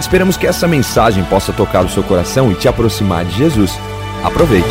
Esperamos 0.00 0.36
que 0.36 0.46
essa 0.46 0.68
mensagem 0.68 1.24
possa 1.24 1.52
tocar 1.52 1.84
o 1.84 1.88
seu 1.88 2.04
coração 2.04 2.52
e 2.52 2.54
te 2.54 2.68
aproximar 2.68 3.24
de 3.24 3.32
Jesus. 3.32 3.72
Aproveite. 4.24 4.68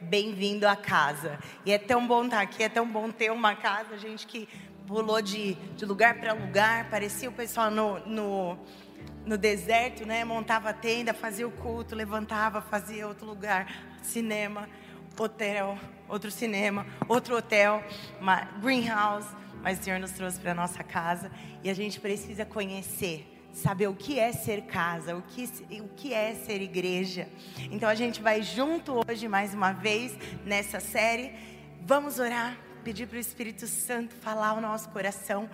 Bem-vindo 0.00 0.66
à 0.66 0.76
casa. 0.76 1.36
E 1.66 1.72
é 1.72 1.78
tão 1.78 2.06
bom 2.06 2.24
estar 2.24 2.40
aqui, 2.40 2.62
é 2.62 2.68
tão 2.68 2.86
bom 2.86 3.10
ter 3.10 3.32
uma 3.32 3.56
casa, 3.56 3.98
gente 3.98 4.26
que 4.28 4.48
pulou 4.86 5.20
de, 5.20 5.54
de 5.76 5.84
lugar 5.84 6.20
para 6.20 6.32
lugar, 6.32 6.88
parecia 6.88 7.28
o 7.28 7.32
pessoal 7.32 7.68
no, 7.68 7.98
no, 8.06 8.56
no 9.26 9.36
deserto, 9.36 10.06
né? 10.06 10.24
Montava 10.24 10.72
tenda, 10.72 11.12
fazia 11.12 11.46
o 11.48 11.50
culto, 11.50 11.96
levantava, 11.96 12.60
fazia 12.60 13.08
outro 13.08 13.26
lugar, 13.26 13.66
cinema, 14.02 14.68
hotel, 15.18 15.76
outro 16.08 16.30
cinema, 16.30 16.86
outro 17.08 17.36
hotel, 17.36 17.82
uma 18.20 18.42
greenhouse 18.62 19.39
mas 19.62 19.78
o 19.78 19.82
Senhor 19.82 19.98
nos 19.98 20.12
trouxe 20.12 20.38
para 20.38 20.54
nossa 20.54 20.82
casa 20.82 21.30
e 21.62 21.70
a 21.70 21.74
gente 21.74 22.00
precisa 22.00 22.44
conhecer, 22.44 23.26
saber 23.52 23.88
o 23.88 23.94
que 23.94 24.18
é 24.18 24.32
ser 24.32 24.62
casa, 24.62 25.16
o 25.16 25.22
que, 25.22 25.48
o 25.80 25.88
que 25.88 26.14
é 26.14 26.34
ser 26.34 26.60
igreja. 26.62 27.28
Então 27.70 27.88
a 27.88 27.94
gente 27.94 28.22
vai 28.22 28.42
junto 28.42 29.00
hoje 29.06 29.28
mais 29.28 29.54
uma 29.54 29.72
vez 29.72 30.16
nessa 30.44 30.80
série. 30.80 31.34
Vamos 31.82 32.18
orar, 32.18 32.56
pedir 32.84 33.06
para 33.06 33.16
o 33.16 33.20
Espírito 33.20 33.66
Santo 33.66 34.14
falar 34.16 34.54
o 34.54 34.60
nosso 34.60 34.88
coração 34.90 35.48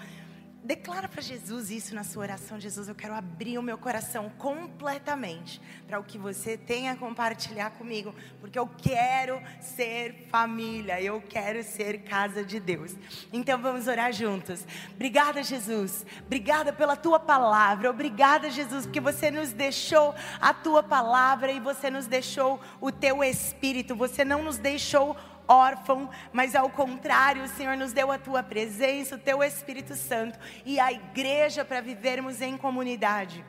Declara 0.67 1.07
para 1.07 1.23
Jesus 1.23 1.71
isso 1.71 1.95
na 1.95 2.03
sua 2.03 2.23
oração. 2.23 2.59
Jesus, 2.59 2.89
eu 2.89 2.95
quero 2.95 3.15
abrir 3.15 3.57
o 3.57 3.63
meu 3.63 3.79
coração 3.79 4.29
completamente 4.31 5.63
para 5.87 6.01
o 6.01 6.03
que 6.03 6.19
você 6.19 6.59
tem 6.59 6.89
a 6.89 6.97
compartilhar 6.97 7.71
comigo, 7.71 8.13
porque 8.41 8.59
eu 8.59 8.69
quero 8.77 9.41
ser 9.61 10.27
família, 10.29 11.01
eu 11.01 11.23
quero 11.23 11.63
ser 11.63 12.03
casa 12.03 12.45
de 12.45 12.59
Deus. 12.59 12.97
Então 13.33 13.63
vamos 13.63 13.87
orar 13.87 14.13
juntos. 14.13 14.67
Obrigada, 14.93 15.41
Jesus. 15.41 16.05
Obrigada 16.27 16.73
pela 16.73 16.97
tua 16.97 17.21
palavra. 17.21 17.89
Obrigada, 17.89 18.51
Jesus, 18.51 18.87
porque 18.87 19.01
você 19.01 19.31
nos 19.31 19.53
deixou 19.53 20.17
a 20.41 20.53
tua 20.53 20.83
palavra 20.83 21.53
e 21.53 21.61
você 21.61 21.89
nos 21.89 22.09
deixou 22.09 22.61
o 22.81 22.91
teu 22.91 23.23
espírito. 23.23 23.95
Você 23.95 24.25
não 24.25 24.43
nos 24.43 24.59
deixou 24.59 25.17
órfão, 25.49 26.11
mas 26.33 26.55
ao 26.55 26.69
contrário, 26.69 27.45
o 27.45 27.49
Senhor 27.49 27.77
nos 27.77 27.93
deu 27.93 28.11
a 28.11 28.19
tua 28.19 28.43
presença, 28.43 29.17
o 29.17 29.19
teu 29.19 29.43
Espírito 29.43 29.95
Santo 29.95 30.39
e 30.65 30.79
a 30.81 30.93
igreja 30.93 31.65
para 31.65 31.81
vivermos 31.81 32.41
em 32.41 32.57
comunidade. 32.57 33.45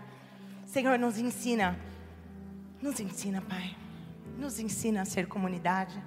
Senhor, 0.66 0.98
nos 1.00 1.18
ensina, 1.18 1.80
nos 2.82 3.00
ensina, 3.00 3.42
Pai, 3.42 3.76
nos 4.38 4.60
ensina 4.60 5.02
a 5.02 5.06
ser 5.06 5.28
comunidade, 5.28 6.02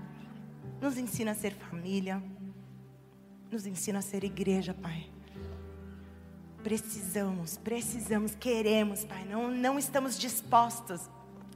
nos 0.80 0.96
ensina 0.96 1.33
a 1.33 1.34
ser 1.34 1.55
família, 1.55 2.22
nos 3.50 3.66
ensina 3.66 3.98
a 3.98 4.02
ser 4.02 4.22
igreja, 4.22 4.74
Pai. 4.74 5.06
Precisamos, 6.62 7.56
precisamos, 7.56 8.34
queremos, 8.34 9.05
Pai, 9.05 9.24
não, 9.24 9.50
não 9.50 9.78
estamos 9.78 10.18
dispostos 10.18 11.08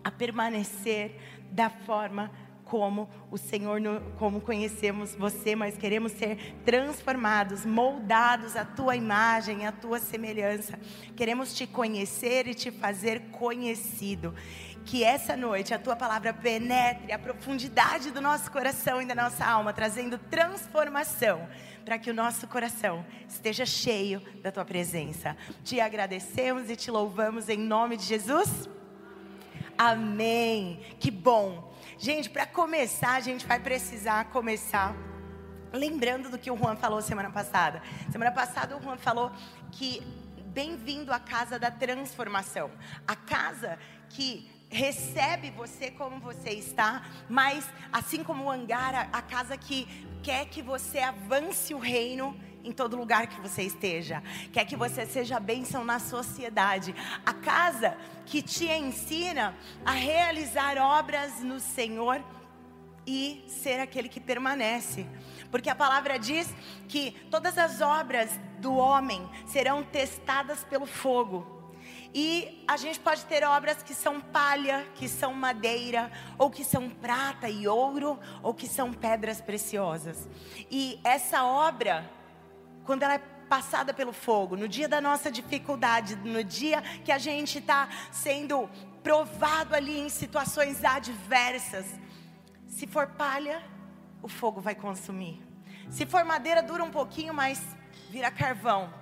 a 0.03 0.11
permanecer 0.11 1.17
da 1.51 1.71
forma 1.71 2.31
como 2.65 3.09
o 3.31 3.37
Senhor, 3.37 3.81
como 4.19 4.41
conhecemos 4.41 5.15
você, 5.15 5.55
mas 5.55 5.77
queremos 5.77 6.13
ser 6.13 6.57
transformados, 6.65 7.65
moldados 7.65 8.57
à 8.57 8.65
tua 8.65 8.97
imagem, 8.97 9.67
à 9.67 9.73
tua 9.73 9.99
semelhança. 9.99 10.79
Queremos 11.15 11.55
te 11.55 11.67
conhecer 11.67 12.47
e 12.47 12.55
te 12.55 12.71
fazer 12.71 13.31
conhecido. 13.31 14.35
Que 14.85 15.03
essa 15.03 15.35
noite 15.37 15.73
a 15.73 15.79
tua 15.79 15.97
palavra 15.97 16.35
penetre 16.35 17.11
a 17.11 17.19
profundidade 17.19 18.11
do 18.11 18.21
nosso 18.21 18.51
coração 18.51 19.01
e 19.01 19.07
da 19.07 19.15
nossa 19.15 19.45
alma, 19.45 19.73
trazendo 19.73 20.19
transformação 20.19 21.49
para 21.85 21.99
que 21.99 22.11
o 22.11 22.15
nosso 22.15 22.47
coração 22.47 23.05
esteja 23.29 23.65
cheio 23.65 24.21
da 24.43 24.51
tua 24.51 24.65
presença. 24.65 25.37
Te 25.63 25.81
agradecemos 25.81 26.69
e 26.69 26.77
te 26.77 26.91
louvamos 26.91 27.49
em 27.49 27.59
nome 27.59 27.97
de 27.97 28.05
Jesus. 28.05 28.69
Amém. 29.77 30.81
Que 30.99 31.11
bom. 31.11 31.74
Gente, 31.97 32.29
para 32.29 32.45
começar, 32.45 33.15
a 33.15 33.21
gente 33.21 33.47
vai 33.47 33.61
precisar 33.61 34.25
começar 34.27 34.97
lembrando 35.73 36.29
do 36.29 36.37
que 36.37 36.51
o 36.51 36.57
Juan 36.57 36.75
falou 36.75 37.01
semana 37.01 37.31
passada. 37.31 37.83
Semana 38.11 38.33
passada 38.33 38.77
o 38.77 38.83
Juan 38.83 38.97
falou 38.97 39.31
que 39.71 40.03
bem-vindo 40.47 41.13
à 41.13 41.21
casa 41.21 41.57
da 41.57 41.71
transformação. 41.71 42.71
A 43.07 43.15
casa 43.15 43.79
que 44.09 44.51
recebe 44.69 45.51
você 45.51 45.89
como 45.93 46.19
você 46.19 46.51
está, 46.51 47.07
mas 47.29 47.65
assim 47.93 48.25
como 48.25 48.45
o 48.45 48.51
hangar, 48.51 49.09
a 49.13 49.23
casa 49.23 49.57
que 49.57 49.87
quer 50.21 50.47
que 50.47 50.63
você 50.63 50.99
avance 50.99 51.73
o 51.73 51.79
reino 51.79 52.37
em 52.65 52.73
todo 52.73 52.97
lugar 52.97 53.27
que 53.27 53.41
você 53.41 53.63
esteja. 53.63 54.23
Quer 54.53 54.65
que 54.65 54.75
você 54.75 55.07
seja 55.07 55.39
bênção 55.39 55.85
na 55.85 55.99
sociedade. 55.99 56.95
A 57.25 57.33
casa 57.33 57.97
que 58.27 58.43
te 58.43 58.67
ensina 58.67 59.55
a 59.85 59.93
realizar 59.93 60.79
obras 60.79 61.41
no 61.41 61.61
Senhor 61.61 62.25
e 63.07 63.45
ser 63.47 63.81
aquele 63.81 64.09
que 64.09 64.19
permanece. 64.19 65.07
Porque 65.51 65.69
a 65.69 65.75
palavra 65.75 66.19
diz 66.19 66.53
que 66.89 67.13
todas 67.31 67.59
as 67.59 67.81
obras 67.81 68.31
do 68.59 68.75
homem 68.75 69.29
serão 69.47 69.83
testadas 69.83 70.65
pelo 70.65 70.87
fogo. 70.87 71.55
E 72.15 72.65
a 72.69 72.77
gente 72.77 73.01
pode 73.01 73.25
ter 73.27 73.43
obras 73.45 73.83
que 73.83 73.93
são 73.93 74.21
palha, 74.21 74.87
que 74.95 75.09
são 75.09 75.35
madeira, 75.35 76.13
ou 76.39 76.49
que 76.49 76.65
são 76.65 76.89
prata 76.89 77.49
e 77.49 77.67
ouro, 77.67 78.19
ou 78.41 78.55
que 78.55 78.69
são 78.69 78.93
pedras 78.93 79.41
preciosas. 79.41 80.29
E 80.71 81.01
essa 81.03 81.45
obra 81.45 82.09
quando 82.85 83.03
ela 83.03 83.15
é 83.15 83.19
passada 83.49 83.93
pelo 83.93 84.13
fogo, 84.13 84.57
no 84.57 84.69
dia 84.69 84.89
da 84.89 85.01
nossa 85.01 85.31
dificuldade, 85.31 86.17
no 86.17 86.43
dia 86.43 86.83
que 87.05 87.13
a 87.13 87.19
gente 87.19 87.59
está 87.59 87.89
sendo 88.11 88.69
provado 89.03 89.75
ali 89.75 89.99
em 90.01 90.09
situações 90.09 90.85
adversas, 90.85 91.87
se 92.67 92.87
for 92.87 93.07
palha, 93.07 93.63
o 94.23 94.29
fogo 94.29 94.61
vai 94.61 94.75
consumir. 94.75 95.43
Se 95.91 96.07
for 96.07 96.25
madeira, 96.25 96.63
dura 96.63 96.83
um 96.83 96.91
pouquinho, 96.91 97.35
mas 97.35 97.63
vira 98.11 98.31
carvão. 98.31 98.93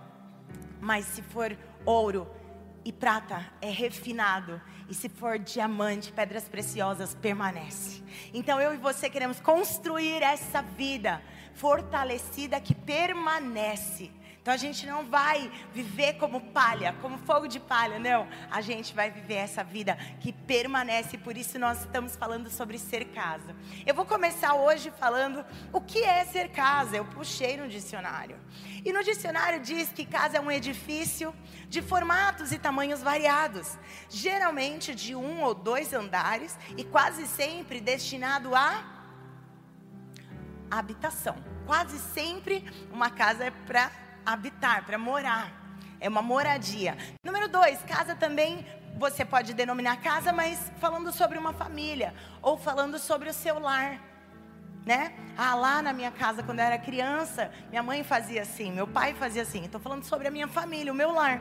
Mas 0.80 1.06
se 1.06 1.22
for 1.22 1.56
ouro 1.84 2.28
e 2.84 2.92
prata, 2.92 3.46
é 3.60 3.70
refinado. 3.70 4.60
E 4.88 4.94
se 4.94 5.08
for 5.08 5.38
diamante, 5.38 6.12
pedras 6.12 6.48
preciosas, 6.48 7.14
permanece. 7.14 8.02
Então 8.34 8.60
eu 8.60 8.74
e 8.74 8.76
você 8.76 9.08
queremos 9.08 9.40
construir 9.40 10.22
essa 10.22 10.60
vida 10.60 11.22
fortalecida 11.54 12.60
que 12.60 12.74
permanece. 12.74 14.10
Então 14.42 14.52
a 14.52 14.56
gente 14.56 14.84
não 14.86 15.06
vai 15.06 15.52
viver 15.72 16.14
como 16.14 16.40
palha, 16.40 16.96
como 17.00 17.16
fogo 17.16 17.46
de 17.46 17.60
palha, 17.60 18.00
não. 18.00 18.26
A 18.50 18.60
gente 18.60 18.92
vai 18.92 19.08
viver 19.08 19.36
essa 19.36 19.62
vida 19.62 19.96
que 20.18 20.32
permanece, 20.32 21.16
por 21.16 21.36
isso 21.36 21.60
nós 21.60 21.82
estamos 21.82 22.16
falando 22.16 22.50
sobre 22.50 22.76
ser 22.76 23.04
casa. 23.04 23.54
Eu 23.86 23.94
vou 23.94 24.04
começar 24.04 24.54
hoje 24.54 24.92
falando 24.98 25.46
o 25.72 25.80
que 25.80 26.02
é 26.02 26.24
ser 26.24 26.48
casa. 26.48 26.96
Eu 26.96 27.04
puxei 27.04 27.56
no 27.56 27.68
dicionário. 27.68 28.36
E 28.84 28.92
no 28.92 29.04
dicionário 29.04 29.60
diz 29.60 29.92
que 29.92 30.04
casa 30.04 30.38
é 30.38 30.40
um 30.40 30.50
edifício 30.50 31.32
de 31.68 31.80
formatos 31.80 32.50
e 32.50 32.58
tamanhos 32.58 33.00
variados, 33.00 33.78
geralmente 34.10 34.92
de 34.92 35.14
um 35.14 35.40
ou 35.44 35.54
dois 35.54 35.92
andares 35.92 36.58
e 36.76 36.82
quase 36.82 37.28
sempre 37.28 37.80
destinado 37.80 38.56
a 38.56 38.91
habitação. 40.78 41.36
Quase 41.66 41.98
sempre 41.98 42.64
uma 42.92 43.10
casa 43.10 43.44
é 43.44 43.50
para 43.50 43.90
habitar, 44.24 44.84
para 44.84 44.98
morar. 44.98 45.52
É 46.00 46.08
uma 46.08 46.22
moradia. 46.22 46.96
Número 47.24 47.48
dois, 47.48 47.80
casa 47.82 48.14
também 48.14 48.66
você 48.96 49.24
pode 49.24 49.54
denominar 49.54 50.00
casa, 50.00 50.32
mas 50.32 50.70
falando 50.78 51.12
sobre 51.12 51.38
uma 51.38 51.52
família 51.52 52.14
ou 52.40 52.56
falando 52.56 52.98
sobre 52.98 53.28
o 53.28 53.32
seu 53.32 53.58
lar. 53.58 54.00
Né? 54.84 55.12
Ah, 55.36 55.54
lá 55.54 55.80
na 55.80 55.92
minha 55.92 56.10
casa, 56.10 56.42
quando 56.42 56.58
eu 56.58 56.64
era 56.64 56.76
criança, 56.76 57.52
minha 57.70 57.84
mãe 57.84 58.02
fazia 58.02 58.42
assim, 58.42 58.72
meu 58.72 58.86
pai 58.86 59.14
fazia 59.14 59.42
assim. 59.42 59.64
Estou 59.64 59.80
falando 59.80 60.02
sobre 60.02 60.26
a 60.26 60.30
minha 60.30 60.48
família, 60.48 60.92
o 60.92 60.96
meu 60.96 61.12
lar. 61.12 61.40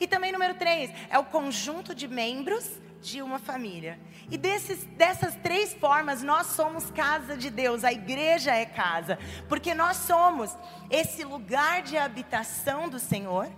E 0.00 0.08
também, 0.08 0.32
número 0.32 0.54
três, 0.54 0.90
é 1.08 1.16
o 1.16 1.24
conjunto 1.24 1.94
de 1.94 2.08
membros 2.08 2.80
de 3.00 3.22
uma 3.22 3.38
família. 3.38 3.98
E 4.30 4.36
desses, 4.36 4.84
dessas 4.96 5.34
três 5.36 5.72
formas, 5.74 6.22
nós 6.22 6.48
somos 6.48 6.90
casa 6.90 7.36
de 7.36 7.50
Deus, 7.50 7.82
a 7.82 7.92
igreja 7.92 8.54
é 8.54 8.66
casa, 8.66 9.18
porque 9.48 9.74
nós 9.74 9.96
somos 9.96 10.56
esse 10.90 11.24
lugar 11.24 11.82
de 11.82 11.96
habitação 11.96 12.88
do 12.88 12.98
Senhor, 12.98 13.48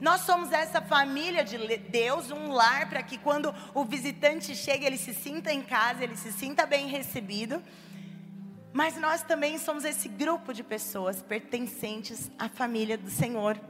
Nós 0.00 0.22
somos 0.22 0.52
essa 0.52 0.80
família 0.80 1.44
de 1.44 1.58
Deus, 1.78 2.30
um 2.30 2.50
lar 2.52 2.88
para 2.88 3.02
que 3.02 3.18
quando 3.18 3.54
o 3.74 3.84
visitante 3.84 4.54
chega, 4.54 4.86
ele 4.86 4.98
se 4.98 5.14
sinta 5.14 5.52
em 5.52 5.62
casa, 5.62 6.02
ele 6.02 6.16
se 6.16 6.32
sinta 6.32 6.66
bem 6.66 6.86
recebido. 6.88 7.62
Mas 8.72 8.96
nós 8.96 9.22
também 9.22 9.58
somos 9.58 9.84
esse 9.84 10.08
grupo 10.08 10.54
de 10.54 10.62
pessoas 10.62 11.20
pertencentes 11.22 12.30
à 12.38 12.48
família 12.48 12.96
do 12.96 13.10
Senhor. 13.10 13.60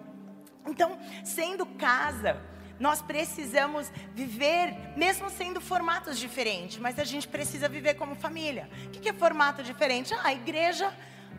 Então, 0.65 0.97
sendo 1.25 1.67
casa, 1.67 2.41
nós 2.83 3.01
precisamos 3.01 3.93
viver, 4.13 4.75
mesmo 4.97 5.31
sendo 5.31 5.61
formatos 5.61 6.19
diferentes, 6.19 6.79
mas 6.79 6.99
a 6.99 7.05
gente 7.05 7.29
precisa 7.29 7.69
viver 7.69 7.95
como 7.95 8.17
família. 8.17 8.69
O 8.87 8.91
que 8.91 9.09
é 9.09 9.13
formato 9.13 9.63
diferente? 9.63 10.13
Ah, 10.13 10.23
a 10.25 10.33
igreja 10.33 10.93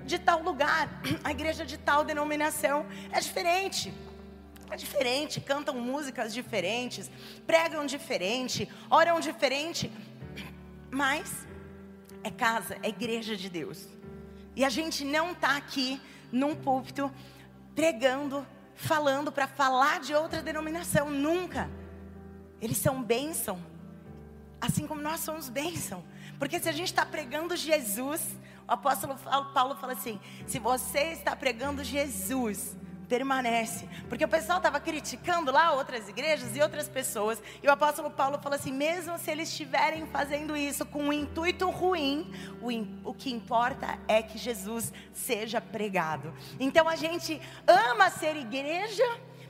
de 0.06 0.18
tal 0.18 0.42
lugar, 0.42 0.88
a 1.22 1.32
igreja 1.32 1.66
de 1.66 1.78
tal 1.78 2.06
denominação 2.06 2.86
é 3.12 3.20
diferente. 3.20 3.94
É 4.72 4.78
diferente, 4.78 5.42
cantam 5.42 5.76
músicas 5.76 6.34
diferentes, 6.34 7.12
pregam 7.46 7.86
diferente, 7.86 8.70
oram 8.90 9.20
diferente, 9.20 9.92
mas 10.90 11.46
é 12.24 12.32
casa, 12.32 12.78
é 12.82 12.88
igreja 12.88 13.36
de 13.36 13.50
Deus. 13.50 13.90
E 14.56 14.64
a 14.64 14.70
gente 14.70 15.04
não 15.04 15.34
está 15.34 15.58
aqui 15.58 16.02
num 16.32 16.56
púlpito 16.56 17.12
pregando, 17.76 18.48
falando 18.76 19.32
para 19.32 19.48
falar 19.48 20.00
de 20.00 20.14
outra 20.14 20.42
denominação, 20.42 21.10
nunca. 21.10 21.70
Eles 22.62 22.78
são 22.78 23.02
bênção, 23.02 23.64
assim 24.60 24.88
como 24.88 25.02
nós 25.02 25.20
somos 25.20 25.50
bênção. 25.50 26.04
Porque 26.40 26.60
se 26.60 26.70
a 26.70 26.72
gente 26.72 26.88
está 26.88 27.06
pregando 27.06 27.56
Jesus, 27.56 28.36
o 28.68 28.72
apóstolo 28.72 29.16
Paulo 29.54 29.76
fala 29.76 29.94
assim: 29.94 30.20
se 30.48 30.60
você 30.60 31.12
está 31.12 31.36
pregando 31.36 31.84
Jesus, 31.84 32.76
permanece. 33.04 33.88
Porque 34.10 34.26
o 34.26 34.28
pessoal 34.28 34.58
estava 34.58 34.80
criticando 34.80 35.52
lá 35.52 35.74
outras 35.74 36.08
igrejas 36.10 36.56
e 36.56 36.62
outras 36.62 36.88
pessoas. 36.88 37.42
E 37.62 37.68
o 37.68 37.72
apóstolo 37.72 38.10
Paulo 38.10 38.40
falou 38.40 38.58
assim: 38.58 38.72
mesmo 38.72 39.18
se 39.18 39.32
eles 39.32 39.50
estiverem 39.50 40.06
fazendo 40.08 40.56
isso 40.56 40.86
com 40.86 41.04
um 41.04 41.14
intuito 41.14 41.70
ruim, 41.70 42.32
o, 42.62 43.10
o 43.10 43.14
que 43.14 43.32
importa 43.32 44.00
é 44.08 44.22
que 44.22 44.38
Jesus 44.38 44.92
seja 45.14 45.62
pregado. 45.62 46.34
Então 46.60 46.88
a 46.88 46.96
gente 46.96 47.42
ama 47.68 48.10
ser 48.10 48.36
igreja. 48.36 49.04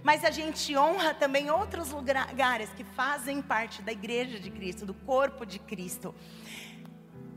Mas 0.03 0.25
a 0.25 0.31
gente 0.31 0.75
honra 0.75 1.13
também 1.13 1.49
outros 1.49 1.91
lugares 1.91 2.69
que 2.71 2.83
fazem 2.83 3.41
parte 3.41 3.81
da 3.81 3.89
igreja 3.89 4.37
de 4.37 4.51
Cristo, 4.51 4.85
do 4.85 4.93
corpo 4.93 5.45
de 5.45 5.59
Cristo. 5.59 6.13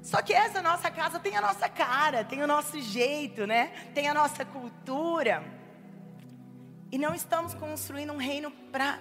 Só 0.07 0.23
que 0.23 0.33
essa 0.33 0.63
nossa 0.63 0.89
casa 0.89 1.19
tem 1.19 1.37
a 1.37 1.41
nossa 1.41 1.69
cara, 1.69 2.25
tem 2.25 2.41
o 2.41 2.47
nosso 2.47 2.81
jeito, 2.81 3.45
né? 3.45 3.73
Tem 3.93 4.09
a 4.09 4.15
nossa 4.15 4.45
cultura. 4.45 5.45
E 6.91 6.99
não 6.99 7.15
estamos 7.15 7.55
construindo 7.55 8.13
um 8.13 8.17
reino 8.17 8.51
para 8.71 9.01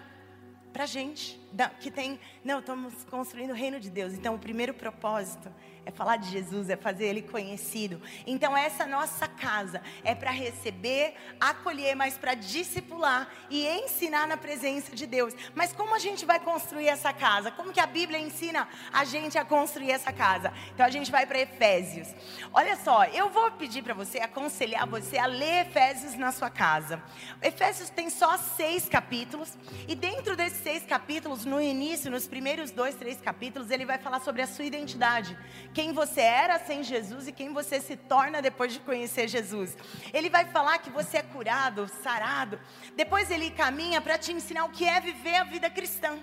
a 0.77 0.85
gente, 0.85 1.39
que 1.79 1.91
tem. 1.91 2.19
Não, 2.43 2.59
estamos 2.59 3.03
construindo 3.05 3.51
o 3.51 3.55
reino 3.55 3.79
de 3.79 3.89
Deus. 3.89 4.13
Então, 4.13 4.35
o 4.35 4.39
primeiro 4.39 4.73
propósito 4.73 5.51
é 5.85 5.91
falar 5.91 6.17
de 6.17 6.29
Jesus, 6.29 6.69
é 6.69 6.75
fazer 6.75 7.05
Ele 7.05 7.21
conhecido. 7.21 8.01
Então, 8.25 8.57
essa 8.57 8.85
nossa 8.85 9.27
casa 9.27 9.81
é 10.03 10.15
para 10.15 10.31
receber, 10.31 11.13
acolher, 11.39 11.95
mas 11.95 12.17
para 12.17 12.33
discipular 12.33 13.29
e 13.49 13.67
ensinar 13.67 14.27
na 14.27 14.35
presença 14.35 14.95
de 14.95 15.05
Deus. 15.05 15.33
Mas 15.53 15.71
como 15.71 15.93
a 15.93 15.99
gente 15.99 16.25
vai 16.25 16.39
construir 16.39 16.87
essa 16.87 17.13
casa? 17.13 17.51
Como 17.51 17.71
que 17.71 17.79
a 17.79 17.85
Bíblia 17.85 18.19
ensina 18.19 18.67
a 18.91 19.05
gente 19.05 19.37
a 19.37 19.45
construir 19.45 19.91
essa 19.91 20.11
casa? 20.11 20.51
Então, 20.73 20.85
a 20.85 20.89
gente 20.89 21.11
vai 21.11 21.25
para 21.25 21.39
Efésios. 21.39 22.13
Olha 22.51 22.75
só, 22.77 23.05
eu 23.05 23.29
vou 23.29 23.51
pedir 23.51 23.83
para 23.83 23.93
você, 23.93 24.19
aconselhar 24.19 24.87
você 24.87 25.17
a 25.17 25.27
ler 25.27 25.67
Efésios 25.67 26.15
na 26.15 26.31
sua 26.31 26.49
casa. 26.49 27.01
Efésios 27.41 27.89
tem 27.89 28.09
só 28.09 28.37
seis 28.37 28.89
capítulos, 28.89 29.53
e 29.87 29.93
dentro 29.93 30.35
desses 30.35 30.63
seis 30.63 30.83
capítulos, 30.83 31.45
no 31.45 31.61
início, 31.61 32.09
nos 32.09 32.27
primeiros 32.27 32.71
dois, 32.71 32.95
três 32.95 33.21
capítulos, 33.21 33.69
ele 33.69 33.85
vai 33.85 33.99
falar 33.99 34.19
sobre 34.19 34.41
a 34.41 34.47
sua 34.47 34.65
identidade 34.65 35.37
quem 35.75 35.91
você 35.91 36.21
era 36.21 36.57
sem 36.57 36.81
Jesus 36.83 37.27
e 37.27 37.33
quem 37.33 37.51
você 37.51 37.81
se 37.81 37.97
torna 37.97 38.41
depois 38.41 38.71
de 38.71 38.79
conhecer 38.79 39.27
Jesus. 39.27 39.77
Ele 40.13 40.29
vai 40.29 40.45
falar 40.45 40.77
que 40.77 40.89
você 40.89 41.17
é 41.17 41.21
curado, 41.21 41.91
sarado. 42.01 42.57
Depois 42.95 43.29
ele 43.29 43.51
caminha 43.51 43.99
para 43.99 44.17
te 44.17 44.31
ensinar 44.31 44.63
o 44.63 44.69
que 44.69 44.87
é 44.87 45.01
viver 45.01 45.35
a 45.35 45.43
vida 45.43 45.69
cristã. 45.69 46.17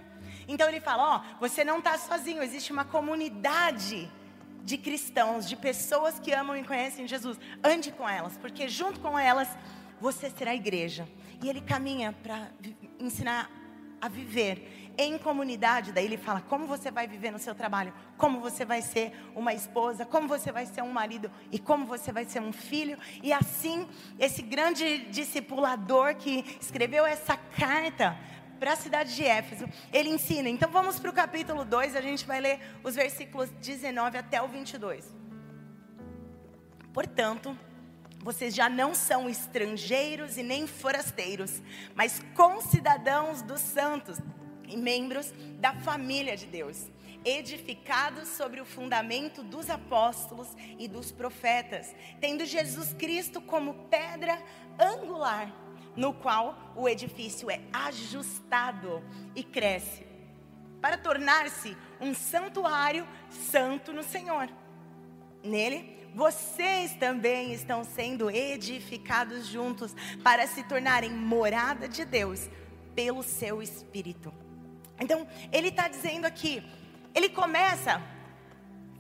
Então 0.49 0.67
ele 0.67 0.81
fala: 0.81 1.03
Ó, 1.03 1.17
oh, 1.19 1.39
você 1.39 1.63
não 1.63 1.81
está 1.81 1.99
sozinho, 1.99 2.43
existe 2.43 2.73
uma 2.73 2.87
comunidade 2.87 4.11
de 4.65 4.79
cristãos, 4.79 5.47
de 5.47 5.55
pessoas 5.55 6.19
que 6.19 6.33
amam 6.33 6.57
e 6.57 6.65
conhecem 6.65 7.07
Jesus. 7.07 7.39
Ande 7.63 7.93
com 7.93 8.09
elas, 8.09 8.39
porque 8.39 8.69
junto 8.69 9.01
com 9.01 9.19
elas 9.19 9.49
você 10.01 10.31
será 10.31 10.55
igreja. 10.55 11.07
E 11.43 11.51
ele 11.51 11.61
caminha 11.61 12.15
para 12.23 12.49
ensinar 12.99 13.51
a 14.01 14.09
viver 14.09 14.82
em 14.99 15.19
comunidade. 15.19 15.93
Daí 15.93 16.05
ele 16.05 16.17
fala 16.17 16.41
como 16.41 16.67
você 16.67 16.91
vai 16.91 17.07
viver 17.07 17.31
no 17.31 17.39
seu 17.39 17.55
trabalho, 17.55 17.93
como 18.17 18.41
você 18.41 18.65
vai 18.65 18.83
ser 18.83 19.13
uma 19.35 19.53
esposa, 19.53 20.05
como 20.05 20.29
você 20.29 20.53
vai 20.53 20.67
ser 20.67 20.83
um 20.83 20.93
marido 20.93 21.31
e 21.51 21.59
como 21.59 21.87
você 21.87 22.13
vai 22.13 22.25
ser 22.25 22.41
um 22.41 22.53
filho. 22.53 22.99
E 23.23 23.33
assim, 23.33 23.89
esse 24.19 24.43
grande 24.43 25.07
discipulador 25.11 26.17
que 26.17 26.45
escreveu 26.61 27.05
essa 27.05 27.37
carta 27.37 28.17
para 28.59 28.75
a 28.75 28.77
cidade 28.77 29.17
de 29.17 29.25
Éfeso, 29.25 29.69
ele 29.93 30.09
ensina. 30.09 30.49
Então 30.49 30.71
vamos 30.71 30.99
para 30.99 31.11
o 31.11 31.13
capítulo 31.13 31.65
2, 31.65 31.97
a 31.97 32.01
gente 32.01 32.25
vai 32.25 32.41
ler 32.41 32.61
os 32.85 32.95
versículos 32.95 33.51
19 33.61 34.19
até 34.19 34.41
o 34.41 34.47
22. 34.47 35.13
Portanto, 36.93 37.59
vocês 38.23 38.55
já 38.55 38.69
não 38.69 38.95
são 38.95 39.29
estrangeiros 39.29 40.37
e 40.39 40.45
nem 40.45 40.69
forasteiros, 40.69 41.61
mas 41.95 42.23
concidadãos 42.37 43.43
dos 43.43 43.61
santos 43.61 44.19
e 44.73 44.77
membros 44.77 45.33
da 45.61 45.75
família 45.75 46.37
de 46.37 46.47
Deus, 46.47 46.91
edificados 47.25 48.29
sobre 48.29 48.61
o 48.61 48.65
fundamento 48.65 49.43
dos 49.43 49.71
apóstolos 49.71 50.49
e 50.79 50.89
dos 50.89 51.13
profetas, 51.13 51.95
tendo 52.21 52.45
Jesus 52.45 52.93
Cristo 52.95 53.41
como 53.41 53.75
pedra 53.89 54.43
angular, 54.79 55.53
no 55.95 56.13
qual 56.13 56.73
o 56.75 56.89
edifício 56.89 57.51
é 57.51 57.61
ajustado 57.73 59.03
e 59.37 59.45
cresce, 59.45 60.07
para 60.81 60.97
tornar-se 60.97 61.77
um 62.01 62.15
santuário 62.15 63.07
santo 63.31 63.93
no 63.93 64.03
Senhor. 64.03 64.49
Nele, 65.45 66.03
vocês 66.15 66.95
também 66.97 67.53
estão 67.53 67.85
sendo 67.85 68.31
edificados 68.31 69.47
juntos 69.47 69.95
para 70.23 70.47
se 70.47 70.63
tornarem 70.65 71.11
morada 71.11 71.89
de 71.89 72.05
Deus 72.05 72.51
pelo 72.95 73.23
seu 73.23 73.63
Espírito. 73.63 74.42
Então, 75.03 75.27
ele 75.51 75.67
está 75.67 75.89
dizendo 75.89 76.27
aqui, 76.27 76.63
ele 77.13 77.29
começa 77.29 78.01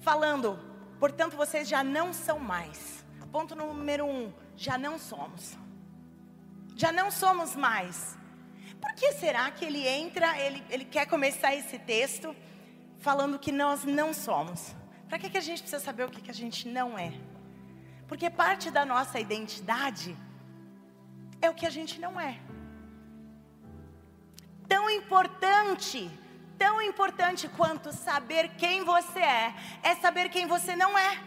falando, 0.00 0.58
portanto, 0.98 1.36
vocês 1.36 1.68
já 1.68 1.84
não 1.84 2.12
são 2.12 2.40
mais. 2.40 3.04
Ponto 3.30 3.54
número 3.54 4.04
um, 4.04 4.32
já 4.56 4.76
não 4.76 4.98
somos. 4.98 5.56
Já 6.74 6.90
não 6.90 7.08
somos 7.12 7.54
mais. 7.54 8.18
Por 8.80 8.92
que 8.94 9.12
será 9.12 9.48
que 9.52 9.64
ele 9.64 9.86
entra, 9.86 10.36
ele, 10.40 10.64
ele 10.68 10.84
quer 10.84 11.06
começar 11.06 11.54
esse 11.54 11.78
texto 11.78 12.34
falando 12.98 13.38
que 13.38 13.52
nós 13.52 13.84
não 13.84 14.12
somos? 14.12 14.74
Para 15.08 15.20
que, 15.20 15.30
que 15.30 15.38
a 15.38 15.46
gente 15.48 15.62
precisa 15.62 15.84
saber 15.88 16.04
o 16.06 16.10
que, 16.10 16.20
que 16.20 16.32
a 16.32 16.34
gente 16.34 16.66
não 16.66 16.98
é? 16.98 17.12
Porque 18.08 18.28
parte 18.28 18.72
da 18.72 18.84
nossa 18.84 19.20
identidade 19.20 20.16
é 21.40 21.48
o 21.48 21.54
que 21.54 21.64
a 21.64 21.70
gente 21.70 22.00
não 22.00 22.20
é 22.20 22.40
tão 24.72 24.88
importante, 24.88 26.10
tão 26.56 26.80
importante 26.80 27.46
quanto 27.46 27.92
saber 27.92 28.52
quem 28.56 28.82
você 28.82 29.18
é, 29.18 29.54
é 29.82 29.94
saber 29.96 30.30
quem 30.30 30.46
você 30.46 30.74
não 30.74 30.96
é. 30.96 31.18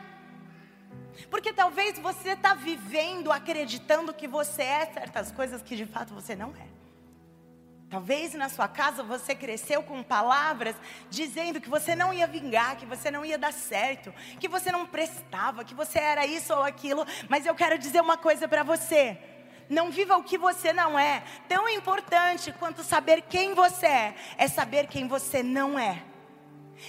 Porque 1.29 1.53
talvez 1.53 1.99
você 1.99 2.29
está 2.29 2.55
vivendo 2.55 3.31
acreditando 3.31 4.15
que 4.15 4.27
você 4.27 4.63
é 4.63 4.85
certas 4.87 5.31
coisas 5.31 5.61
que 5.61 5.75
de 5.75 5.85
fato 5.85 6.11
você 6.11 6.35
não 6.35 6.55
é. 6.55 6.67
Talvez 7.87 8.33
na 8.33 8.49
sua 8.49 8.67
casa 8.67 9.03
você 9.03 9.35
cresceu 9.35 9.83
com 9.83 10.01
palavras 10.01 10.75
dizendo 11.11 11.61
que 11.61 11.69
você 11.69 11.95
não 11.95 12.11
ia 12.11 12.25
vingar, 12.25 12.77
que 12.77 12.85
você 12.87 13.11
não 13.11 13.23
ia 13.23 13.37
dar 13.37 13.53
certo, 13.53 14.11
que 14.39 14.47
você 14.47 14.71
não 14.71 14.87
prestava, 14.87 15.63
que 15.63 15.75
você 15.75 15.99
era 15.99 16.25
isso 16.25 16.51
ou 16.51 16.63
aquilo. 16.63 17.05
Mas 17.29 17.45
eu 17.45 17.53
quero 17.53 17.77
dizer 17.77 18.01
uma 18.01 18.17
coisa 18.17 18.47
para 18.47 18.63
você. 18.63 19.34
Não 19.69 19.89
viva 19.89 20.17
o 20.17 20.23
que 20.23 20.37
você 20.37 20.71
não 20.71 20.97
é. 20.97 21.23
Tão 21.47 21.67
importante 21.69 22.51
quanto 22.53 22.83
saber 22.83 23.21
quem 23.23 23.53
você 23.53 23.85
é, 23.85 24.15
é 24.37 24.47
saber 24.47 24.87
quem 24.87 25.07
você 25.07 25.41
não 25.41 25.77
é. 25.77 26.03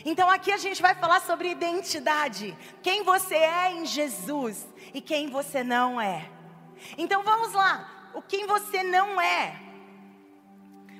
Então 0.04 0.28
aqui 0.30 0.52
a 0.52 0.56
gente 0.56 0.83
vai 0.83 0.95
falar 0.95 1.21
sobre 1.21 1.50
identidade. 1.50 2.56
Quem 2.83 3.02
você 3.02 3.37
é 3.37 3.73
em 3.73 3.87
Jesus 3.87 4.66
e 4.92 5.00
quem 5.00 5.28
você 5.28 5.62
não 5.62 6.00
é. 6.00 6.28
Então 6.99 7.23
vamos 7.23 7.52
lá. 7.52 8.11
O 8.14 8.23
quem 8.23 8.47
você 8.47 8.83
não 8.83 9.21
é. 9.21 9.61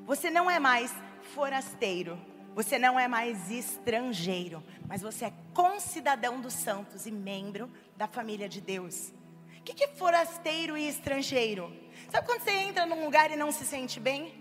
Você 0.05 0.31
não 0.31 0.51
é 0.51 0.59
mais 0.59 0.95
forasteiro. 1.35 2.19
Você 2.57 2.79
não 2.79 2.99
é 2.99 3.07
mais 3.07 3.51
estrangeiro, 3.51 4.65
mas 4.89 5.03
você 5.03 5.27
é 5.27 5.33
concidadão 5.53 6.41
dos 6.41 6.55
santos 6.55 7.05
e 7.05 7.11
membro 7.11 7.71
da 7.99 8.09
família 8.09 8.49
de 8.49 8.63
Deus. 8.63 9.13
Que, 9.67 9.75
que 9.75 9.85
é 9.85 9.89
forasteiro 9.89 10.77
e 10.77 10.89
estrangeiro? 10.89 11.73
Sabe 12.09 12.25
quando 12.25 12.43
você 12.43 12.53
entra 12.53 12.87
num 12.87 13.05
lugar 13.05 13.33
e 13.33 13.37
não 13.37 13.51
se 13.51 13.67
sente 13.67 13.99
bem? 13.99 14.33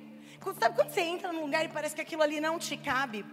Sabe 0.59 0.75
quando 0.75 0.91
você 0.91 1.01
entra 1.01 1.33
num 1.33 1.41
lugar 1.41 1.65
e 1.65 1.67
parece 1.67 1.95
que 1.95 2.01
aquilo 2.01 2.21
ali 2.21 2.39
não 2.39 2.59
te 2.59 2.77
cabe? 2.77 3.25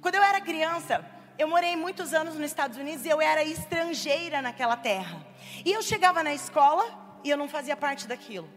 Quando 0.00 0.14
eu 0.14 0.22
era 0.22 0.40
criança, 0.40 1.04
eu 1.38 1.46
morei 1.46 1.76
muitos 1.76 2.14
anos 2.14 2.36
nos 2.36 2.46
Estados 2.46 2.78
Unidos 2.78 3.04
e 3.04 3.10
eu 3.10 3.20
era 3.20 3.44
estrangeira 3.44 4.40
naquela 4.40 4.78
terra. 4.78 5.26
E 5.62 5.70
eu 5.70 5.82
chegava 5.82 6.22
na 6.22 6.32
escola 6.32 7.18
e 7.22 7.28
eu 7.28 7.36
não 7.36 7.48
fazia 7.48 7.76
parte 7.76 8.08
daquilo. 8.08 8.48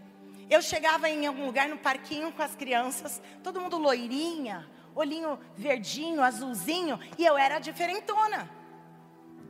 Eu 0.49 0.61
chegava 0.61 1.09
em 1.09 1.27
algum 1.27 1.45
lugar 1.45 1.67
no 1.67 1.77
parquinho 1.77 2.31
com 2.31 2.41
as 2.41 2.55
crianças, 2.55 3.21
todo 3.43 3.59
mundo 3.59 3.77
loirinha, 3.77 4.69
olhinho 4.95 5.37
verdinho, 5.53 6.23
azulzinho, 6.23 6.97
e 7.17 7.25
eu 7.25 7.37
era 7.37 7.59
diferentona. 7.59 8.49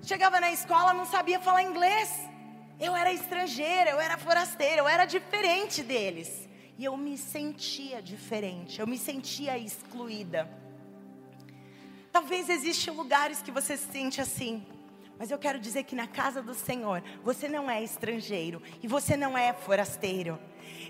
Chegava 0.02 0.40
na 0.40 0.52
escola, 0.52 0.94
não 0.94 1.06
sabia 1.06 1.40
falar 1.40 1.62
inglês. 1.62 2.33
Eu 2.80 2.96
era 2.96 3.12
estrangeira, 3.12 3.92
eu 3.92 4.00
era 4.00 4.18
forasteira, 4.18 4.82
eu 4.82 4.88
era 4.88 5.06
diferente 5.06 5.84
deles. 5.84 6.48
E 6.78 6.86
eu 6.86 6.98
me 6.98 7.18
sentia 7.18 8.02
diferente, 8.02 8.80
eu 8.80 8.88
me 8.88 8.98
sentia 8.98 9.58
excluída. 9.58 10.50
Talvez 12.12 12.50
existam 12.50 12.94
lugares 12.94 13.42
que 13.42 13.52
você 13.52 13.78
se 13.78 13.92
sente 13.92 14.20
assim. 14.20 14.66
Mas 15.18 15.32
eu 15.32 15.38
quero 15.38 15.60
dizer 15.60 15.84
que 15.84 15.96
na 15.96 16.08
casa 16.08 16.42
do 16.42 16.54
Senhor, 16.54 17.04
você 17.24 17.48
não 17.48 17.70
é 17.70 17.84
estrangeiro 17.84 18.62
e 18.82 18.88
você 18.88 19.16
não 19.16 19.38
é 19.38 19.54
forasteiro. 19.54 20.40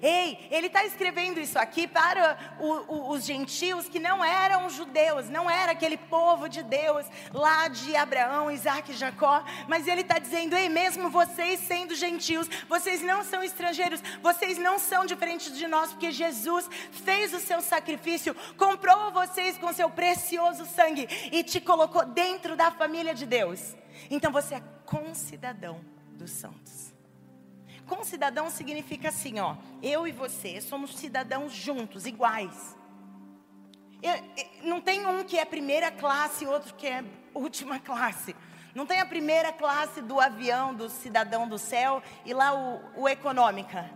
Ei, 0.03 0.50
ele 0.51 0.67
está 0.67 0.83
escrevendo 0.83 1.39
isso 1.39 1.57
aqui 1.57 1.88
para 1.88 2.38
o, 2.60 2.67
o, 2.93 3.10
os 3.12 3.24
gentios 3.24 3.88
que 3.88 4.00
não 4.00 4.22
eram 4.22 4.69
judeus, 4.69 5.29
não 5.29 5.50
era 5.50 5.72
aquele 5.72 5.95
povo 5.95 6.50
de 6.50 6.62
Deus 6.62 7.05
lá 7.31 7.69
de 7.69 7.95
Abraão, 7.95 8.51
Isaac 8.51 8.91
e 8.91 8.95
Jacó, 8.95 9.45
mas 9.65 9.88
ele 9.88 10.01
está 10.01 10.19
dizendo: 10.19 10.57
ei, 10.57 10.67
mesmo 10.67 11.10
vocês 11.10 11.62
sendo 11.62 11.95
gentios, 11.95 12.50
vocês 12.67 13.01
não 13.01 13.24
são 13.24 13.41
estrangeiros, 13.41 14.03
vocês 14.22 14.57
não 14.57 14.77
são 14.77 15.05
diferentes 15.05 15.57
de 15.57 15.67
nós, 15.67 15.91
porque 15.91 16.12
Jesus 16.12 16.69
fez 16.91 17.33
o 17.33 17.39
seu 17.39 17.62
sacrifício, 17.62 18.36
comprou 18.57 19.10
vocês 19.12 19.57
com 19.57 19.72
seu 19.72 19.89
precioso 19.89 20.65
sangue 20.65 21.07
e 21.31 21.43
te 21.43 21.62
colocou 21.62 22.05
dentro 22.05 22.57
da 22.57 22.72
família 22.72 23.15
de 23.15 23.25
Deus. 23.25 23.74
Então 24.10 24.33
você 24.33 24.55
é 24.55 24.63
concidadão 24.86 25.79
dos 26.12 26.31
santos. 26.31 26.92
Concidadão 27.95 28.50
significa 28.50 29.09
assim, 29.09 29.39
ó. 29.39 29.55
Eu 29.81 30.07
e 30.07 30.12
você 30.12 30.59
somos 30.59 30.95
cidadãos 30.95 31.53
juntos, 31.53 32.07
iguais. 32.07 32.75
Eu, 34.01 34.13
eu, 34.13 34.45
não 34.63 34.81
tem 34.81 35.05
um 35.05 35.23
que 35.23 35.38
é 35.38 35.45
primeira 35.45 35.91
classe 35.91 36.43
e 36.43 36.47
outro 36.47 36.73
que 36.73 36.88
é 36.88 37.03
última 37.35 37.79
classe. 37.79 38.35
Não 38.73 38.88
tem 38.88 39.00
a 39.00 39.05
primeira 39.05 39.53
classe 39.53 40.01
do 40.01 40.19
avião 40.19 40.73
do 40.73 40.89
cidadão 40.89 41.47
do 41.47 41.59
céu 41.59 42.01
e 42.25 42.33
lá 42.33 42.55
o, 42.55 43.01
o 43.01 43.07
econômica. 43.07 43.89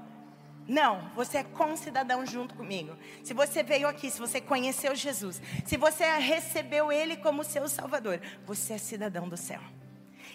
Não, 0.68 1.10
você 1.16 1.40
é 1.40 1.44
concidadão 1.44 2.24
junto 2.24 2.54
comigo. 2.54 2.96
Se 3.24 3.34
você 3.34 3.64
veio 3.64 3.88
aqui, 3.88 4.12
se 4.12 4.20
você 4.20 4.40
conheceu 4.40 4.96
Jesus, 4.96 5.42
se 5.66 5.76
você 5.76 6.06
recebeu 6.18 6.92
Ele 6.92 7.18
como 7.18 7.44
seu 7.44 7.68
Salvador, 7.68 8.22
você 8.46 8.74
é 8.74 8.78
cidadão 8.78 9.28
do 9.28 9.38
céu. 9.38 9.62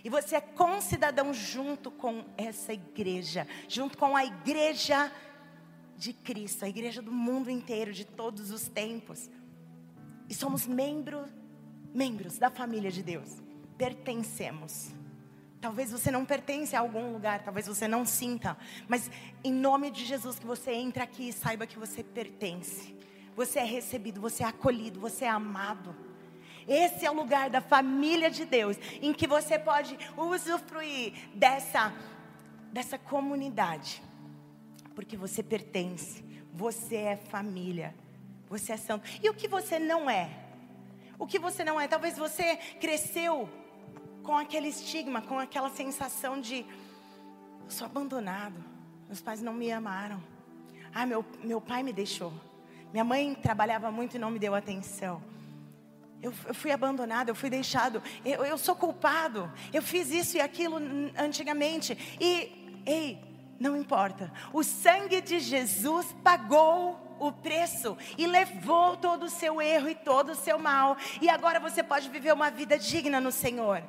E 0.04 0.10
você 0.10 0.36
é 0.36 0.40
concidadão 0.40 1.32
junto 1.32 1.90
com 1.90 2.24
essa 2.36 2.72
igreja, 2.72 3.46
junto 3.68 3.96
com 3.96 4.16
a 4.16 4.24
igreja 4.24 5.12
de 5.96 6.12
Cristo, 6.12 6.64
a 6.64 6.68
igreja 6.68 7.00
do 7.00 7.12
mundo 7.12 7.48
inteiro, 7.48 7.92
de 7.92 8.04
todos 8.04 8.50
os 8.50 8.68
tempos. 8.68 9.30
E 10.28 10.34
somos 10.34 10.66
membro, 10.66 11.24
membros 11.94 12.38
da 12.38 12.50
família 12.50 12.90
de 12.90 13.02
Deus. 13.02 13.40
Pertencemos. 13.78 14.90
Talvez 15.60 15.92
você 15.92 16.10
não 16.10 16.24
pertence 16.24 16.74
a 16.74 16.80
algum 16.80 17.12
lugar, 17.12 17.44
talvez 17.44 17.68
você 17.68 17.86
não 17.86 18.04
sinta, 18.04 18.58
mas 18.88 19.08
em 19.44 19.52
nome 19.52 19.92
de 19.92 20.04
Jesus 20.04 20.36
que 20.36 20.44
você 20.44 20.72
entre 20.72 21.00
aqui 21.00 21.28
e 21.28 21.32
saiba 21.32 21.68
que 21.68 21.78
você 21.78 22.02
pertence. 22.02 22.96
Você 23.36 23.60
é 23.60 23.64
recebido, 23.64 24.20
você 24.20 24.42
é 24.42 24.46
acolhido, 24.46 24.98
você 24.98 25.24
é 25.24 25.28
amado. 25.28 25.94
Esse 26.66 27.04
é 27.04 27.10
o 27.10 27.14
lugar 27.14 27.50
da 27.50 27.60
família 27.60 28.30
de 28.30 28.44
Deus, 28.44 28.76
em 29.00 29.12
que 29.12 29.26
você 29.26 29.58
pode 29.58 29.98
usufruir 30.16 31.12
dessa, 31.34 31.92
dessa 32.72 32.98
comunidade, 32.98 34.02
porque 34.94 35.16
você 35.16 35.42
pertence, 35.42 36.24
você 36.52 36.96
é 36.96 37.16
família, 37.16 37.94
você 38.48 38.72
é 38.72 38.76
santo. 38.76 39.08
E 39.22 39.28
o 39.28 39.34
que 39.34 39.48
você 39.48 39.78
não 39.78 40.08
é? 40.08 40.28
O 41.18 41.26
que 41.26 41.38
você 41.38 41.64
não 41.64 41.80
é? 41.80 41.88
Talvez 41.88 42.18
você 42.18 42.56
cresceu 42.80 43.48
com 44.22 44.36
aquele 44.36 44.68
estigma, 44.68 45.22
com 45.22 45.38
aquela 45.38 45.70
sensação 45.70 46.40
de 46.40 46.64
eu 47.64 47.70
sou 47.70 47.86
abandonado, 47.86 48.62
meus 49.06 49.20
pais 49.20 49.40
não 49.40 49.54
me 49.54 49.70
amaram. 49.70 50.22
Ah, 50.94 51.06
meu, 51.06 51.24
meu 51.42 51.60
pai 51.60 51.82
me 51.82 51.92
deixou. 51.92 52.32
Minha 52.92 53.04
mãe 53.04 53.34
trabalhava 53.34 53.90
muito 53.90 54.16
e 54.16 54.18
não 54.18 54.30
me 54.30 54.38
deu 54.38 54.54
atenção. 54.54 55.22
Eu, 56.22 56.32
eu 56.46 56.54
fui 56.54 56.70
abandonado, 56.70 57.28
eu 57.28 57.34
fui 57.34 57.50
deixado, 57.50 58.00
eu, 58.24 58.44
eu 58.44 58.56
sou 58.56 58.76
culpado, 58.76 59.52
eu 59.72 59.82
fiz 59.82 60.08
isso 60.10 60.36
e 60.36 60.40
aquilo 60.40 60.76
antigamente. 61.18 61.98
E, 62.20 62.80
ei, 62.86 63.20
não 63.58 63.76
importa, 63.76 64.32
o 64.52 64.62
sangue 64.62 65.20
de 65.20 65.40
Jesus 65.40 66.14
pagou 66.22 67.16
o 67.18 67.32
preço 67.32 67.96
e 68.16 68.26
levou 68.26 68.96
todo 68.96 69.24
o 69.24 69.30
seu 69.30 69.60
erro 69.60 69.88
e 69.88 69.94
todo 69.94 70.30
o 70.30 70.34
seu 70.34 70.58
mal. 70.58 70.96
E 71.20 71.28
agora 71.28 71.60
você 71.60 71.82
pode 71.82 72.08
viver 72.08 72.32
uma 72.32 72.50
vida 72.50 72.78
digna 72.78 73.20
no 73.20 73.32
Senhor. 73.32 73.82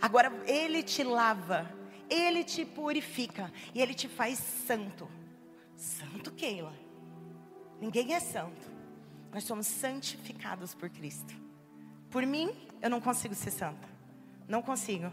Agora 0.00 0.32
Ele 0.46 0.82
te 0.82 1.02
lava, 1.02 1.68
Ele 2.08 2.44
te 2.44 2.64
purifica 2.64 3.52
e 3.74 3.80
Ele 3.80 3.94
te 3.94 4.08
faz 4.08 4.38
santo. 4.38 5.08
Santo, 5.76 6.32
Keila. 6.32 6.72
Ninguém 7.80 8.14
é 8.14 8.20
santo. 8.20 8.68
Nós 9.32 9.44
somos 9.44 9.66
santificados 9.66 10.74
por 10.74 10.88
Cristo. 10.88 11.47
Por 12.10 12.24
mim, 12.24 12.50
eu 12.80 12.88
não 12.88 13.00
consigo 13.00 13.34
ser 13.34 13.50
santa. 13.50 13.88
Não 14.48 14.62
consigo. 14.62 15.12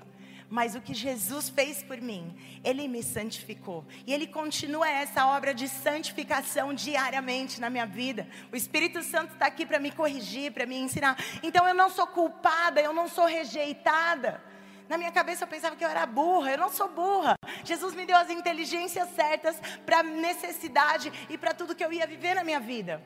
Mas 0.50 0.75
o 0.75 0.82
que 0.82 0.94
Jesus 0.94 1.50
fez 1.50 1.82
por 1.82 2.00
mim, 2.00 2.36
Ele 2.64 2.88
me 2.88 3.02
santificou. 3.02 3.84
E 4.06 4.14
Ele 4.14 4.28
continua 4.28 4.88
essa 4.88 5.25
obra 5.25 5.54
de 5.54 5.68
santificação 5.68 6.74
diariamente 6.74 7.60
na 7.60 7.70
minha 7.70 7.86
vida. 7.86 8.28
O 8.52 8.56
Espírito 8.56 9.02
Santo 9.02 9.34
está 9.34 9.48
aqui 9.48 9.66
para 9.66 9.80
me 9.80 9.92
corrigir, 9.92 10.52
para 10.52 10.66
me 10.66 10.78
ensinar. 10.78 11.18
Então 11.42 11.68
eu 11.68 11.74
não 11.74 11.90
sou 11.90 12.06
culpada, 12.08 12.80
eu 12.80 12.94
não 12.94 13.08
sou 13.08 13.25
rejeitada. 13.25 14.42
Na 14.88 14.98
minha 15.00 15.12
cabeça 15.12 15.44
eu 15.44 15.48
pensava 15.48 15.75
que 15.75 15.84
eu 15.84 15.90
era 15.90 16.06
burra, 16.06 16.52
eu 16.52 16.60
não 16.60 16.70
sou 16.70 16.90
burra. 16.90 17.36
Jesus 17.64 17.96
me 17.96 18.06
deu 18.06 18.16
as 18.16 18.30
inteligências 18.30 19.10
certas 19.16 19.60
para 19.84 20.00
a 20.00 20.04
necessidade 20.04 21.12
e 21.28 21.38
para 21.38 21.56
tudo 21.56 21.75
que 21.75 21.84
eu 21.84 21.92
ia 21.92 22.06
viver 22.06 22.36
na 22.36 22.44
minha 22.44 22.60
vida. 22.60 23.02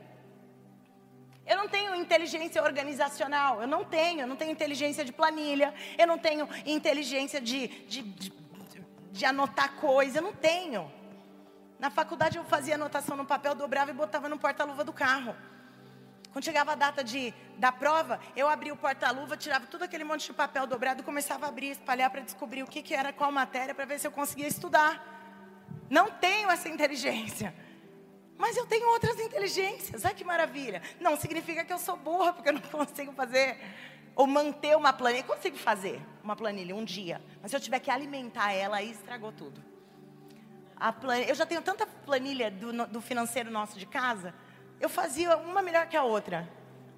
Eu 1.50 1.58
não 1.58 1.68
tenho 1.68 1.96
inteligência 1.96 2.62
organizacional, 2.62 3.60
eu 3.60 3.68
não 3.68 3.84
tenho, 3.84 4.22
eu 4.22 4.28
não 4.28 4.36
tenho 4.36 4.52
inteligência 4.52 5.04
de 5.04 5.12
planilha, 5.12 5.74
eu 5.98 6.06
não 6.06 6.20
tenho 6.20 6.48
inteligência 6.64 7.42
de, 7.42 7.68
de, 7.88 8.04
de, 8.04 8.32
de 9.12 9.26
anotar 9.26 9.74
coisa, 9.78 10.20
eu 10.20 10.22
não 10.22 10.32
tenho. 10.32 10.92
Na 11.80 11.90
faculdade 11.90 12.38
eu 12.38 12.44
fazia 12.44 12.76
anotação 12.76 13.18
no 13.18 13.26
papel, 13.26 13.56
dobrava 13.56 13.90
e 13.90 13.96
botava 13.96 14.30
no 14.30 14.38
porta-luva 14.38 14.84
do 14.84 14.94
carro. 14.94 15.36
Quando 16.32 16.46
chegava 16.46 16.74
a 16.74 16.76
data 16.76 17.04
de, 17.04 17.34
da 17.58 17.72
prova, 17.72 18.20
eu 18.36 18.48
abria 18.48 18.72
o 18.72 18.78
porta-luva, 18.78 19.36
tirava 19.36 19.66
todo 19.66 19.82
aquele 19.82 20.04
monte 20.04 20.28
de 20.28 20.34
papel 20.34 20.68
dobrado 20.68 21.02
e 21.02 21.04
começava 21.04 21.48
a 21.48 21.50
abrir, 21.50 21.72
espalhar 21.72 22.12
para 22.12 22.22
descobrir 22.22 22.62
o 22.62 22.68
que, 22.68 22.84
que 22.84 22.94
era 22.94 23.12
qual 23.12 23.32
matéria, 23.32 23.74
para 23.74 23.86
ver 23.86 24.00
se 24.00 24.06
eu 24.06 24.12
conseguia 24.12 24.48
estudar. 24.48 25.04
Não 25.90 26.12
tenho 26.12 26.52
essa 26.52 26.70
inteligência. 26.70 27.56
Mas 28.40 28.56
eu 28.56 28.66
tenho 28.66 28.88
outras 28.88 29.20
inteligências. 29.20 30.06
Ai 30.06 30.14
que 30.14 30.24
maravilha. 30.24 30.82
Não 30.98 31.18
significa 31.18 31.66
que 31.66 31.74
eu 31.74 31.78
sou 31.78 31.98
burra, 31.98 32.32
porque 32.32 32.48
eu 32.48 32.54
não 32.54 32.62
consigo 32.72 33.12
fazer 33.12 33.60
ou 34.16 34.26
manter 34.26 34.78
uma 34.78 34.94
planilha. 34.94 35.24
Eu 35.24 35.28
consigo 35.28 35.58
fazer 35.58 36.02
uma 36.24 36.38
planilha 36.38 36.74
um 36.74 36.86
dia, 36.86 37.22
mas 37.42 37.52
se 37.52 37.58
eu 37.58 37.60
tiver 37.60 37.80
que 37.80 37.92
alimentar 37.92 38.54
ela, 38.54 38.78
aí 38.78 38.90
estragou 38.90 39.34
tudo. 39.34 39.62
Eu 41.28 41.36
já 41.36 41.46
tenho 41.46 41.62
tanta 41.62 41.86
planilha 41.86 42.50
do, 42.50 42.88
do 42.88 43.02
financeiro 43.02 43.52
nosso 43.52 43.78
de 43.78 43.86
casa, 43.86 44.34
eu 44.80 44.88
fazia 44.88 45.36
uma 45.36 45.62
melhor 45.62 45.88
que 45.88 45.98
a 45.98 46.04
outra. 46.04 46.50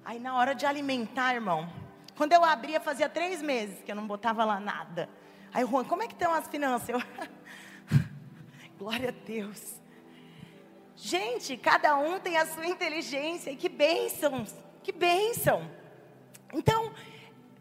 Aí 0.04 0.20
na 0.20 0.36
hora 0.36 0.54
de 0.54 0.64
alimentar, 0.64 1.34
irmão, 1.34 1.68
quando 2.16 2.32
eu 2.32 2.44
abria, 2.44 2.80
fazia 2.80 3.08
três 3.08 3.42
meses 3.42 3.82
que 3.82 3.90
eu 3.90 3.96
não 3.96 4.06
botava 4.06 4.44
lá 4.44 4.60
nada. 4.60 5.08
Aí, 5.52 5.66
Juan, 5.66 5.84
como 5.84 6.04
é 6.04 6.06
que 6.06 6.14
estão 6.14 6.32
as 6.32 6.46
finanças? 6.46 6.88
Eu... 6.88 7.02
Glória 8.78 9.08
a 9.08 9.26
Deus. 9.26 9.81
Gente, 11.04 11.56
cada 11.56 11.96
um 11.96 12.20
tem 12.20 12.36
a 12.36 12.46
sua 12.46 12.64
inteligência 12.64 13.50
e 13.50 13.56
que 13.56 13.68
bênção, 13.68 14.46
que 14.84 14.92
bênção. 14.92 15.68
Então, 16.54 16.94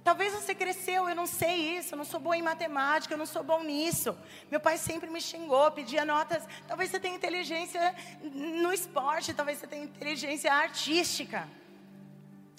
talvez 0.03 0.31
você 0.31 0.53
cresceu, 0.53 1.09
eu 1.09 1.15
não 1.15 1.25
sei 1.25 1.75
isso, 1.79 1.95
eu 1.95 1.97
não 1.97 2.05
sou 2.05 2.19
boa 2.19 2.37
em 2.37 2.43
matemática, 2.43 3.15
eu 3.15 3.17
não 3.17 3.25
sou 3.25 3.41
bom 3.41 3.63
nisso. 3.63 4.15
Meu 4.51 4.59
pai 4.59 4.77
sempre 4.77 5.09
me 5.09 5.19
xingou, 5.19 5.71
pedia 5.71 6.05
notas. 6.05 6.43
Talvez 6.67 6.91
você 6.91 6.99
tenha 6.99 7.15
inteligência 7.15 7.95
no 8.31 8.71
esporte, 8.71 9.33
talvez 9.33 9.57
você 9.57 9.65
tenha 9.65 9.85
inteligência 9.85 10.53
artística. 10.53 11.49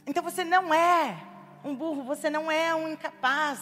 Então 0.04 0.20
você 0.20 0.42
não 0.42 0.74
é 0.74 1.16
um 1.62 1.76
burro, 1.76 2.02
você 2.02 2.28
não 2.28 2.50
é 2.50 2.74
um 2.74 2.88
incapaz. 2.88 3.60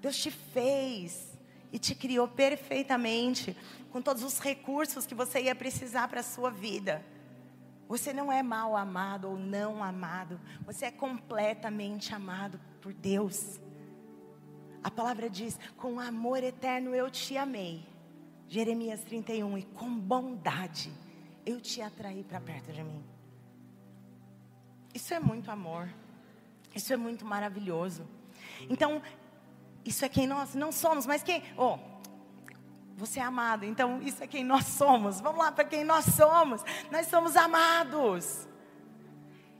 Deus 0.00 0.16
te 0.16 0.30
fez 0.30 1.28
e 1.70 1.78
te 1.78 1.94
criou 1.94 2.26
perfeitamente, 2.26 3.54
com 3.90 4.02
todos 4.02 4.22
os 4.22 4.38
recursos 4.38 5.06
que 5.06 5.14
você 5.14 5.42
ia 5.42 5.54
precisar 5.54 6.08
para 6.08 6.20
a 6.20 6.24
sua 6.24 6.50
vida. 6.50 7.04
Você 7.88 8.12
não 8.12 8.30
é 8.30 8.42
mal 8.42 8.76
amado 8.76 9.30
ou 9.30 9.36
não 9.36 9.82
amado, 9.82 10.38
você 10.66 10.86
é 10.86 10.90
completamente 10.90 12.14
amado 12.14 12.60
por 12.82 12.92
Deus. 12.92 13.58
A 14.82 14.90
palavra 14.90 15.30
diz: 15.30 15.58
com 15.76 15.98
amor 15.98 16.42
eterno 16.42 16.94
eu 16.94 17.10
te 17.10 17.36
amei. 17.36 17.86
Jeremias 18.48 19.02
31, 19.04 19.58
e 19.58 19.62
com 19.62 19.94
bondade 19.94 20.90
eu 21.44 21.60
te 21.60 21.82
atraí 21.82 22.24
para 22.24 22.40
perto 22.40 22.72
de 22.72 22.82
mim. 22.82 23.04
Isso 24.94 25.12
é 25.12 25.20
muito 25.20 25.50
amor. 25.50 25.88
Isso 26.74 26.92
é 26.92 26.96
muito 26.96 27.24
maravilhoso. 27.24 28.06
Então, 28.68 29.02
isso 29.84 30.04
é 30.04 30.08
quem 30.08 30.26
nós 30.26 30.54
não 30.54 30.72
somos, 30.72 31.06
mas 31.06 31.22
quem. 31.22 31.42
Oh, 31.56 31.78
você 32.98 33.20
é 33.20 33.22
amado, 33.22 33.64
então 33.64 34.02
isso 34.02 34.24
é 34.24 34.26
quem 34.26 34.42
nós 34.42 34.66
somos. 34.66 35.20
Vamos 35.20 35.38
lá 35.38 35.52
para 35.52 35.64
quem 35.64 35.84
nós 35.84 36.04
somos. 36.04 36.64
Nós 36.90 37.06
somos 37.06 37.36
amados. 37.36 38.48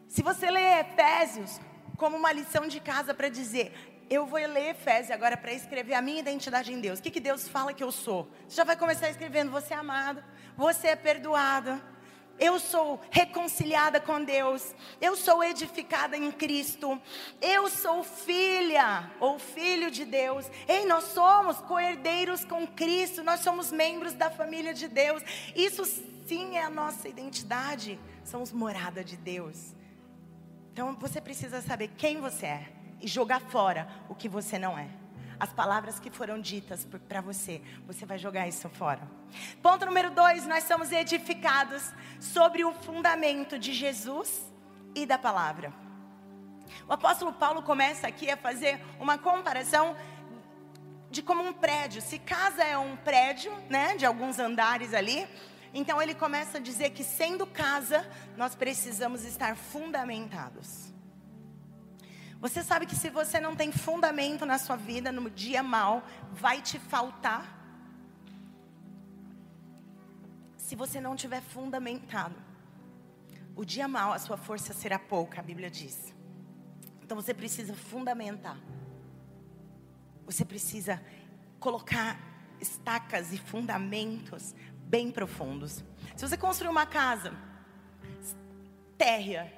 Se 0.08 0.24
você 0.24 0.50
ler 0.50 0.80
Efésios 0.80 1.60
como 1.96 2.16
uma 2.16 2.32
lição 2.32 2.66
de 2.66 2.80
casa 2.80 3.14
para 3.14 3.28
dizer, 3.28 3.72
eu 4.10 4.26
vou 4.26 4.40
ler 4.40 4.70
Efésios 4.70 5.12
agora 5.12 5.36
para 5.36 5.52
escrever 5.52 5.94
a 5.94 6.02
minha 6.02 6.18
identidade 6.18 6.72
em 6.72 6.80
Deus. 6.80 6.98
O 6.98 7.02
que, 7.02 7.12
que 7.12 7.20
Deus 7.20 7.46
fala 7.46 7.72
que 7.72 7.84
eu 7.84 7.92
sou? 7.92 8.28
Você 8.48 8.56
já 8.56 8.64
vai 8.64 8.76
começar 8.76 9.08
escrevendo: 9.08 9.52
você 9.52 9.72
é 9.72 9.76
amado, 9.76 10.20
você 10.56 10.88
é 10.88 10.96
perdoado, 10.96 11.80
eu 12.38 12.58
sou 12.58 13.00
reconciliada 13.10 14.00
com 14.00 14.22
Deus, 14.22 14.74
eu 15.00 15.16
sou 15.16 15.42
edificada 15.42 16.16
em 16.16 16.30
Cristo, 16.30 17.00
eu 17.40 17.68
sou 17.68 18.02
filha 18.04 19.10
ou 19.20 19.38
filho 19.38 19.90
de 19.90 20.04
Deus. 20.04 20.50
Ei, 20.66 20.86
nós 20.86 21.04
somos 21.04 21.58
coerdeiros 21.58 22.44
com 22.44 22.66
Cristo, 22.66 23.22
nós 23.22 23.40
somos 23.40 23.72
membros 23.72 24.14
da 24.14 24.30
família 24.30 24.72
de 24.72 24.88
Deus. 24.88 25.22
Isso 25.54 25.84
sim 26.26 26.56
é 26.56 26.62
a 26.62 26.70
nossa 26.70 27.08
identidade, 27.08 27.98
somos 28.24 28.52
morada 28.52 29.02
de 29.02 29.16
Deus. 29.16 29.74
Então 30.72 30.94
você 30.94 31.20
precisa 31.20 31.60
saber 31.60 31.88
quem 31.96 32.20
você 32.20 32.46
é 32.46 32.72
e 33.00 33.08
jogar 33.08 33.40
fora 33.40 33.88
o 34.08 34.14
que 34.14 34.28
você 34.28 34.58
não 34.58 34.78
é 34.78 34.88
as 35.40 35.52
palavras 35.52 36.00
que 36.00 36.10
foram 36.10 36.40
ditas 36.40 36.86
para 37.08 37.20
você, 37.20 37.62
você 37.86 38.04
vai 38.04 38.18
jogar 38.18 38.48
isso 38.48 38.68
fora. 38.68 39.08
Ponto 39.62 39.86
número 39.86 40.10
dois: 40.10 40.46
nós 40.46 40.64
somos 40.64 40.90
edificados 40.92 41.92
sobre 42.20 42.64
o 42.64 42.72
fundamento 42.72 43.58
de 43.58 43.72
Jesus 43.72 44.44
e 44.94 45.06
da 45.06 45.18
palavra. 45.18 45.72
O 46.88 46.92
apóstolo 46.92 47.32
Paulo 47.32 47.62
começa 47.62 48.06
aqui 48.06 48.30
a 48.30 48.36
fazer 48.36 48.80
uma 48.98 49.16
comparação 49.16 49.96
de 51.10 51.22
como 51.22 51.42
um 51.42 51.52
prédio. 51.52 52.02
Se 52.02 52.18
casa 52.18 52.62
é 52.62 52.76
um 52.76 52.96
prédio, 52.96 53.52
né, 53.68 53.96
de 53.96 54.04
alguns 54.04 54.38
andares 54.38 54.92
ali, 54.92 55.26
então 55.72 56.00
ele 56.00 56.14
começa 56.14 56.58
a 56.58 56.60
dizer 56.60 56.90
que 56.90 57.04
sendo 57.04 57.46
casa, 57.46 58.08
nós 58.36 58.54
precisamos 58.54 59.24
estar 59.24 59.56
fundamentados. 59.56 60.87
Você 62.40 62.62
sabe 62.62 62.86
que 62.86 62.94
se 62.94 63.10
você 63.10 63.40
não 63.40 63.56
tem 63.56 63.72
fundamento 63.72 64.46
na 64.46 64.58
sua 64.58 64.76
vida, 64.76 65.10
no 65.10 65.28
dia 65.28 65.62
mal, 65.62 66.06
vai 66.32 66.62
te 66.62 66.78
faltar. 66.78 67.56
Se 70.56 70.76
você 70.76 71.00
não 71.00 71.16
tiver 71.16 71.40
fundamentado, 71.40 72.36
o 73.56 73.64
dia 73.64 73.88
mal, 73.88 74.12
a 74.12 74.18
sua 74.20 74.36
força 74.36 74.72
será 74.72 74.98
pouca, 74.98 75.40
a 75.40 75.42
Bíblia 75.42 75.68
diz. 75.68 76.14
Então 77.02 77.16
você 77.20 77.34
precisa 77.34 77.74
fundamentar. 77.74 78.56
Você 80.24 80.44
precisa 80.44 81.02
colocar 81.58 82.20
estacas 82.60 83.32
e 83.32 83.38
fundamentos 83.38 84.54
bem 84.86 85.10
profundos. 85.10 85.82
Se 86.16 86.28
você 86.28 86.36
construir 86.36 86.70
uma 86.70 86.86
casa 86.86 87.32
térrea, 88.96 89.52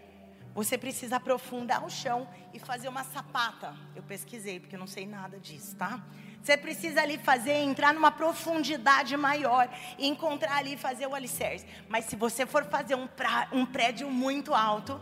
você 0.55 0.77
precisa 0.77 1.17
aprofundar 1.17 1.85
o 1.85 1.91
chão 1.91 2.29
e 2.53 2.59
fazer 2.59 2.89
uma 2.89 3.05
sapata. 3.05 3.75
Eu 3.95 4.03
pesquisei, 4.03 4.59
porque 4.59 4.75
eu 4.75 4.81
não 4.81 4.87
sei 4.87 5.07
nada 5.07 5.39
disso, 5.39 5.77
tá? 5.77 6.03
Você 6.43 6.57
precisa 6.57 7.03
ali 7.03 7.19
fazer, 7.19 7.53
entrar 7.53 7.93
numa 7.93 8.11
profundidade 8.11 9.17
maior 9.17 9.69
e 9.99 10.09
encontrar 10.09 10.57
ali 10.57 10.77
fazer 10.77 11.07
o 11.07 11.15
alicerce. 11.15 11.67
Mas 11.89 12.07
se 12.07 12.17
você 12.17 12.47
for 12.47 12.65
fazer 12.65 12.95
um, 12.95 13.07
pra, 13.07 13.49
um 13.53 13.65
prédio 13.65 14.11
muito 14.11 14.55
alto, 14.55 15.01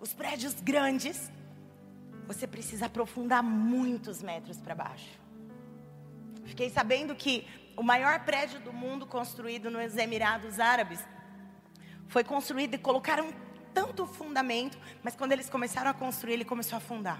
os 0.00 0.12
prédios 0.12 0.54
grandes, 0.54 1.30
você 2.26 2.46
precisa 2.46 2.86
aprofundar 2.86 3.42
muitos 3.42 4.22
metros 4.22 4.58
para 4.58 4.74
baixo. 4.74 5.20
Fiquei 6.44 6.68
sabendo 6.68 7.14
que 7.14 7.46
o 7.76 7.82
maior 7.82 8.20
prédio 8.24 8.60
do 8.60 8.72
mundo 8.72 9.06
construído 9.06 9.70
nos 9.70 9.96
Emirados 9.96 10.58
Árabes 10.58 11.00
foi 12.08 12.24
construído 12.24 12.74
e 12.74 12.78
colocaram 12.78 13.32
tanto 13.80 14.06
fundamento, 14.06 14.78
mas 15.02 15.16
quando 15.16 15.32
eles 15.32 15.48
começaram 15.48 15.90
a 15.90 15.94
construir, 15.94 16.34
ele 16.34 16.44
começou 16.44 16.76
a 16.76 16.78
afundar. 16.78 17.18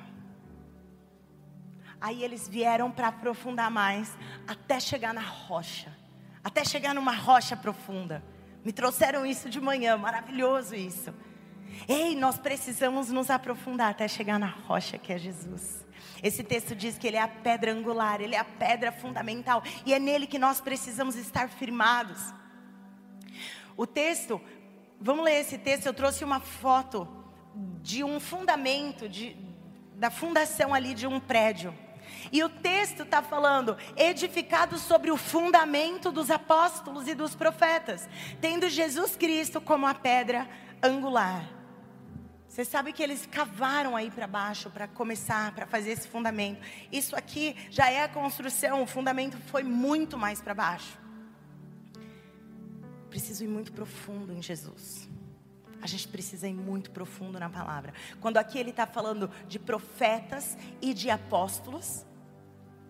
Aí 1.99 2.23
eles 2.23 2.46
vieram 2.46 2.90
para 2.90 3.09
aprofundar 3.09 3.70
mais, 3.70 4.14
até 4.46 4.79
chegar 4.79 5.14
na 5.14 5.23
rocha, 5.23 5.90
até 6.44 6.62
chegar 6.62 6.94
numa 6.94 7.14
rocha 7.14 7.57
profunda. 7.57 8.23
Me 8.62 8.73
trouxeram 8.73 9.25
isso 9.25 9.49
de 9.49 9.59
manhã, 9.59 9.96
maravilhoso 9.96 10.75
isso. 10.75 11.14
Ei, 11.88 12.14
nós 12.14 12.38
precisamos 12.38 13.11
nos 13.11 13.31
aprofundar 13.31 13.90
até 13.90 14.07
chegar 14.07 14.38
na 14.38 14.49
rocha 14.49 14.99
que 14.99 15.14
é 15.14 15.18
Jesus. 15.18 15.87
Esse 16.23 16.44
texto 16.44 16.75
diz 16.75 16.99
que 16.99 17.07
ele 17.07 17.16
é 17.16 17.23
a 17.23 17.29
pedra 17.29 17.73
angular, 17.73 18.20
ele 18.20 18.35
é 18.35 18.38
a 18.38 18.44
pedra 18.44 18.92
fundamental 18.92 19.62
e 19.87 19.94
é 19.94 19.99
nele 19.99 20.27
que 20.27 20.38
nós 20.38 20.61
precisamos 20.61 21.16
estar 21.16 21.49
firmados. 21.49 22.35
O 23.79 23.87
texto 23.87 24.38
Vamos 25.00 25.24
ler 25.24 25.40
esse 25.40 25.56
texto. 25.56 25.86
Eu 25.86 25.94
trouxe 25.94 26.22
uma 26.22 26.40
foto 26.40 27.08
de 27.82 28.04
um 28.04 28.20
fundamento, 28.20 29.08
de, 29.08 29.34
da 29.94 30.10
fundação 30.10 30.74
ali 30.74 30.92
de 30.92 31.06
um 31.06 31.18
prédio. 31.18 31.74
E 32.30 32.44
o 32.44 32.48
texto 32.50 33.02
está 33.02 33.22
falando, 33.22 33.78
edificado 33.96 34.76
sobre 34.76 35.10
o 35.10 35.16
fundamento 35.16 36.12
dos 36.12 36.30
apóstolos 36.30 37.08
e 37.08 37.14
dos 37.14 37.34
profetas, 37.34 38.06
tendo 38.40 38.68
Jesus 38.68 39.16
Cristo 39.16 39.60
como 39.60 39.86
a 39.86 39.94
pedra 39.94 40.46
angular. 40.82 41.48
Você 42.46 42.64
sabe 42.64 42.92
que 42.92 43.02
eles 43.02 43.26
cavaram 43.26 43.96
aí 43.96 44.10
para 44.10 44.26
baixo 44.26 44.68
para 44.70 44.86
começar, 44.86 45.54
para 45.54 45.66
fazer 45.66 45.92
esse 45.92 46.08
fundamento. 46.08 46.60
Isso 46.92 47.16
aqui 47.16 47.56
já 47.70 47.88
é 47.90 48.02
a 48.02 48.08
construção, 48.08 48.82
o 48.82 48.86
fundamento 48.86 49.38
foi 49.46 49.62
muito 49.62 50.18
mais 50.18 50.42
para 50.42 50.52
baixo 50.52 50.99
preciso 53.11 53.44
ir 53.44 53.49
muito 53.49 53.73
profundo 53.73 54.33
em 54.33 54.40
Jesus. 54.40 55.09
A 55.83 55.87
gente 55.87 56.09
precisa 56.09 56.46
ir 56.46 56.55
muito 56.55 56.90
profundo 56.90 57.38
na 57.38 57.49
palavra. 57.49 57.92
Quando 58.20 58.37
aqui 58.37 58.59
ele 58.59 58.70
está 58.70 58.87
falando 58.87 59.31
de 59.49 59.59
profetas 59.59 60.57
e 60.81 60.94
de 60.94 61.11
apóstolos, 61.11 62.05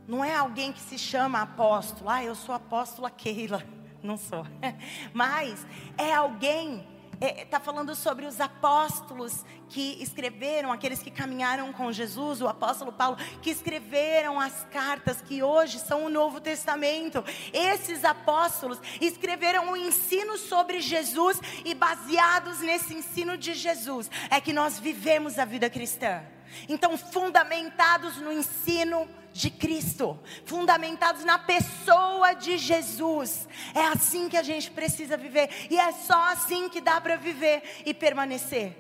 não 0.07 0.25
é 0.25 0.35
alguém 0.35 0.73
que 0.73 0.81
se 0.81 0.99
chama 0.99 1.41
apóstolo. 1.41 2.11
Ah, 2.11 2.23
eu 2.25 2.35
sou 2.35 2.55
apóstola 2.55 3.11
Keila. 3.11 3.65
Não 4.03 4.17
sou. 4.17 4.47
Mas 5.13 5.67
é 5.97 6.15
alguém 6.15 6.87
está 7.21 7.43
é, 7.43 7.45
tá 7.45 7.61
falando 7.61 7.95
sobre 7.95 8.25
os 8.25 8.41
apóstolos 8.41 9.45
que 9.69 10.03
escreveram, 10.03 10.73
aqueles 10.73 11.03
que 11.03 11.11
caminharam 11.11 11.71
com 11.71 11.93
Jesus, 11.93 12.41
o 12.41 12.49
apóstolo 12.49 12.91
Paulo, 12.91 13.19
que 13.43 13.51
escreveram 13.51 14.41
as 14.41 14.65
cartas 14.73 15.21
que 15.21 15.43
hoje 15.43 15.79
são 15.79 16.07
o 16.07 16.09
Novo 16.09 16.41
Testamento. 16.41 17.23
Esses 17.53 18.07
apóstolos 18.07 18.81
escreveram 19.03 19.71
o 19.71 19.77
ensino 19.77 20.39
sobre 20.39 20.81
Jesus 20.81 21.39
e 21.63 21.75
baseados 21.75 22.61
nesse 22.61 22.95
ensino 22.95 23.37
de 23.37 23.53
Jesus 23.53 24.11
é 24.31 24.41
que 24.41 24.55
nós 24.55 24.79
vivemos 24.79 25.39
a 25.39 25.45
vida 25.45 25.69
cristã. 25.69 26.23
Então, 26.69 26.97
fundamentados 26.97 28.17
no 28.17 28.33
ensino 28.33 29.07
de 29.33 29.51
Cristo, 29.51 30.19
fundamentados 30.45 31.25
na 31.25 31.39
pessoa 31.39 32.35
de 32.35 32.59
Jesus. 32.59 33.49
É 33.75 33.85
assim 33.87 34.29
que 34.29 34.37
a 34.37 34.43
gente 34.43 34.71
precisa 34.71 35.17
viver 35.17 35.49
e 35.71 35.79
é 35.79 35.93
só 35.93 36.33
assim 36.33 36.69
que 36.69 36.81
dá 36.81 37.01
para 37.01 37.17
viver 37.17 37.63
e 37.85 37.95
permanecer. 37.95 38.77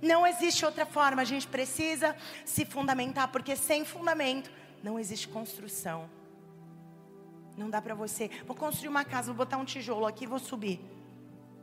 Não 0.00 0.26
existe 0.26 0.64
outra 0.64 0.84
forma, 0.84 1.22
a 1.22 1.24
gente 1.24 1.46
precisa 1.46 2.16
se 2.44 2.64
fundamentar, 2.64 3.28
porque 3.28 3.54
sem 3.54 3.84
fundamento 3.84 4.50
não 4.82 4.98
existe 4.98 5.28
construção. 5.28 6.10
Não 7.56 7.70
dá 7.70 7.80
para 7.80 7.94
você, 7.94 8.28
vou 8.46 8.56
construir 8.56 8.88
uma 8.88 9.04
casa, 9.04 9.28
vou 9.28 9.36
botar 9.36 9.58
um 9.58 9.64
tijolo 9.64 10.06
aqui, 10.06 10.26
vou 10.26 10.40
subir. 10.40 10.80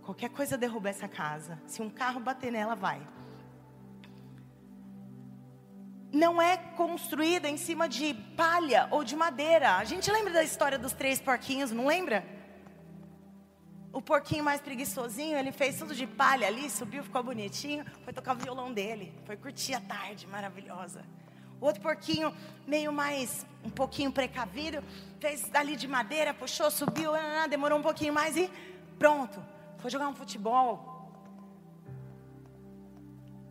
Qualquer 0.04 0.30
coisa 0.30 0.58
derruba 0.58 0.89
essa 0.89 1.08
casa. 1.08 1.62
Se 1.67 1.82
um 1.82 1.89
carro 1.89 2.19
bater 2.19 2.52
nela, 2.52 2.75
vai 2.75 3.06
não 6.12 6.41
é 6.41 6.58
construída 6.58 7.48
em 7.48 7.58
cima 7.58 7.88
de 7.88 8.13
palha 8.36 8.88
ou 8.91 9.04
de 9.04 9.15
madeira. 9.15 9.76
A 9.76 9.84
gente 9.84 10.12
lembra 10.12 10.34
da 10.34 10.43
história 10.43 10.78
dos 10.78 10.93
três 10.93 11.19
porquinhos, 11.19 11.72
não 11.72 11.86
lembra? 11.86 12.26
O 13.91 14.02
porquinho 14.02 14.43
mais 14.43 14.62
preguiçosinho, 14.62 15.38
ele 15.38 15.52
fez 15.52 15.78
tudo 15.78 15.95
de 15.95 16.06
palha 16.06 16.48
ali, 16.48 16.69
subiu, 16.69 17.04
ficou 17.04 17.24
bonitinho, 17.24 17.86
foi 18.04 18.13
tocar 18.13 18.36
o 18.36 18.39
violão 18.39 18.72
dele, 18.72 19.13
foi 19.26 19.36
curtir 19.36 19.74
a 19.74 19.82
tarde 19.82 20.28
maravilhosa. 20.28 21.04
O 21.60 21.65
outro 21.65 21.82
porquinho, 21.82 22.34
meio 22.65 22.93
mais, 22.93 23.45
um 23.63 23.69
pouquinho 23.69 24.12
precavido, 24.12 24.84
fez 25.19 25.50
ali 25.54 25.76
de 25.76 25.88
madeira, 25.88 26.34
puxou, 26.34 26.72
subiu, 26.72 27.13
ah, 27.13 27.48
demorou 27.48 27.80
um 27.80 27.82
pouquinho 27.82 28.13
mais 28.13 28.38
e 28.38 28.50
pronto. 28.98 29.43
Foi 29.80 29.89
jogar 29.89 30.08
um 30.08 30.15
futebol. 30.15 31.12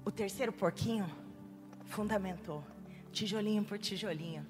O 0.04 0.10
terceiro 0.10 0.52
porquinho 0.52 1.27
fundamentou, 1.88 2.64
tijolinho 3.12 3.64
por 3.64 3.78
tijolinho. 3.78 4.46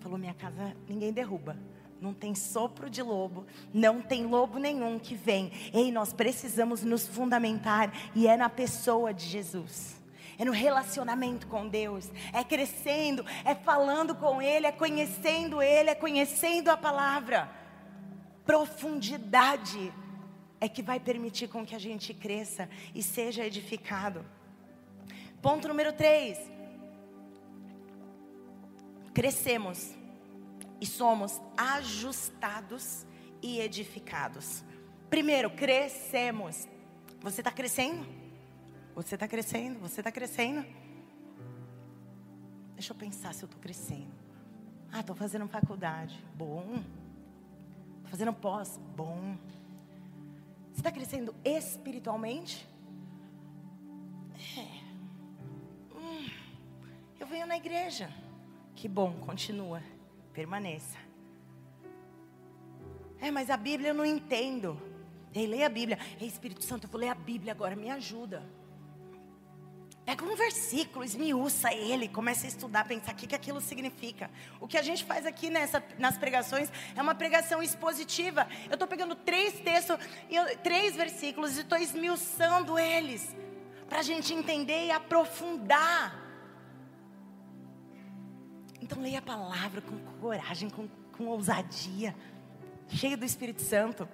Falou: 0.00 0.18
minha 0.18 0.34
casa 0.34 0.76
ninguém 0.88 1.12
derruba. 1.12 1.56
Não 2.00 2.12
tem 2.12 2.34
sopro 2.34 2.90
de 2.90 3.02
lobo, 3.02 3.46
não 3.72 4.02
tem 4.02 4.26
lobo 4.26 4.58
nenhum 4.58 4.98
que 4.98 5.14
vem. 5.14 5.50
Ei, 5.72 5.90
nós 5.90 6.12
precisamos 6.12 6.82
nos 6.82 7.06
fundamentar 7.06 7.90
e 8.14 8.26
é 8.26 8.36
na 8.36 8.50
pessoa 8.50 9.14
de 9.14 9.24
Jesus 9.24 10.02
é 10.38 10.44
no 10.44 10.52
relacionamento 10.52 11.46
com 11.46 11.68
Deus, 11.68 12.10
é 12.32 12.42
crescendo, 12.42 13.24
é 13.44 13.54
falando 13.54 14.14
com 14.14 14.42
Ele, 14.42 14.66
é 14.66 14.72
conhecendo 14.72 15.62
Ele, 15.62 15.90
é 15.90 15.94
conhecendo 15.94 16.70
a 16.70 16.76
palavra. 16.76 17.48
Profundidade 18.44 19.92
é 20.60 20.68
que 20.68 20.82
vai 20.82 20.98
permitir 20.98 21.48
com 21.48 21.64
que 21.64 21.74
a 21.74 21.78
gente 21.78 22.12
cresça 22.12 22.68
e 22.94 23.02
seja 23.02 23.46
edificado. 23.46 24.24
Ponto 25.40 25.68
número 25.68 25.92
3. 25.92 26.53
Crescemos 29.14 29.94
e 30.80 30.86
somos 30.86 31.40
ajustados 31.56 33.06
e 33.40 33.60
edificados. 33.60 34.64
Primeiro, 35.08 35.50
crescemos. 35.50 36.68
Você 37.20 37.40
está 37.40 37.52
crescendo? 37.52 38.04
Você 38.94 39.14
está 39.14 39.28
crescendo, 39.28 39.78
você 39.78 40.00
está 40.00 40.10
crescendo. 40.10 40.66
Deixa 42.74 42.92
eu 42.92 42.96
pensar 42.96 43.32
se 43.32 43.44
eu 43.44 43.46
estou 43.46 43.60
crescendo. 43.60 44.12
Ah, 44.92 45.00
estou 45.00 45.14
fazendo 45.14 45.46
faculdade. 45.48 46.20
Bom. 46.34 46.82
Estou 47.96 48.10
fazendo 48.10 48.32
pós. 48.32 48.78
Bom. 48.96 49.36
Você 50.72 50.80
está 50.80 50.90
crescendo 50.90 51.34
espiritualmente? 51.44 52.68
É. 54.58 55.96
Hum, 55.96 56.28
eu 57.20 57.26
venho 57.26 57.46
na 57.46 57.56
igreja. 57.56 58.12
Que 58.74 58.88
bom, 58.88 59.12
continua. 59.20 59.82
Permaneça. 60.32 60.98
É, 63.20 63.30
mas 63.30 63.48
a 63.48 63.56
Bíblia 63.56 63.90
eu 63.90 63.94
não 63.94 64.04
entendo. 64.04 64.80
Ei, 65.32 65.46
leia 65.46 65.66
a 65.66 65.70
Bíblia. 65.70 65.98
Ei, 66.20 66.28
Espírito 66.28 66.64
Santo, 66.64 66.86
eu 66.86 66.90
vou 66.90 67.00
ler 67.00 67.08
a 67.08 67.14
Bíblia 67.14 67.52
agora, 67.52 67.74
me 67.74 67.90
ajuda. 67.90 68.42
Pega 70.04 70.22
um 70.22 70.36
versículo, 70.36 71.02
esmiuça 71.02 71.72
ele, 71.72 72.08
começa 72.08 72.46
a 72.46 72.48
estudar, 72.48 72.86
pensar 72.86 73.12
o 73.12 73.14
que, 73.14 73.26
que 73.26 73.34
aquilo 73.34 73.58
significa. 73.58 74.30
O 74.60 74.68
que 74.68 74.76
a 74.76 74.82
gente 74.82 75.02
faz 75.02 75.24
aqui 75.24 75.48
nessa, 75.48 75.82
nas 75.98 76.18
pregações 76.18 76.70
é 76.94 77.00
uma 77.00 77.14
pregação 77.14 77.62
expositiva. 77.62 78.46
Eu 78.66 78.74
estou 78.74 78.86
pegando 78.86 79.14
três 79.14 79.54
textos, 79.60 79.96
três 80.62 80.94
versículos 80.94 81.56
e 81.56 81.62
estou 81.62 81.78
esmiuçando 81.78 82.78
eles, 82.78 83.34
para 83.88 84.00
a 84.00 84.02
gente 84.02 84.34
entender 84.34 84.86
e 84.86 84.90
aprofundar. 84.90 86.23
Então 88.84 89.00
leia 89.00 89.20
a 89.20 89.22
palavra 89.22 89.80
com 89.80 89.98
coragem, 90.20 90.68
com, 90.68 90.86
com 91.16 91.24
ousadia, 91.28 92.14
cheio 92.86 93.16
do 93.16 93.24
Espírito 93.24 93.62
Santo. 93.62 94.06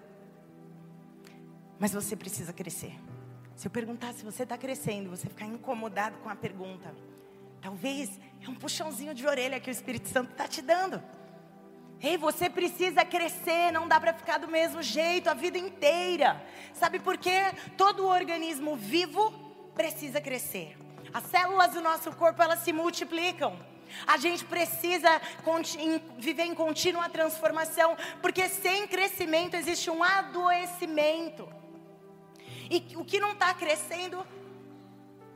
Mas 1.76 1.92
você 1.92 2.14
precisa 2.14 2.52
crescer. 2.52 2.96
Se 3.56 3.66
eu 3.66 3.70
perguntar 3.70 4.14
se 4.14 4.24
você 4.24 4.44
está 4.44 4.56
crescendo, 4.56 5.10
você 5.10 5.28
ficar 5.28 5.46
incomodado 5.46 6.18
com 6.18 6.28
a 6.28 6.36
pergunta, 6.36 6.94
talvez 7.60 8.20
é 8.40 8.48
um 8.48 8.54
puxãozinho 8.54 9.12
de 9.12 9.26
orelha 9.26 9.58
que 9.58 9.68
o 9.68 9.72
Espírito 9.72 10.08
Santo 10.08 10.30
está 10.30 10.46
te 10.46 10.62
dando. 10.62 11.02
Ei, 12.00 12.16
você 12.16 12.48
precisa 12.48 13.04
crescer, 13.04 13.72
não 13.72 13.88
dá 13.88 13.98
para 13.98 14.14
ficar 14.14 14.38
do 14.38 14.46
mesmo 14.46 14.84
jeito 14.84 15.28
a 15.28 15.34
vida 15.34 15.58
inteira. 15.58 16.40
Sabe 16.74 17.00
por 17.00 17.18
quê? 17.18 17.40
Todo 17.76 18.06
organismo 18.06 18.76
vivo 18.76 19.32
precisa 19.74 20.20
crescer. 20.20 20.78
As 21.12 21.24
células 21.24 21.74
do 21.74 21.80
nosso 21.80 22.12
corpo, 22.12 22.40
elas 22.40 22.60
se 22.60 22.72
multiplicam. 22.72 23.68
A 24.06 24.16
gente 24.16 24.44
precisa 24.44 25.20
viver 26.18 26.44
em 26.44 26.54
contínua 26.54 27.08
transformação, 27.08 27.96
porque 28.20 28.48
sem 28.48 28.86
crescimento 28.86 29.54
existe 29.54 29.90
um 29.90 30.02
adoecimento. 30.02 31.48
E 32.70 32.96
o 32.96 33.04
que 33.04 33.18
não 33.18 33.32
está 33.32 33.52
crescendo, 33.52 34.24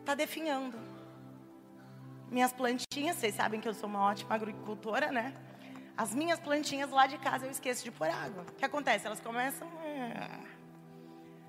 está 0.01 0.15
definhando. 0.15 0.79
Minhas 2.31 2.53
plantinhas, 2.53 3.17
vocês 3.17 3.35
sabem 3.35 3.61
que 3.61 3.69
eu 3.69 3.75
sou 3.75 3.89
uma 3.89 4.03
ótima 4.03 4.35
agricultora, 4.35 5.11
né? 5.11 5.35
As 5.97 6.15
minhas 6.15 6.41
plantinhas 6.41 6.91
lá 6.91 7.07
de 7.07 7.19
casa 7.19 7.47
eu 7.47 7.51
esqueço 7.51 7.85
de 7.85 7.91
pôr 7.91 8.09
água. 8.09 8.45
O 8.49 8.53
que 8.55 8.65
acontece? 8.65 9.07
Elas 9.07 9.21
começam. 9.21 9.69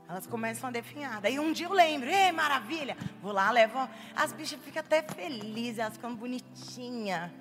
Elas 0.07 0.27
começam 0.27 0.69
a 0.69 0.71
definhar. 0.71 1.19
Daí 1.19 1.39
um 1.39 1.51
dia 1.51 1.65
eu 1.65 1.73
lembro, 1.73 2.09
ei, 2.09 2.31
maravilha! 2.31 2.95
Vou 3.21 3.31
lá, 3.31 3.49
levo. 3.51 3.89
As 4.15 4.31
bichas 4.31 4.59
ficam 4.63 4.81
até 4.81 5.01
felizes, 5.01 5.79
elas 5.79 5.93
ficam 5.93 6.15
bonitinhas. 6.15 7.31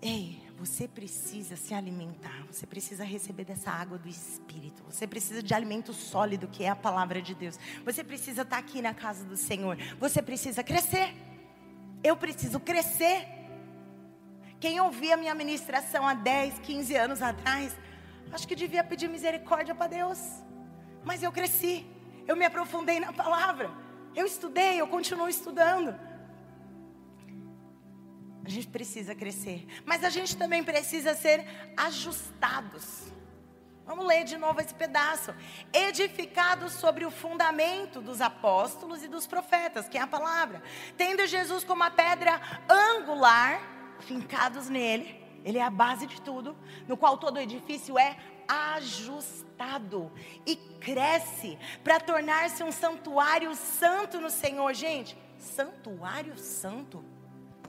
Ei, 0.00 0.42
você 0.58 0.88
precisa 0.88 1.56
se 1.56 1.72
alimentar, 1.74 2.44
você 2.50 2.66
precisa 2.66 3.04
receber 3.04 3.44
dessa 3.44 3.70
água 3.70 3.96
do 3.96 4.08
Espírito, 4.08 4.82
você 4.82 5.06
precisa 5.06 5.40
de 5.42 5.54
alimento 5.54 5.92
sólido, 5.92 6.48
que 6.48 6.64
é 6.64 6.68
a 6.68 6.76
palavra 6.76 7.22
de 7.22 7.34
Deus. 7.34 7.58
Você 7.84 8.02
precisa 8.02 8.42
estar 8.42 8.58
aqui 8.58 8.82
na 8.82 8.92
casa 8.92 9.24
do 9.24 9.36
Senhor, 9.36 9.76
você 10.00 10.20
precisa 10.20 10.62
crescer. 10.64 11.14
Eu 12.02 12.16
preciso 12.16 12.58
crescer. 12.58 13.28
Quem 14.58 14.80
ouvia 14.80 15.16
minha 15.16 15.34
ministração 15.34 16.06
há 16.06 16.14
10, 16.14 16.58
15 16.58 16.96
anos 16.96 17.22
atrás, 17.22 17.76
acho 18.32 18.46
que 18.46 18.56
devia 18.56 18.82
pedir 18.82 19.08
misericórdia 19.08 19.74
para 19.74 19.86
Deus. 19.86 20.18
Mas 21.04 21.22
eu 21.22 21.32
cresci, 21.32 21.86
eu 22.26 22.36
me 22.36 22.44
aprofundei 22.44 23.00
na 23.00 23.12
palavra, 23.12 23.70
eu 24.14 24.26
estudei, 24.26 24.80
eu 24.80 24.86
continuo 24.86 25.28
estudando. 25.28 25.98
A 28.44 28.48
gente 28.48 28.68
precisa 28.68 29.14
crescer, 29.14 29.66
mas 29.84 30.02
a 30.02 30.10
gente 30.10 30.36
também 30.36 30.64
precisa 30.64 31.14
ser 31.14 31.46
ajustados. 31.76 33.12
Vamos 33.84 34.06
ler 34.06 34.24
de 34.24 34.36
novo 34.36 34.60
esse 34.60 34.74
pedaço. 34.74 35.34
Edificados 35.72 36.72
sobre 36.72 37.04
o 37.04 37.10
fundamento 37.10 38.00
dos 38.00 38.20
apóstolos 38.20 39.02
e 39.02 39.08
dos 39.08 39.26
profetas, 39.26 39.88
que 39.88 39.98
é 39.98 40.00
a 40.00 40.06
palavra. 40.06 40.62
Tendo 40.96 41.26
Jesus 41.26 41.64
como 41.64 41.82
a 41.82 41.90
pedra 41.90 42.40
angular, 42.68 43.60
fincados 44.00 44.68
nele, 44.68 45.20
ele 45.44 45.58
é 45.58 45.62
a 45.62 45.70
base 45.70 46.06
de 46.06 46.20
tudo, 46.20 46.56
no 46.86 46.96
qual 46.96 47.18
todo 47.18 47.40
edifício 47.40 47.98
é 47.98 48.16
ajustado 48.48 50.12
e 50.46 50.56
cresce 50.56 51.58
para 51.82 52.00
tornar-se 52.00 52.62
um 52.62 52.72
santuário 52.72 53.54
santo 53.54 54.20
no 54.20 54.30
Senhor. 54.30 54.72
Gente, 54.74 55.16
santuário 55.38 56.36
santo. 56.36 57.04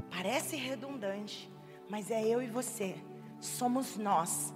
Parece 0.10 0.56
redundante, 0.56 1.52
mas 1.90 2.12
é 2.12 2.24
eu 2.24 2.42
e 2.42 2.48
você, 2.48 2.96
somos 3.40 3.98
nós 3.98 4.54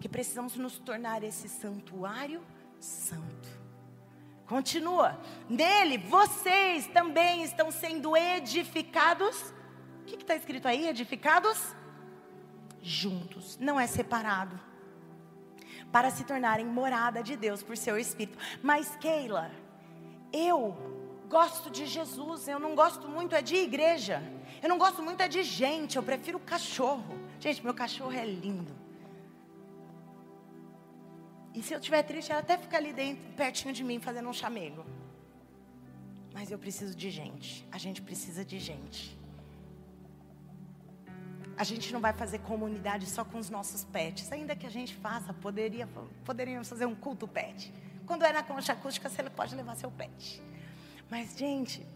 que 0.00 0.08
precisamos 0.08 0.56
nos 0.56 0.78
tornar 0.78 1.22
esse 1.22 1.48
santuário 1.48 2.42
santo. 2.78 3.48
Continua, 4.46 5.18
nele 5.48 5.96
vocês 5.98 6.86
também 6.88 7.42
estão 7.42 7.70
sendo 7.70 8.14
edificados. 8.16 9.52
O 10.02 10.04
que 10.04 10.16
está 10.16 10.36
escrito 10.36 10.68
aí? 10.68 10.88
Edificados 10.88 11.74
juntos, 12.82 13.56
não 13.58 13.80
é 13.80 13.86
separado. 13.86 14.60
Para 15.94 16.10
se 16.10 16.24
tornarem 16.24 16.66
morada 16.66 17.22
de 17.22 17.36
Deus 17.44 17.62
por 17.62 17.76
seu 17.76 17.96
Espírito. 17.96 18.36
Mas 18.70 18.96
Keila, 18.96 19.46
eu 20.32 20.60
gosto 21.28 21.70
de 21.70 21.86
Jesus, 21.86 22.48
eu 22.48 22.58
não 22.58 22.74
gosto 22.74 23.08
muito 23.16 23.32
é 23.34 23.40
de 23.50 23.54
igreja. 23.54 24.20
Eu 24.60 24.68
não 24.68 24.78
gosto 24.84 25.00
muito 25.02 25.20
é 25.20 25.28
de 25.28 25.42
gente, 25.44 25.96
eu 25.96 26.02
prefiro 26.02 26.38
cachorro. 26.40 27.14
Gente, 27.38 27.62
meu 27.62 27.74
cachorro 27.82 28.12
é 28.12 28.26
lindo. 28.26 28.74
E 31.54 31.62
se 31.62 31.72
eu 31.72 31.78
estiver 31.78 32.02
triste, 32.02 32.32
ela 32.32 32.40
até 32.40 32.58
fica 32.58 32.76
ali 32.76 32.92
dentro, 32.92 33.22
pertinho 33.34 33.72
de 33.72 33.84
mim, 33.84 34.00
fazendo 34.00 34.28
um 34.28 34.32
chamego. 34.32 34.84
Mas 36.32 36.50
eu 36.50 36.58
preciso 36.58 36.96
de 36.96 37.08
gente. 37.08 37.64
A 37.70 37.78
gente 37.78 38.02
precisa 38.02 38.44
de 38.44 38.58
gente. 38.58 39.16
A 41.56 41.64
gente 41.64 41.92
não 41.92 42.00
vai 42.00 42.12
fazer 42.12 42.38
comunidade 42.40 43.06
só 43.06 43.24
com 43.24 43.38
os 43.38 43.48
nossos 43.48 43.84
pets. 43.84 44.30
Ainda 44.32 44.56
que 44.56 44.66
a 44.66 44.70
gente 44.70 44.94
faça, 44.94 45.32
poderia, 45.32 45.88
poderíamos 46.24 46.68
fazer 46.68 46.86
um 46.86 46.94
culto 46.94 47.28
pet. 47.28 47.72
Quando 48.06 48.24
é 48.24 48.32
na 48.32 48.42
concha 48.42 48.72
acústica, 48.72 49.08
você 49.08 49.22
pode 49.30 49.54
levar 49.54 49.76
seu 49.76 49.90
pet. 49.90 50.42
Mas, 51.10 51.36
gente, 51.36 51.86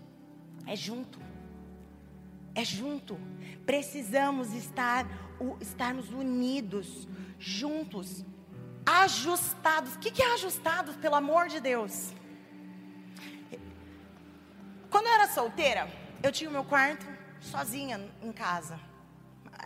é 0.67 0.77
junto 0.77 1.19
é 2.59 2.65
junto. 2.65 3.17
Precisamos 3.65 4.53
estar, 4.53 5.07
estarmos 5.61 6.11
unidos, 6.11 7.07
juntos, 7.39 8.25
ajustados. 8.85 9.95
O 9.95 9.99
que 10.01 10.21
é 10.21 10.35
ajustados, 10.35 10.97
pelo 10.97 11.15
amor 11.15 11.47
de 11.47 11.61
Deus? 11.61 12.13
Quando 14.91 15.07
eu 15.07 15.13
era 15.13 15.29
solteira, 15.29 15.89
eu 16.21 16.33
tinha 16.33 16.51
o 16.51 16.53
meu 16.53 16.65
quarto, 16.65 17.07
sozinha 17.41 18.01
em 18.21 18.33
casa. 18.33 18.81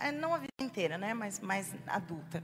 É, 0.03 0.11
não 0.11 0.33
a 0.33 0.37
vida 0.37 0.51
inteira, 0.59 0.97
né? 0.97 1.13
Mas 1.13 1.39
mais 1.39 1.73
adulta. 1.87 2.43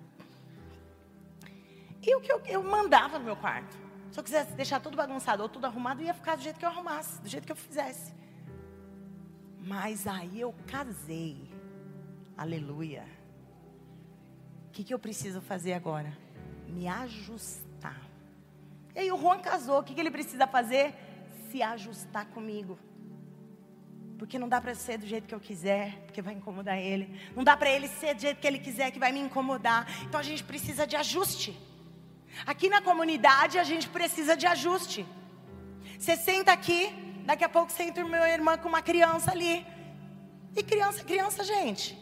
E 2.01 2.15
o 2.15 2.21
que 2.21 2.31
eu, 2.31 2.39
eu 2.45 2.63
mandava 2.63 3.19
no 3.19 3.25
meu 3.25 3.35
quarto. 3.35 3.77
Se 4.09 4.17
eu 4.17 4.23
quisesse 4.23 4.53
deixar 4.53 4.79
tudo 4.79 4.95
bagunçado 4.95 5.43
ou 5.43 5.49
tudo 5.49 5.65
arrumado, 5.65 6.01
ia 6.01 6.13
ficar 6.13 6.37
do 6.37 6.41
jeito 6.41 6.57
que 6.57 6.63
eu 6.63 6.69
arrumasse, 6.69 7.21
do 7.21 7.27
jeito 7.27 7.45
que 7.45 7.51
eu 7.51 7.57
fizesse. 7.57 8.13
Mas 9.59 10.07
aí 10.07 10.39
eu 10.39 10.55
casei. 10.67 11.51
Aleluia. 12.37 13.05
O 14.67 14.71
que, 14.71 14.81
que 14.85 14.93
eu 14.93 14.99
preciso 14.99 15.41
fazer 15.41 15.73
agora? 15.73 16.17
Me 16.65 16.87
ajustar. 16.87 17.99
E 18.95 18.99
aí 18.99 19.11
o 19.11 19.17
Juan 19.17 19.39
casou. 19.39 19.79
O 19.79 19.83
que, 19.83 19.93
que 19.93 19.99
ele 19.99 20.11
precisa 20.11 20.47
fazer? 20.47 20.95
Se 21.51 21.61
ajustar 21.61 22.25
comigo. 22.27 22.79
Porque 24.19 24.37
não 24.37 24.49
dá 24.49 24.59
para 24.59 24.75
ser 24.75 24.97
do 24.97 25.07
jeito 25.07 25.27
que 25.29 25.33
eu 25.33 25.39
quiser, 25.39 25.97
porque 26.05 26.21
vai 26.21 26.33
incomodar 26.33 26.77
ele. 26.77 27.17
Não 27.33 27.43
dá 27.43 27.55
para 27.55 27.69
ele 27.69 27.87
ser 27.87 28.13
do 28.13 28.21
jeito 28.21 28.39
que 28.41 28.45
ele 28.45 28.59
quiser, 28.59 28.91
que 28.91 28.99
vai 28.99 29.13
me 29.13 29.19
incomodar. 29.19 29.87
Então 30.03 30.19
a 30.19 30.23
gente 30.23 30.43
precisa 30.43 30.85
de 30.85 30.97
ajuste. 30.97 31.57
Aqui 32.45 32.67
na 32.69 32.81
comunidade 32.81 33.57
a 33.57 33.63
gente 33.63 33.87
precisa 33.87 34.35
de 34.35 34.45
ajuste. 34.45 35.05
Você 35.97 36.17
senta 36.17 36.51
aqui, 36.51 36.89
daqui 37.25 37.45
a 37.45 37.49
pouco 37.49 37.71
você 37.71 37.89
o 38.03 38.09
meu 38.09 38.25
irmão 38.25 38.57
com 38.57 38.67
uma 38.67 38.81
criança 38.81 39.31
ali. 39.31 39.65
E 40.55 40.61
criança, 40.63 41.01
criança, 41.03 41.41
gente. 41.43 41.97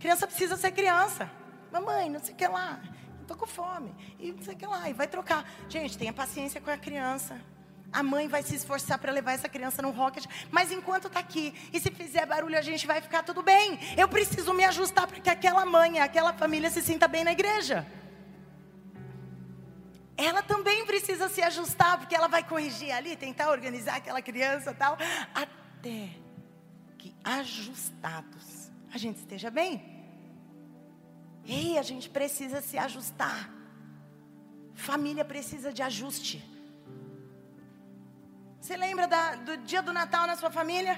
Criança 0.00 0.26
precisa 0.26 0.56
ser 0.56 0.72
criança. 0.72 1.30
Mamãe, 1.70 2.08
não 2.08 2.20
sei 2.20 2.32
o 2.32 2.36
que 2.36 2.48
lá. 2.48 2.80
Estou 3.20 3.36
com 3.36 3.46
fome. 3.46 3.94
E 4.18 4.32
não 4.32 4.42
sei 4.42 4.54
o 4.54 4.56
que 4.56 4.66
lá. 4.66 4.88
E 4.88 4.94
vai 4.94 5.06
trocar. 5.06 5.46
Gente, 5.68 5.98
tenha 5.98 6.14
paciência 6.14 6.62
com 6.62 6.70
a 6.70 6.78
criança. 6.78 7.38
A 7.92 8.02
mãe 8.02 8.26
vai 8.26 8.42
se 8.42 8.54
esforçar 8.54 8.98
para 8.98 9.12
levar 9.12 9.32
essa 9.32 9.48
criança 9.48 9.82
no 9.82 9.90
rocket, 9.90 10.24
mas 10.50 10.72
enquanto 10.72 11.08
está 11.08 11.20
aqui, 11.20 11.54
e 11.72 11.78
se 11.78 11.90
fizer 11.90 12.24
barulho, 12.24 12.56
a 12.56 12.62
gente 12.62 12.86
vai 12.86 13.00
ficar 13.00 13.22
tudo 13.22 13.42
bem. 13.42 13.78
Eu 13.96 14.08
preciso 14.08 14.54
me 14.54 14.64
ajustar 14.64 15.06
para 15.06 15.20
que 15.20 15.28
aquela 15.28 15.66
mãe, 15.66 16.00
aquela 16.00 16.32
família 16.32 16.70
se 16.70 16.80
sinta 16.80 17.06
bem 17.06 17.22
na 17.22 17.32
igreja. 17.32 17.86
Ela 20.16 20.42
também 20.42 20.86
precisa 20.86 21.28
se 21.28 21.42
ajustar, 21.42 21.98
porque 21.98 22.14
ela 22.14 22.28
vai 22.28 22.42
corrigir 22.42 22.92
ali, 22.92 23.16
tentar 23.16 23.50
organizar 23.50 23.96
aquela 23.96 24.22
criança 24.22 24.72
tal, 24.72 24.96
até 25.34 26.10
que 26.98 27.14
ajustados 27.24 28.70
a 28.92 28.98
gente 28.98 29.18
esteja 29.18 29.50
bem. 29.50 29.92
Ei, 31.44 31.76
a 31.76 31.82
gente 31.82 32.08
precisa 32.08 32.60
se 32.60 32.78
ajustar. 32.78 33.50
Família 34.74 35.24
precisa 35.24 35.72
de 35.72 35.82
ajuste. 35.82 36.51
Você 38.62 38.76
lembra 38.76 39.08
da, 39.08 39.34
do 39.34 39.56
dia 39.56 39.82
do 39.82 39.92
Natal 39.92 40.24
na 40.24 40.36
sua 40.36 40.48
família? 40.48 40.96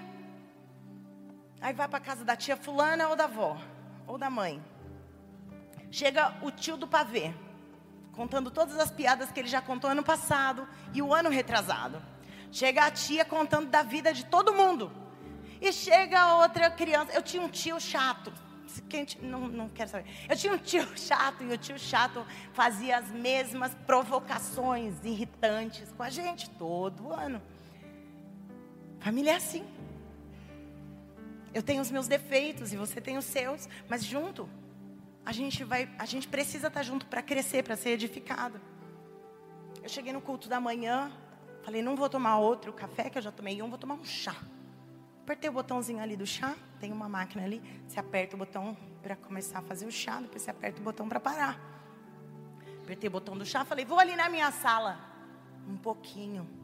Aí 1.63 1.73
vai 1.73 1.89
para 1.89 1.99
casa 1.99 2.23
da 2.23 2.37
tia 2.37 2.59
fulana 2.59 3.09
ou 3.09 3.17
da 3.17 3.25
avó, 3.25 3.57
ou 4.07 4.19
da 4.19 4.29
mãe. 4.29 4.63
Chega 5.91 6.37
o 6.43 6.51
tio 6.51 6.77
do 6.77 6.87
pavê, 6.87 7.33
contando 8.13 8.51
todas 8.51 8.79
as 8.79 8.91
piadas 8.91 9.33
que 9.33 9.41
ele 9.41 9.49
já 9.49 9.63
contou 9.63 9.89
ano 9.89 10.03
passado 10.03 10.69
e 10.93 11.01
o 11.01 11.15
ano 11.15 11.31
retrasado. 11.31 12.03
Chega 12.53 12.85
a 12.85 12.91
tia 12.91 13.25
contando 13.25 13.71
da 13.71 13.83
vida 13.83 14.13
de 14.13 14.27
todo 14.27 14.53
mundo. 14.53 14.93
E 15.59 15.73
chega 15.73 16.35
outra 16.35 16.71
criança. 16.71 17.13
Eu 17.15 17.23
tinha 17.23 17.43
um 17.43 17.49
tio 17.49 17.81
chato. 17.81 18.31
Não, 19.23 19.49
não 19.49 19.69
quero 19.71 19.89
saber. 19.89 20.05
Eu 20.29 20.37
tinha 20.37 20.53
um 20.53 20.59
tio 20.59 20.87
chato 20.99 21.43
e 21.43 21.51
o 21.51 21.57
tio 21.57 21.79
chato 21.79 22.27
fazia 22.53 22.99
as 22.99 23.09
mesmas 23.11 23.75
provocações 23.87 25.03
irritantes 25.03 25.91
com 25.93 26.03
a 26.03 26.11
gente 26.11 26.51
todo 26.51 27.11
ano. 27.11 27.41
Família 29.05 29.33
é 29.33 29.37
assim. 29.37 29.63
Eu 31.53 31.63
tenho 31.63 31.83
os 31.83 31.91
meus 31.91 32.09
defeitos 32.09 32.73
e 32.73 32.77
você 32.79 33.03
tem 33.03 33.19
os 33.19 33.27
seus, 33.27 33.69
mas 33.87 34.03
junto 34.03 34.49
a 35.27 35.31
gente 35.31 35.63
vai, 35.63 35.91
a 35.99 36.07
gente 36.07 36.27
precisa 36.27 36.69
estar 36.69 36.83
junto 36.83 37.05
para 37.05 37.21
crescer, 37.21 37.63
para 37.63 37.77
ser 37.77 37.91
edificado. 37.91 38.59
Eu 39.83 39.91
cheguei 39.91 40.11
no 40.11 40.23
culto 40.23 40.49
da 40.49 40.59
manhã, 40.59 41.13
falei, 41.63 41.83
não 41.83 41.95
vou 41.95 42.09
tomar 42.09 42.39
outro 42.39 42.73
café 42.73 43.11
que 43.11 43.19
eu 43.19 43.23
já 43.23 43.31
tomei 43.31 43.61
um, 43.61 43.69
vou 43.69 43.77
tomar 43.77 43.97
um 43.97 44.05
chá. 44.07 44.37
Apertei 45.23 45.51
o 45.51 45.53
botãozinho 45.53 46.01
ali 46.01 46.17
do 46.17 46.27
chá, 46.27 46.57
tem 46.81 46.91
uma 46.91 47.07
máquina 47.07 47.45
ali, 47.45 47.63
você 47.87 48.01
aperta 48.01 48.37
o 48.37 48.39
botão 48.39 48.75
para 49.03 49.17
começar 49.17 49.59
a 49.59 49.63
fazer 49.63 49.85
o 49.85 49.93
chá, 49.93 50.19
depois 50.19 50.41
você 50.41 50.51
aperta 50.51 50.81
o 50.81 50.83
botão 50.83 51.11
para 51.11 51.21
parar. 51.21 51.61
Apertei 52.83 53.09
o 53.09 53.13
botão 53.13 53.37
do 53.37 53.45
chá, 53.45 53.67
falei, 53.67 53.85
vou 53.85 54.01
ali 54.01 54.17
na 54.17 54.31
minha 54.31 54.51
sala. 54.51 54.99
Um 55.69 55.77
pouquinho. 55.77 56.64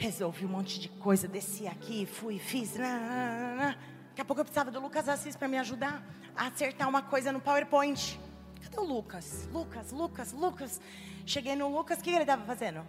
Resolvi 0.00 0.46
um 0.46 0.48
monte 0.48 0.80
de 0.80 0.88
coisa, 0.88 1.28
desci 1.28 1.66
aqui, 1.66 2.06
fui, 2.06 2.38
fiz. 2.38 2.72
Daqui 2.72 4.22
a 4.22 4.24
pouco 4.24 4.40
eu 4.40 4.44
precisava 4.46 4.70
do 4.70 4.80
Lucas 4.80 5.06
Assis 5.06 5.36
para 5.36 5.46
me 5.46 5.58
ajudar 5.58 6.02
a 6.34 6.46
acertar 6.46 6.88
uma 6.88 7.02
coisa 7.02 7.30
no 7.30 7.38
PowerPoint. 7.38 8.18
Cadê 8.62 8.78
o 8.78 8.82
Lucas? 8.82 9.46
Lucas, 9.52 9.92
Lucas, 9.92 10.32
Lucas. 10.32 10.80
Cheguei 11.26 11.54
no 11.54 11.68
Lucas, 11.68 11.98
o 11.98 12.02
que 12.02 12.08
ele 12.08 12.20
estava 12.20 12.42
fazendo? 12.46 12.82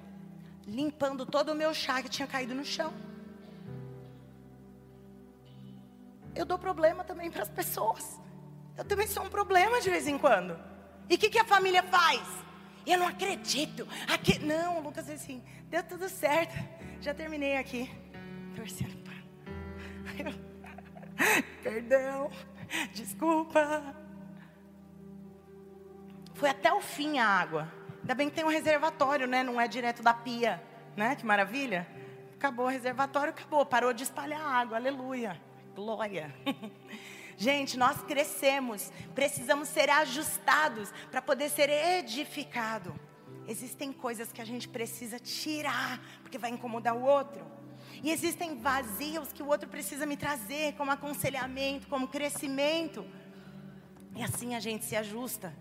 Limpando 0.66 1.26
todo 1.26 1.52
o 1.52 1.56
meu 1.56 1.74
chá 1.74 2.02
que 2.02 2.08
tinha 2.08 2.26
caído 2.26 2.56
no 2.56 2.64
chão. 2.64 2.94
Eu 6.34 6.46
dou 6.46 6.58
problema 6.58 7.04
também 7.04 7.30
para 7.30 7.44
as 7.44 7.50
pessoas. 7.50 8.22
Eu 8.78 8.86
também 8.86 9.06
sou 9.06 9.26
um 9.26 9.30
problema 9.30 9.82
de 9.82 9.90
vez 9.90 10.08
em 10.08 10.18
quando. 10.18 10.58
E 11.10 11.16
o 11.16 11.18
que, 11.18 11.30
que 11.30 11.40
a 11.40 11.44
família 11.44 11.84
faz? 11.84 12.22
Eu 12.86 12.98
não 12.98 13.08
acredito. 13.08 13.88
Aqui... 14.08 14.40
Não, 14.40 14.80
o 14.80 14.82
Lucas 14.82 15.10
assim, 15.10 15.44
deu 15.70 15.84
tudo 15.84 16.10
certo. 16.10 16.54
Já 17.00 17.14
terminei 17.14 17.58
aqui. 17.58 17.90
Torcendo 18.56 18.96
para. 19.04 20.34
Perdão. 21.64 22.32
Desculpa. 22.94 23.96
Foi 26.34 26.50
até 26.50 26.74
o 26.74 26.82
fim 26.82 27.20
a 27.20 27.28
água. 27.28 27.72
Ainda 28.00 28.16
bem 28.16 28.30
que 28.30 28.36
tem 28.36 28.44
um 28.44 28.50
reservatório, 28.50 29.28
né? 29.28 29.44
Não 29.44 29.62
é 29.62 29.68
direto 29.68 30.02
da 30.02 30.14
pia. 30.14 30.62
Né? 30.96 31.16
Que 31.16 31.26
maravilha. 31.26 31.88
Acabou 32.36 32.66
o 32.66 32.70
reservatório, 32.70 33.32
acabou. 33.32 33.66
Parou 33.66 33.94
de 33.94 34.04
espalhar 34.04 34.42
água. 34.42 34.78
Aleluia. 34.78 35.40
Glória. 35.76 36.34
Gente, 37.42 37.76
nós 37.76 38.04
crescemos, 38.04 38.92
precisamos 39.16 39.68
ser 39.68 39.90
ajustados 39.90 40.94
para 41.10 41.24
poder 41.24 41.50
ser 41.50 41.72
edificado. 41.72 42.94
Existem 43.48 43.92
coisas 43.92 44.32
que 44.32 44.40
a 44.40 44.46
gente 44.46 44.70
precisa 44.70 45.18
tirar, 45.18 46.00
porque 46.22 46.38
vai 46.38 46.52
incomodar 46.52 46.96
o 46.96 47.02
outro. 47.02 47.44
E 48.04 48.12
existem 48.12 48.60
vazios 48.60 49.34
que 49.34 49.42
o 49.42 49.48
outro 49.48 49.68
precisa 49.68 50.06
me 50.06 50.16
trazer, 50.16 50.74
como 50.74 50.92
aconselhamento, 50.92 51.88
como 51.88 52.08
crescimento. 52.08 53.04
E 54.16 54.22
assim 54.22 54.54
a 54.54 54.60
gente 54.60 54.86
se 54.86 54.96
ajusta. 54.96 55.52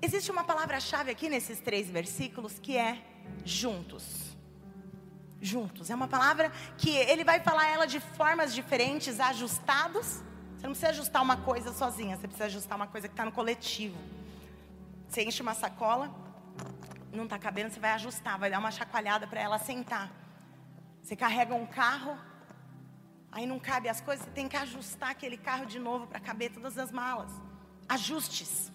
Existe 0.00 0.30
uma 0.30 0.44
palavra-chave 0.44 1.10
aqui 1.10 1.28
nesses 1.28 1.58
três 1.58 1.90
versículos 1.90 2.60
que 2.60 2.76
é 2.76 3.04
juntos. 3.44 4.23
Juntos. 5.44 5.90
É 5.90 5.94
uma 5.94 6.08
palavra 6.08 6.50
que 6.78 6.88
ele 6.88 7.22
vai 7.22 7.38
falar 7.38 7.66
ela 7.66 7.86
de 7.86 8.00
formas 8.00 8.54
diferentes, 8.54 9.20
ajustados. 9.20 10.22
Você 10.56 10.66
não 10.66 10.70
precisa 10.70 10.88
ajustar 10.88 11.22
uma 11.22 11.36
coisa 11.36 11.70
sozinha, 11.70 12.16
você 12.16 12.26
precisa 12.26 12.46
ajustar 12.46 12.76
uma 12.76 12.86
coisa 12.86 13.08
que 13.08 13.12
está 13.12 13.26
no 13.26 13.30
coletivo. 13.30 13.98
Você 15.06 15.22
enche 15.22 15.42
uma 15.42 15.52
sacola, 15.52 16.10
não 17.12 17.24
está 17.24 17.38
cabendo, 17.38 17.70
você 17.70 17.78
vai 17.78 17.90
ajustar, 17.90 18.38
vai 18.38 18.48
dar 18.48 18.58
uma 18.58 18.70
chacoalhada 18.70 19.26
para 19.26 19.38
ela 19.38 19.58
sentar. 19.58 20.10
Você 21.02 21.14
carrega 21.14 21.54
um 21.54 21.66
carro, 21.66 22.16
aí 23.30 23.44
não 23.44 23.58
cabe 23.58 23.90
as 23.90 24.00
coisas, 24.00 24.24
você 24.24 24.30
tem 24.30 24.48
que 24.48 24.56
ajustar 24.56 25.10
aquele 25.10 25.36
carro 25.36 25.66
de 25.66 25.78
novo 25.78 26.06
para 26.06 26.20
caber 26.20 26.52
todas 26.52 26.78
as 26.78 26.90
malas. 26.90 27.30
Ajustes, 27.86 28.72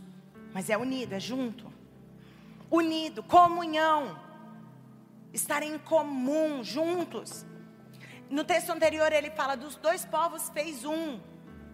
mas 0.53 0.69
é 0.69 0.77
unido, 0.77 1.13
é 1.13 1.19
junto. 1.19 1.73
Unido, 2.69 3.23
comunhão, 3.23 4.28
estar 5.33 5.63
em 5.63 5.77
comum, 5.77 6.63
juntos. 6.63 7.45
No 8.29 8.43
texto 8.43 8.71
anterior 8.71 9.11
ele 9.11 9.31
fala 9.31 9.55
dos 9.55 9.75
dois 9.75 10.05
povos 10.05 10.49
fez 10.49 10.85
um, 10.85 11.19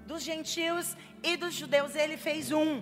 dos 0.06 0.24
gentios 0.24 0.96
e 1.24 1.36
dos 1.36 1.54
judeus 1.54 1.96
ele 1.96 2.18
fez 2.18 2.52
um. 2.52 2.82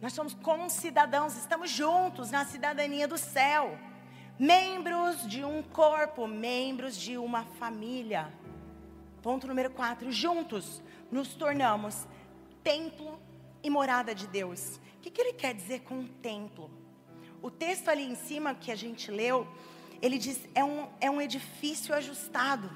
Nós 0.00 0.12
somos 0.12 0.34
concidadãos, 0.34 1.36
estamos 1.36 1.70
juntos 1.70 2.30
na 2.32 2.44
cidadania 2.44 3.06
do 3.06 3.16
céu. 3.16 3.78
Membros 4.36 5.28
de 5.28 5.44
um 5.44 5.62
corpo, 5.62 6.26
membros 6.26 6.96
de 6.96 7.16
uma 7.16 7.44
família. 7.44 8.32
Ponto 9.22 9.46
número 9.46 9.70
4. 9.70 10.10
Juntos 10.10 10.82
nos 11.08 11.34
tornamos 11.34 12.08
templo 12.64 13.20
e 13.62 13.70
morada 13.70 14.12
de 14.12 14.26
Deus. 14.26 14.80
O 14.96 15.00
que, 15.00 15.10
que 15.10 15.20
ele 15.20 15.34
quer 15.34 15.54
dizer 15.54 15.82
com 15.82 16.04
templo? 16.04 16.81
O 17.42 17.50
texto 17.50 17.88
ali 17.88 18.04
em 18.04 18.14
cima 18.14 18.54
que 18.54 18.70
a 18.70 18.76
gente 18.76 19.10
leu, 19.10 19.46
ele 20.00 20.16
diz: 20.16 20.38
é 20.54 20.62
um, 20.62 20.88
é 21.00 21.10
um 21.10 21.20
edifício 21.20 21.92
ajustado. 21.92 22.70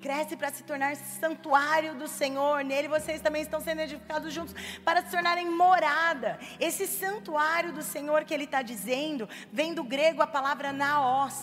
Cresce 0.00 0.36
para 0.36 0.52
se 0.52 0.62
tornar 0.64 0.94
santuário 0.96 1.94
do 1.94 2.08
Senhor. 2.08 2.64
Nele 2.64 2.88
vocês 2.88 3.20
também 3.20 3.42
estão 3.42 3.60
sendo 3.60 3.80
edificados 3.80 4.32
juntos 4.32 4.54
para 4.84 5.02
se 5.02 5.10
tornarem 5.10 5.48
morada. 5.48 6.38
Esse 6.58 6.86
santuário 6.86 7.72
do 7.72 7.82
Senhor 7.82 8.24
que 8.24 8.34
ele 8.34 8.44
está 8.44 8.62
dizendo 8.62 9.28
vem 9.52 9.74
do 9.74 9.84
grego 9.84 10.22
a 10.22 10.26
palavra 10.26 10.72
naos. 10.72 11.36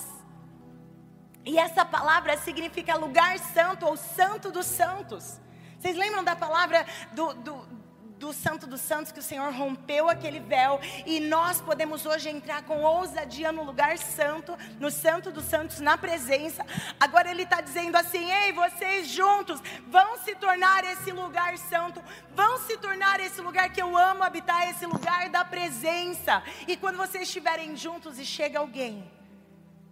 E 1.45 1.57
essa 1.57 1.85
palavra 1.85 2.37
significa 2.37 2.95
lugar 2.95 3.37
santo 3.39 3.85
ou 3.85 3.95
santo 3.95 4.51
dos 4.51 4.65
santos. 4.65 5.39
Vocês 5.77 5.95
lembram 5.95 6.23
da 6.23 6.35
palavra 6.35 6.85
do, 7.13 7.33
do 7.33 7.84
do 8.19 8.31
Santo 8.33 8.65
dos 8.65 8.81
Santos 8.81 9.11
que 9.11 9.19
o 9.19 9.23
Senhor 9.23 9.51
rompeu 9.53 10.09
aquele 10.09 10.39
véu 10.39 10.79
e 11.05 11.19
nós 11.19 11.61
podemos 11.61 12.05
hoje 12.05 12.29
entrar 12.29 12.63
com 12.63 12.83
ousadia 12.83 13.51
no 13.51 13.63
lugar 13.63 13.97
santo, 13.97 14.57
no 14.79 14.89
Santo 14.89 15.31
dos 15.31 15.45
Santos, 15.45 15.79
na 15.79 15.97
presença. 15.97 16.65
Agora 16.99 17.29
Ele 17.29 17.43
está 17.43 17.61
dizendo 17.61 17.95
assim: 17.95 18.31
ei, 18.31 18.53
vocês 18.53 19.07
juntos 19.07 19.61
vão 19.87 20.17
se 20.19 20.35
tornar 20.35 20.83
esse 20.85 21.11
lugar 21.11 21.57
santo, 21.57 22.01
vão 22.33 22.57
se 22.59 22.77
tornar 22.77 23.19
esse 23.19 23.41
lugar 23.41 23.71
que 23.71 23.81
eu 23.81 23.97
amo 23.97 24.23
habitar, 24.23 24.69
esse 24.69 24.85
lugar 24.85 25.29
da 25.29 25.43
presença. 25.43 26.43
E 26.67 26.77
quando 26.77 26.97
vocês 26.97 27.23
estiverem 27.23 27.75
juntos 27.75 28.19
e 28.19 28.25
chega 28.25 28.59
alguém, 28.59 29.09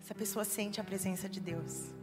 essa 0.02 0.14
pessoa 0.16 0.44
sente 0.44 0.82
a 0.82 0.84
presença 0.84 1.30
de 1.30 1.40
Deus. 1.40 2.03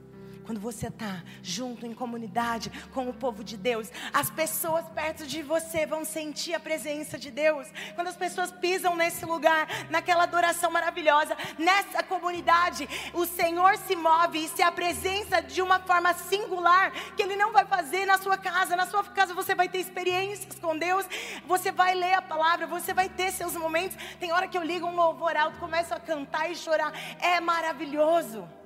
Quando 0.50 0.58
você 0.58 0.88
está 0.88 1.22
junto 1.44 1.86
em 1.86 1.94
comunidade 1.94 2.72
com 2.92 3.08
o 3.08 3.14
povo 3.14 3.44
de 3.44 3.56
Deus, 3.56 3.88
as 4.12 4.30
pessoas 4.30 4.84
perto 4.86 5.24
de 5.24 5.42
você 5.42 5.86
vão 5.86 6.04
sentir 6.04 6.54
a 6.54 6.58
presença 6.58 7.16
de 7.16 7.30
Deus. 7.30 7.68
Quando 7.94 8.08
as 8.08 8.16
pessoas 8.16 8.50
pisam 8.50 8.96
nesse 8.96 9.24
lugar, 9.24 9.68
naquela 9.90 10.24
adoração 10.24 10.68
maravilhosa, 10.68 11.36
nessa 11.56 12.02
comunidade, 12.02 12.88
o 13.14 13.24
Senhor 13.26 13.76
se 13.76 13.94
move 13.94 14.44
e 14.44 14.48
se 14.48 14.60
apresenta 14.60 15.40
de 15.40 15.62
uma 15.62 15.78
forma 15.78 16.12
singular 16.14 16.90
que 17.16 17.22
Ele 17.22 17.36
não 17.36 17.52
vai 17.52 17.64
fazer 17.64 18.04
na 18.04 18.18
sua 18.18 18.36
casa. 18.36 18.74
Na 18.74 18.86
sua 18.86 19.04
casa 19.04 19.32
você 19.32 19.54
vai 19.54 19.68
ter 19.68 19.78
experiências 19.78 20.58
com 20.58 20.76
Deus, 20.76 21.06
você 21.46 21.70
vai 21.70 21.94
ler 21.94 22.14
a 22.14 22.22
palavra, 22.22 22.66
você 22.66 22.92
vai 22.92 23.08
ter 23.08 23.30
seus 23.30 23.54
momentos. 23.54 23.96
Tem 24.18 24.32
hora 24.32 24.48
que 24.48 24.58
eu 24.58 24.64
ligo 24.64 24.84
um 24.84 24.96
louvor 24.96 25.36
alto, 25.36 25.60
começo 25.60 25.94
a 25.94 26.00
cantar 26.00 26.50
e 26.50 26.56
chorar. 26.56 26.92
É 27.20 27.38
maravilhoso. 27.38 28.58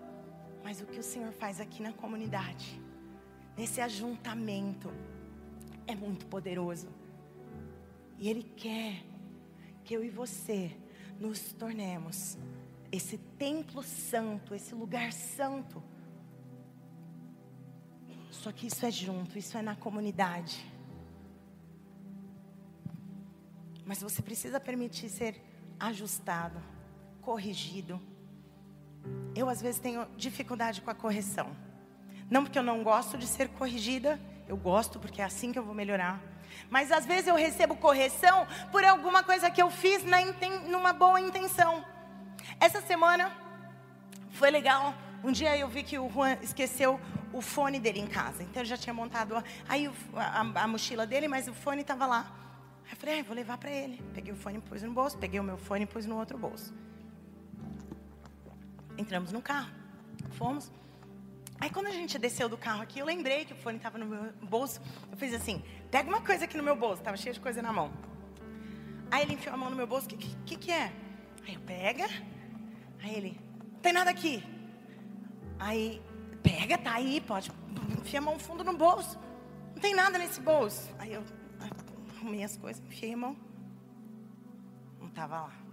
Mas 0.65 0.81
o 0.81 0.87
que 0.87 0.99
o 0.99 1.03
Senhor 1.03 1.31
faz 1.31 1.61
aqui 1.61 1.83
na 1.83 1.93
comunidade, 1.93 2.81
nesse 3.55 3.83
ajuntamento, 3.83 4.91
é 5.87 5.95
muito 5.95 6.25
poderoso. 6.25 6.89
E 8.19 8.31
Ele 8.31 8.43
quer 8.43 9.05
que 9.85 9.95
eu 9.95 10.03
e 10.03 10.09
você 10.09 10.75
nos 11.21 11.53
tornemos 11.53 12.39
esse 12.91 13.19
templo 13.19 13.83
santo, 13.83 14.55
esse 14.55 14.75
lugar 14.75 15.13
santo. 15.13 15.83
Só 18.31 18.51
que 18.51 18.67
isso 18.67 18.87
é 18.87 18.91
junto, 18.91 19.37
isso 19.37 19.59
é 19.59 19.63
na 19.63 19.77
comunidade. 19.77 20.65
Mas 23.85 24.01
você 24.01 24.23
precisa 24.23 24.59
permitir 24.59 25.11
ser 25.11 25.39
ajustado, 25.79 26.59
corrigido 27.21 28.01
eu 29.35 29.49
às 29.49 29.61
vezes 29.61 29.81
tenho 29.81 30.07
dificuldade 30.17 30.81
com 30.81 30.91
a 30.91 30.95
correção. 30.95 31.57
Não 32.31 32.43
porque 32.43 32.59
eu 32.59 32.63
não 32.63 32.83
gosto 32.83 33.19
de 33.19 33.27
ser 33.27 33.49
corrigida, 33.49 34.21
eu 34.49 34.57
gosto 34.57 34.99
porque 34.99 35.21
é 35.21 35.25
assim 35.25 35.53
que 35.53 35.59
eu 35.59 35.65
vou 35.65 35.75
melhorar. 35.75 36.21
Mas 36.71 36.91
às 36.93 37.05
vezes 37.05 37.27
eu 37.27 37.35
recebo 37.35 37.77
correção 37.77 38.47
por 38.71 38.85
alguma 38.85 39.23
coisa 39.23 39.51
que 39.51 39.61
eu 39.61 39.71
fiz 39.71 40.05
na, 40.05 40.19
numa 40.69 40.93
boa 40.93 41.21
intenção. 41.21 41.85
Essa 42.61 42.81
semana 42.81 43.33
foi 44.31 44.51
legal. 44.51 44.95
Um 45.23 45.33
dia 45.33 45.57
eu 45.57 45.69
vi 45.69 45.83
que 45.83 45.99
o 45.99 46.09
Juan 46.11 46.37
esqueceu 46.43 47.01
o 47.33 47.41
fone 47.41 47.81
dele 47.81 48.01
em 48.01 48.07
casa. 48.07 48.43
Então 48.43 48.63
eu 48.63 48.67
já 48.67 48.77
tinha 48.77 48.95
montado 48.95 49.43
aí 49.69 49.91
a, 50.15 50.41
a, 50.41 50.63
a 50.65 50.69
mochila 50.69 51.07
dele, 51.07 51.27
mas 51.27 51.49
o 51.49 51.55
fone 51.55 51.83
estava 51.83 52.07
lá. 52.07 52.33
Aí 52.85 52.93
eu 52.93 52.97
falei, 52.97 53.21
ah, 53.21 53.23
vou 53.23 53.35
levar 53.35 53.59
para 53.59 53.71
ele. 53.71 54.03
Peguei 54.15 54.33
o 54.33 54.37
fone 54.37 54.59
e 54.59 54.61
pus 54.61 54.83
no 54.83 54.93
bolso, 54.93 55.19
peguei 55.19 55.41
o 55.41 55.43
meu 55.43 55.57
fone 55.57 55.85
e 55.85 55.87
pus 55.87 56.07
no 56.07 56.17
outro 56.17 56.39
bolso. 56.39 56.75
Entramos 58.97 59.33
no 59.33 59.43
carro, 59.43 59.71
fomos. 60.33 60.71
Aí 61.61 61.71
quando 61.71 61.87
a 61.87 61.91
gente 61.93 62.19
desceu 62.19 62.49
do 62.49 62.59
carro 62.59 62.83
aqui, 62.83 62.99
eu 62.99 63.07
lembrei 63.07 63.45
que 63.45 63.53
o 63.53 63.57
fone 63.57 63.77
estava 63.77 63.97
no 63.99 64.07
meu 64.07 64.33
bolso. 64.43 64.81
Eu 65.11 65.17
fiz 65.17 65.33
assim, 65.33 65.63
pega 65.91 66.09
uma 66.09 66.21
coisa 66.21 66.45
aqui 66.45 66.57
no 66.57 66.63
meu 66.63 66.77
bolso, 66.77 67.01
estava 67.01 67.17
cheio 67.17 67.35
de 67.35 67.41
coisa 67.41 67.63
na 67.63 67.73
mão. 67.73 67.91
Aí 69.11 69.23
ele 69.23 69.35
enfiou 69.35 69.55
a 69.55 69.57
mão 69.57 69.71
no 69.71 69.77
meu 69.77 69.87
bolso, 69.87 70.07
o 70.07 70.11
que, 70.11 70.17
que, 70.45 70.57
que 70.57 70.71
é? 70.71 70.93
Aí 71.47 71.55
eu, 71.55 71.61
pega. 71.61 72.07
Aí 73.03 73.15
ele, 73.15 73.41
não 73.73 73.81
tem 73.81 73.93
nada 73.93 74.11
aqui. 74.11 74.43
Aí, 75.59 76.03
pega, 76.43 76.77
tá 76.77 76.95
aí, 76.95 77.21
pode. 77.21 77.51
Enfia 77.99 78.19
a 78.19 78.23
mão 78.23 78.39
fundo 78.39 78.65
no 78.65 78.77
bolso. 78.77 79.19
Não 79.75 79.81
tem 79.81 79.95
nada 79.95 80.19
nesse 80.19 80.41
bolso. 80.41 80.91
Aí 80.99 81.13
eu 81.13 81.23
arrumei 82.17 82.43
as 82.43 82.57
coisas, 82.57 82.83
enfiei 82.85 83.15
a 83.15 83.17
mão. 83.17 83.37
Não 85.01 85.09
estava 85.09 85.43
lá. 85.43 85.64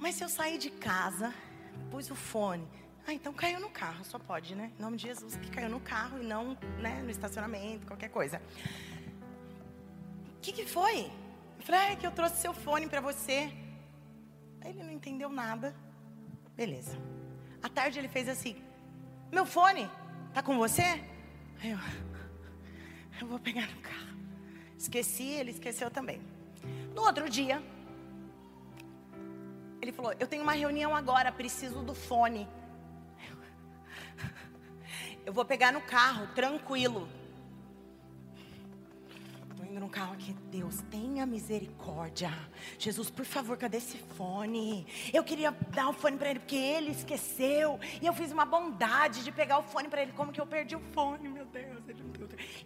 Mas 0.00 0.14
se 0.14 0.24
eu 0.24 0.30
sair 0.30 0.56
de 0.56 0.70
casa, 0.70 1.32
pus 1.90 2.10
o 2.10 2.14
fone. 2.14 2.66
Ah, 3.06 3.12
então 3.12 3.34
caiu 3.34 3.60
no 3.60 3.68
carro, 3.68 4.02
só 4.02 4.18
pode, 4.18 4.54
né? 4.54 4.72
Em 4.78 4.82
nome 4.82 4.96
de 4.96 5.06
Jesus, 5.08 5.36
que 5.36 5.50
caiu 5.50 5.68
no 5.68 5.78
carro 5.78 6.18
e 6.18 6.24
não 6.24 6.56
né, 6.78 7.02
no 7.02 7.10
estacionamento, 7.10 7.86
qualquer 7.86 8.08
coisa. 8.08 8.40
O 10.38 10.40
que, 10.40 10.52
que 10.52 10.64
foi? 10.66 11.02
Eu 11.58 11.64
falei, 11.64 11.80
ah, 11.80 11.92
é 11.92 11.96
que 11.96 12.06
eu 12.06 12.10
trouxe 12.12 12.36
seu 12.40 12.54
fone 12.54 12.88
para 12.88 13.02
você. 13.02 13.52
Ele 14.64 14.82
não 14.82 14.90
entendeu 14.90 15.28
nada. 15.28 15.76
Beleza. 16.56 16.96
À 17.62 17.68
tarde 17.68 17.98
ele 17.98 18.08
fez 18.08 18.26
assim: 18.26 18.56
Meu 19.30 19.44
fone, 19.44 19.90
tá 20.32 20.42
com 20.42 20.56
você? 20.56 20.82
Aí 21.62 21.70
eu, 21.72 21.78
eu 23.20 23.26
vou 23.26 23.38
pegar 23.38 23.66
no 23.66 23.80
carro. 23.82 24.16
Esqueci, 24.78 25.24
ele 25.24 25.50
esqueceu 25.50 25.90
também. 25.90 26.22
No 26.94 27.02
outro 27.02 27.28
dia, 27.28 27.62
ele 29.80 29.92
falou: 29.92 30.14
Eu 30.18 30.26
tenho 30.26 30.42
uma 30.42 30.52
reunião 30.52 30.94
agora, 30.94 31.32
preciso 31.32 31.82
do 31.82 31.94
fone. 31.94 32.48
Eu 35.24 35.32
vou 35.32 35.44
pegar 35.44 35.72
no 35.72 35.80
carro, 35.80 36.26
tranquilo. 36.34 37.08
Estou 39.50 39.64
indo 39.64 39.80
no 39.80 39.88
carro 39.88 40.14
aqui. 40.14 40.32
Deus, 40.50 40.82
tenha 40.90 41.24
misericórdia. 41.26 42.32
Jesus, 42.78 43.10
por 43.10 43.24
favor, 43.24 43.56
cadê 43.56 43.78
esse 43.78 43.98
fone? 44.16 44.86
Eu 45.12 45.22
queria 45.22 45.50
dar 45.50 45.88
o 45.88 45.92
fone 45.92 46.16
para 46.16 46.30
ele 46.30 46.40
porque 46.40 46.56
ele 46.56 46.90
esqueceu. 46.90 47.78
E 48.00 48.06
eu 48.06 48.12
fiz 48.12 48.32
uma 48.32 48.44
bondade 48.44 49.22
de 49.22 49.30
pegar 49.30 49.58
o 49.58 49.62
fone 49.62 49.88
para 49.88 50.02
ele. 50.02 50.12
Como 50.12 50.32
que 50.32 50.40
eu 50.40 50.46
perdi 50.46 50.74
o 50.74 50.80
fone? 50.80 51.28
Meu 51.28 51.46
Deus, 51.46 51.88
ele 51.88 52.02
não. 52.02 52.10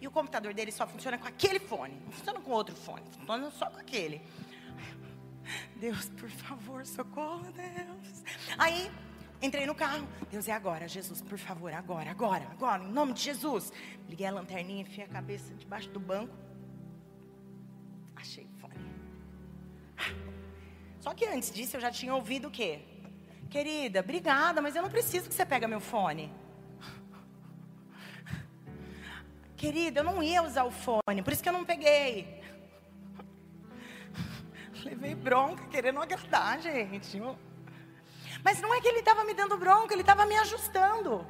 E 0.01 0.07
o 0.07 0.11
computador 0.11 0.53
dele 0.53 0.71
só 0.71 0.87
funciona 0.87 1.17
com 1.17 1.27
aquele 1.27 1.59
fone. 1.59 1.99
Não 2.05 2.11
funciona 2.11 2.39
com 2.39 2.51
outro 2.51 2.75
fone. 2.75 3.03
Funciona 3.11 3.51
só 3.51 3.69
com 3.69 3.79
aquele. 3.79 4.21
Deus, 5.75 6.09
por 6.09 6.29
favor, 6.29 6.85
socorro, 6.85 7.45
Deus. 7.51 8.23
Aí, 8.57 8.91
entrei 9.41 9.65
no 9.65 9.75
carro. 9.75 10.07
Deus, 10.31 10.47
é 10.47 10.51
agora, 10.51 10.87
Jesus, 10.87 11.21
por 11.21 11.37
favor, 11.37 11.73
agora, 11.73 12.11
agora, 12.11 12.47
agora, 12.51 12.83
em 12.83 12.91
nome 12.91 13.13
de 13.13 13.21
Jesus. 13.21 13.71
Liguei 14.07 14.27
a 14.27 14.31
lanterninha, 14.31 14.81
enfiei 14.81 15.05
a 15.05 15.09
cabeça 15.09 15.53
debaixo 15.53 15.89
do 15.89 15.99
banco. 15.99 16.33
Achei 18.15 18.45
o 18.45 18.59
fone. 18.59 18.73
Só 20.99 21.13
que 21.13 21.25
antes 21.25 21.51
disso 21.51 21.77
eu 21.77 21.81
já 21.81 21.91
tinha 21.91 22.13
ouvido 22.15 22.47
o 22.47 22.51
quê? 22.51 22.81
Querida, 23.49 23.99
obrigada, 23.99 24.61
mas 24.61 24.75
eu 24.75 24.81
não 24.81 24.89
preciso 24.89 25.29
que 25.29 25.35
você 25.35 25.45
pegue 25.45 25.67
meu 25.67 25.79
fone. 25.79 26.31
Querida, 29.55 30.01
eu 30.01 30.03
não 30.03 30.21
ia 30.21 30.43
usar 30.43 30.63
o 30.63 30.71
fone, 30.71 31.21
por 31.23 31.31
isso 31.31 31.41
que 31.41 31.49
eu 31.49 31.53
não 31.53 31.63
peguei. 31.63 32.43
Levei 34.85 35.15
bronca, 35.15 35.65
querendo 35.65 35.99
agradar, 35.99 36.61
gente. 36.61 37.19
Mas 38.43 38.61
não 38.61 38.71
é 38.71 38.79
que 38.79 38.87
ele 38.87 38.99
estava 38.99 39.23
me 39.23 39.33
dando 39.33 39.57
bronca, 39.57 39.95
ele 39.95 40.01
estava 40.01 40.27
me 40.27 40.37
ajustando. 40.37 41.25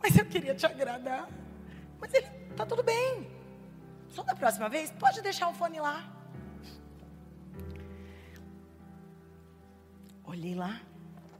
Mas 0.00 0.16
eu 0.16 0.24
queria 0.24 0.54
te 0.54 0.64
agradar. 0.64 1.28
Mas 2.00 2.14
ele, 2.14 2.28
tá 2.56 2.64
tudo 2.64 2.84
bem. 2.84 3.28
Só 4.10 4.22
da 4.22 4.36
próxima 4.36 4.68
vez, 4.68 4.92
pode 4.92 5.20
deixar 5.20 5.48
o 5.48 5.54
fone 5.54 5.80
lá. 5.80 6.08
Olhei 10.22 10.54
lá, 10.54 10.80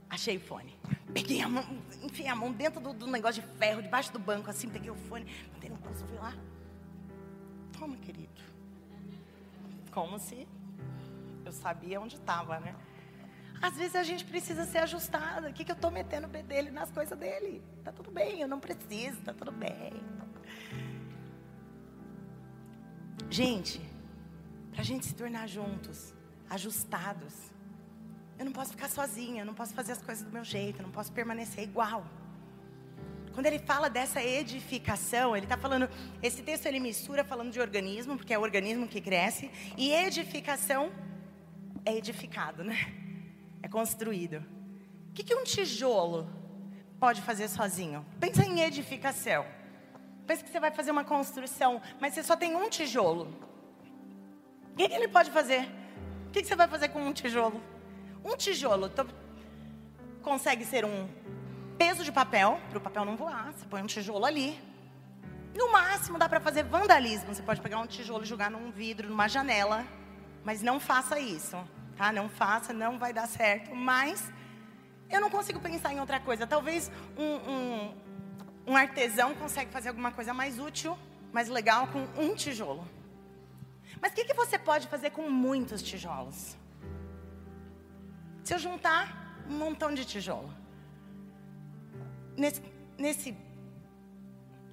achei 0.09 0.35
o 0.35 0.41
fone. 0.41 0.77
Peguei 1.13 1.41
a 1.41 1.47
mão, 1.47 1.63
enfiei 2.03 2.27
a 2.27 2.35
mão 2.35 2.51
dentro 2.51 2.81
do, 2.81 2.91
do 2.91 3.07
negócio 3.07 3.41
de 3.41 3.47
ferro, 3.57 3.81
debaixo 3.81 4.11
do 4.11 4.19
banco, 4.19 4.49
assim, 4.49 4.67
peguei 4.67 4.91
o 4.91 4.95
fone, 4.95 5.25
botei 5.53 5.69
no 5.69 5.77
bolso, 5.77 6.05
fui 6.05 6.17
lá. 6.17 6.33
Toma, 7.79 7.95
querido. 7.95 8.41
Como 9.91 10.19
se 10.19 10.45
eu 11.51 11.53
sabia 11.53 11.99
onde 11.99 12.15
estava, 12.15 12.59
né? 12.59 12.73
Às 13.61 13.75
vezes 13.75 13.95
a 13.95 14.03
gente 14.03 14.23
precisa 14.25 14.65
ser 14.65 14.79
ajustada. 14.79 15.49
O 15.49 15.53
que, 15.53 15.63
que 15.63 15.71
eu 15.71 15.75
estou 15.75 15.91
metendo 15.91 16.27
o 16.27 16.43
dele 16.43 16.71
nas 16.71 16.89
coisas 16.89 17.17
dele? 17.17 17.61
Tá 17.83 17.91
tudo 17.91 18.09
bem, 18.09 18.41
eu 18.41 18.47
não 18.47 18.59
preciso, 18.59 19.21
tá 19.21 19.33
tudo 19.33 19.51
bem. 19.51 19.93
Gente, 23.29 23.79
para 24.71 24.81
a 24.81 24.83
gente 24.83 25.05
se 25.05 25.13
tornar 25.13 25.47
juntos, 25.47 26.13
ajustados, 26.49 27.35
Eu 28.39 28.45
não 28.45 28.53
posso 28.53 28.71
ficar 28.71 28.89
sozinha, 28.89 29.43
eu 29.43 29.45
não 29.45 29.53
posso 29.53 29.71
fazer 29.71 29.91
as 29.91 30.01
coisas 30.01 30.23
do 30.23 30.31
meu 30.31 30.43
jeito, 30.43 30.79
eu 30.79 30.83
não 30.83 30.91
posso 30.91 31.11
permanecer 31.11 31.63
igual. 31.63 32.03
Quando 33.33 33.45
ele 33.45 33.59
fala 33.59 33.87
dessa 33.87 34.19
edificação, 34.23 35.37
ele 35.37 35.45
está 35.45 35.57
falando. 35.57 35.87
Esse 36.23 36.41
texto 36.41 36.65
ele 36.65 36.79
mistura 36.79 37.23
falando 37.23 37.51
de 37.51 37.59
organismo, 37.59 38.17
porque 38.17 38.33
é 38.33 38.39
o 38.39 38.41
organismo 38.41 38.87
que 38.87 38.99
cresce, 38.99 39.51
e 39.77 39.91
edificação 39.91 40.91
é 41.85 41.95
edificado, 41.95 42.63
né? 42.63 42.77
É 43.61 43.67
construído. 43.67 44.43
O 45.09 45.13
que, 45.13 45.23
que 45.23 45.35
um 45.35 45.43
tijolo 45.43 46.29
pode 46.99 47.21
fazer 47.21 47.47
sozinho? 47.47 48.05
Pensa 48.19 48.45
em 48.45 48.61
edificação. 48.61 49.45
Pensa 50.25 50.43
que 50.43 50.49
você 50.49 50.59
vai 50.59 50.71
fazer 50.71 50.91
uma 50.91 51.03
construção, 51.03 51.81
mas 51.99 52.13
você 52.13 52.23
só 52.23 52.35
tem 52.35 52.55
um 52.55 52.69
tijolo. 52.69 53.27
O 54.71 54.75
que, 54.75 54.87
que 54.87 54.95
ele 54.95 55.07
pode 55.07 55.31
fazer? 55.31 55.67
O 56.27 56.31
que, 56.31 56.41
que 56.41 56.47
você 56.47 56.55
vai 56.55 56.67
fazer 56.67 56.89
com 56.89 57.05
um 57.05 57.11
tijolo? 57.11 57.61
Um 58.23 58.37
tijolo 58.37 58.89
consegue 60.21 60.63
ser 60.63 60.85
um 60.85 61.09
peso 61.77 62.03
de 62.03 62.11
papel, 62.11 62.59
para 62.69 62.77
o 62.77 62.81
papel 62.81 63.03
não 63.03 63.17
voar. 63.17 63.51
Você 63.51 63.65
põe 63.65 63.81
um 63.81 63.87
tijolo 63.87 64.23
ali. 64.25 64.57
No 65.53 65.71
máximo 65.71 66.17
dá 66.17 66.29
para 66.29 66.39
fazer 66.39 66.63
vandalismo. 66.63 67.33
Você 67.33 67.41
pode 67.41 67.59
pegar 67.59 67.79
um 67.79 67.87
tijolo 67.87 68.23
e 68.23 68.27
jogar 68.27 68.49
num 68.49 68.71
vidro, 68.71 69.09
numa 69.09 69.27
janela. 69.27 69.85
Mas 70.43 70.61
não 70.61 70.79
faça 70.79 71.19
isso, 71.19 71.57
tá? 71.95 72.11
Não 72.11 72.27
faça, 72.29 72.73
não 72.73 72.97
vai 72.97 73.13
dar 73.13 73.27
certo. 73.27 73.75
Mas 73.75 74.31
eu 75.09 75.21
não 75.21 75.29
consigo 75.29 75.59
pensar 75.59 75.93
em 75.93 75.99
outra 75.99 76.19
coisa. 76.19 76.47
Talvez 76.47 76.91
um, 77.17 77.51
um, 77.51 77.93
um 78.67 78.75
artesão 78.75 79.35
consegue 79.35 79.71
fazer 79.71 79.89
alguma 79.89 80.11
coisa 80.11 80.33
mais 80.33 80.59
útil, 80.59 80.97
mais 81.31 81.47
legal 81.47 81.87
com 81.87 82.01
um 82.21 82.35
tijolo. 82.35 82.87
Mas 84.01 84.11
o 84.11 84.15
que, 84.15 84.25
que 84.25 84.33
você 84.33 84.57
pode 84.57 84.87
fazer 84.87 85.11
com 85.11 85.29
muitos 85.29 85.81
tijolos? 85.81 86.57
Se 88.43 88.53
eu 88.53 88.59
juntar 88.59 89.45
um 89.47 89.57
montão 89.57 89.93
de 89.93 90.05
tijolo 90.05 90.51
nesse, 92.35 92.61
nesse 92.97 93.37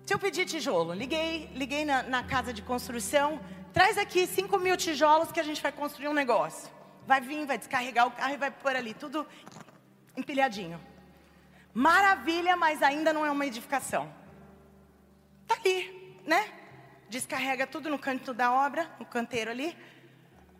se 0.08 0.14
eu 0.14 0.18
pedir 0.18 0.46
tijolo, 0.46 0.94
liguei, 0.94 1.50
liguei 1.54 1.84
na, 1.84 2.02
na, 2.02 2.22
casa 2.22 2.50
de 2.50 2.62
construção, 2.62 3.38
traz 3.74 3.98
aqui 3.98 4.26
5 4.26 4.58
mil 4.58 4.74
tijolos 4.74 5.30
que 5.30 5.38
a 5.38 5.42
gente 5.42 5.60
vai 5.60 5.70
construir 5.70 6.08
um 6.08 6.14
negócio. 6.14 6.70
Vai 7.06 7.20
vir, 7.20 7.44
vai 7.44 7.58
descarregar 7.58 8.06
o 8.06 8.10
carro 8.10 8.32
e 8.32 8.38
vai 8.38 8.50
pôr 8.50 8.74
ali, 8.74 8.94
tudo 8.94 9.26
empilhadinho. 10.16 10.80
Maravilha, 11.74 12.56
mas 12.56 12.82
ainda 12.82 13.12
não 13.12 13.26
é 13.26 13.30
uma 13.30 13.44
edificação. 13.44 14.10
Tá 15.46 15.56
ali, 15.56 16.18
né? 16.24 16.54
Descarrega 17.10 17.66
tudo 17.66 17.90
no 17.90 17.98
canto 17.98 18.32
da 18.32 18.50
obra, 18.50 18.90
no 18.98 19.04
canteiro 19.04 19.50
ali. 19.50 19.76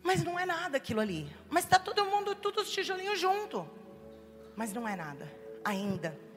Mas 0.03 0.23
não 0.23 0.37
é 0.37 0.45
nada 0.45 0.77
aquilo 0.77 0.99
ali. 0.99 1.27
Mas 1.49 1.63
está 1.63 1.79
todo 1.79 2.05
mundo, 2.05 2.35
todos 2.35 2.67
os 2.67 2.71
tijolinhos 2.71 3.19
junto. 3.19 3.67
Mas 4.55 4.71
não 4.71 4.87
é 4.87 4.95
nada, 4.95 5.27
ainda. 5.65 6.28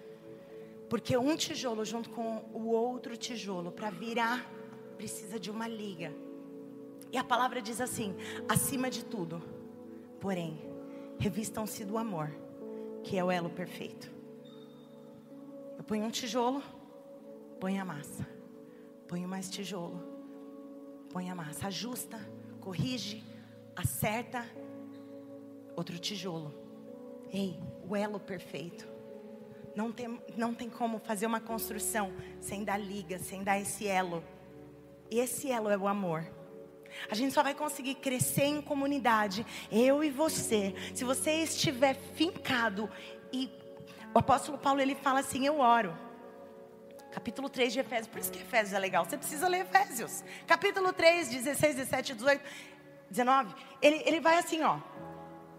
Porque 0.92 1.16
um 1.16 1.34
tijolo 1.34 1.86
junto 1.86 2.10
com 2.10 2.44
o 2.52 2.68
outro 2.68 3.16
tijolo, 3.16 3.72
para 3.72 3.88
virar, 3.88 4.46
precisa 4.98 5.40
de 5.40 5.50
uma 5.50 5.66
liga. 5.66 6.12
E 7.10 7.16
a 7.16 7.24
palavra 7.24 7.62
diz 7.62 7.80
assim: 7.80 8.14
acima 8.46 8.90
de 8.90 9.02
tudo, 9.02 9.42
porém, 10.20 10.60
revistam-se 11.18 11.82
do 11.82 11.96
amor, 11.96 12.30
que 13.02 13.16
é 13.16 13.24
o 13.24 13.30
elo 13.30 13.48
perfeito. 13.48 14.12
Eu 15.78 15.82
ponho 15.82 16.04
um 16.04 16.10
tijolo, 16.10 16.62
ponho 17.58 17.80
a 17.80 17.86
massa. 17.86 18.28
Ponho 19.08 19.26
mais 19.26 19.48
tijolo, 19.48 19.98
ponho 21.08 21.32
a 21.32 21.34
massa. 21.34 21.68
Ajusta, 21.68 22.20
corrige, 22.60 23.24
acerta. 23.74 24.44
Outro 25.74 25.98
tijolo. 25.98 26.52
Ei, 27.32 27.58
o 27.88 27.96
elo 27.96 28.20
perfeito. 28.20 28.91
Não 29.74 29.90
tem, 29.90 30.20
não 30.36 30.54
tem 30.54 30.68
como 30.68 30.98
fazer 30.98 31.26
uma 31.26 31.40
construção 31.40 32.12
sem 32.40 32.62
dar 32.62 32.76
liga, 32.76 33.18
sem 33.18 33.42
dar 33.42 33.58
esse 33.58 33.86
elo. 33.86 34.22
E 35.10 35.18
esse 35.18 35.50
elo 35.50 35.70
é 35.70 35.76
o 35.76 35.88
amor. 35.88 36.26
A 37.10 37.14
gente 37.14 37.32
só 37.32 37.42
vai 37.42 37.54
conseguir 37.54 37.94
crescer 37.94 38.44
em 38.44 38.60
comunidade, 38.60 39.46
eu 39.70 40.04
e 40.04 40.10
você, 40.10 40.74
se 40.94 41.04
você 41.04 41.42
estiver 41.42 41.94
fincado. 41.94 42.88
E 43.32 43.50
o 44.14 44.18
apóstolo 44.18 44.58
Paulo 44.58 44.80
ele 44.80 44.94
fala 44.94 45.20
assim: 45.20 45.46
Eu 45.46 45.58
oro. 45.58 45.96
Capítulo 47.10 47.48
3 47.48 47.74
de 47.74 47.80
Efésios, 47.80 48.08
por 48.08 48.18
isso 48.18 48.32
que 48.32 48.38
Efésios 48.38 48.72
é 48.72 48.78
legal, 48.78 49.04
você 49.04 49.18
precisa 49.18 49.46
ler 49.46 49.60
Efésios. 49.60 50.24
Capítulo 50.46 50.94
3, 50.94 51.28
16, 51.28 51.76
17, 51.76 52.14
18, 52.14 52.42
19. 53.10 53.54
Ele, 53.80 54.02
ele 54.04 54.20
vai 54.20 54.38
assim: 54.38 54.62
Ó, 54.62 54.78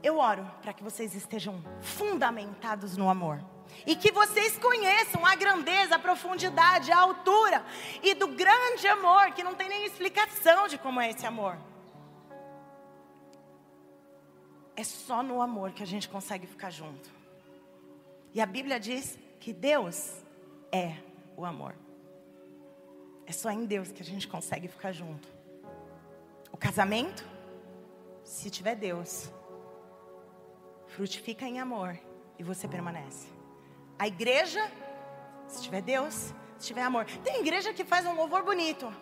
eu 0.04 0.18
oro 0.18 0.50
para 0.62 0.74
que 0.74 0.84
vocês 0.84 1.16
estejam 1.16 1.64
fundamentados 1.82 2.96
no 2.96 3.10
amor 3.10 3.53
e 3.86 3.96
que 3.96 4.12
vocês 4.12 4.58
conheçam 4.58 5.26
a 5.26 5.36
grandeza, 5.36 5.96
a 5.96 6.00
profundidade, 6.00 6.92
a 6.92 7.00
altura 7.00 7.64
e 8.02 8.14
do 8.14 8.28
grande 8.28 8.88
amor, 8.88 9.32
que 9.32 9.44
não 9.44 9.56
tem 9.56 9.70
nem 9.70 9.86
explicação 9.86 10.68
de 10.68 10.78
como 10.78 11.02
é 11.02 11.10
esse 11.10 11.26
amor. 11.26 11.58
É 14.76 14.84
só 14.84 15.22
no 15.22 15.42
amor 15.42 15.72
que 15.72 15.84
a 15.84 15.88
gente 15.88 16.10
consegue 16.10 16.48
ficar 16.48 16.70
junto. 16.70 17.10
E 18.34 18.42
a 18.42 18.46
Bíblia 18.46 18.80
diz 18.80 19.20
que 19.40 19.54
Deus 19.54 20.24
é 20.72 20.96
o 21.38 21.46
amor. 21.46 21.76
É 23.26 23.32
só 23.32 23.52
em 23.52 23.66
Deus 23.66 23.92
que 23.92 24.02
a 24.02 24.06
gente 24.06 24.28
consegue 24.28 24.68
ficar 24.68 24.92
junto. 24.92 25.28
O 26.52 26.58
casamento, 26.58 27.28
se 28.24 28.50
tiver 28.50 28.76
Deus, 28.76 29.32
frutifica 30.88 31.46
em 31.46 31.60
amor 31.60 31.98
e 32.38 32.44
você 32.44 32.68
permanece. 32.68 33.33
A 33.98 34.08
igreja, 34.08 34.70
se 35.48 35.62
tiver 35.62 35.82
Deus, 35.82 36.34
se 36.58 36.68
tiver 36.68 36.82
amor. 36.82 37.06
Tem 37.24 37.40
igreja 37.40 37.74
que 37.74 37.84
faz 37.84 38.06
um 38.06 38.16
louvor 38.16 38.44
bonito. 38.44 38.94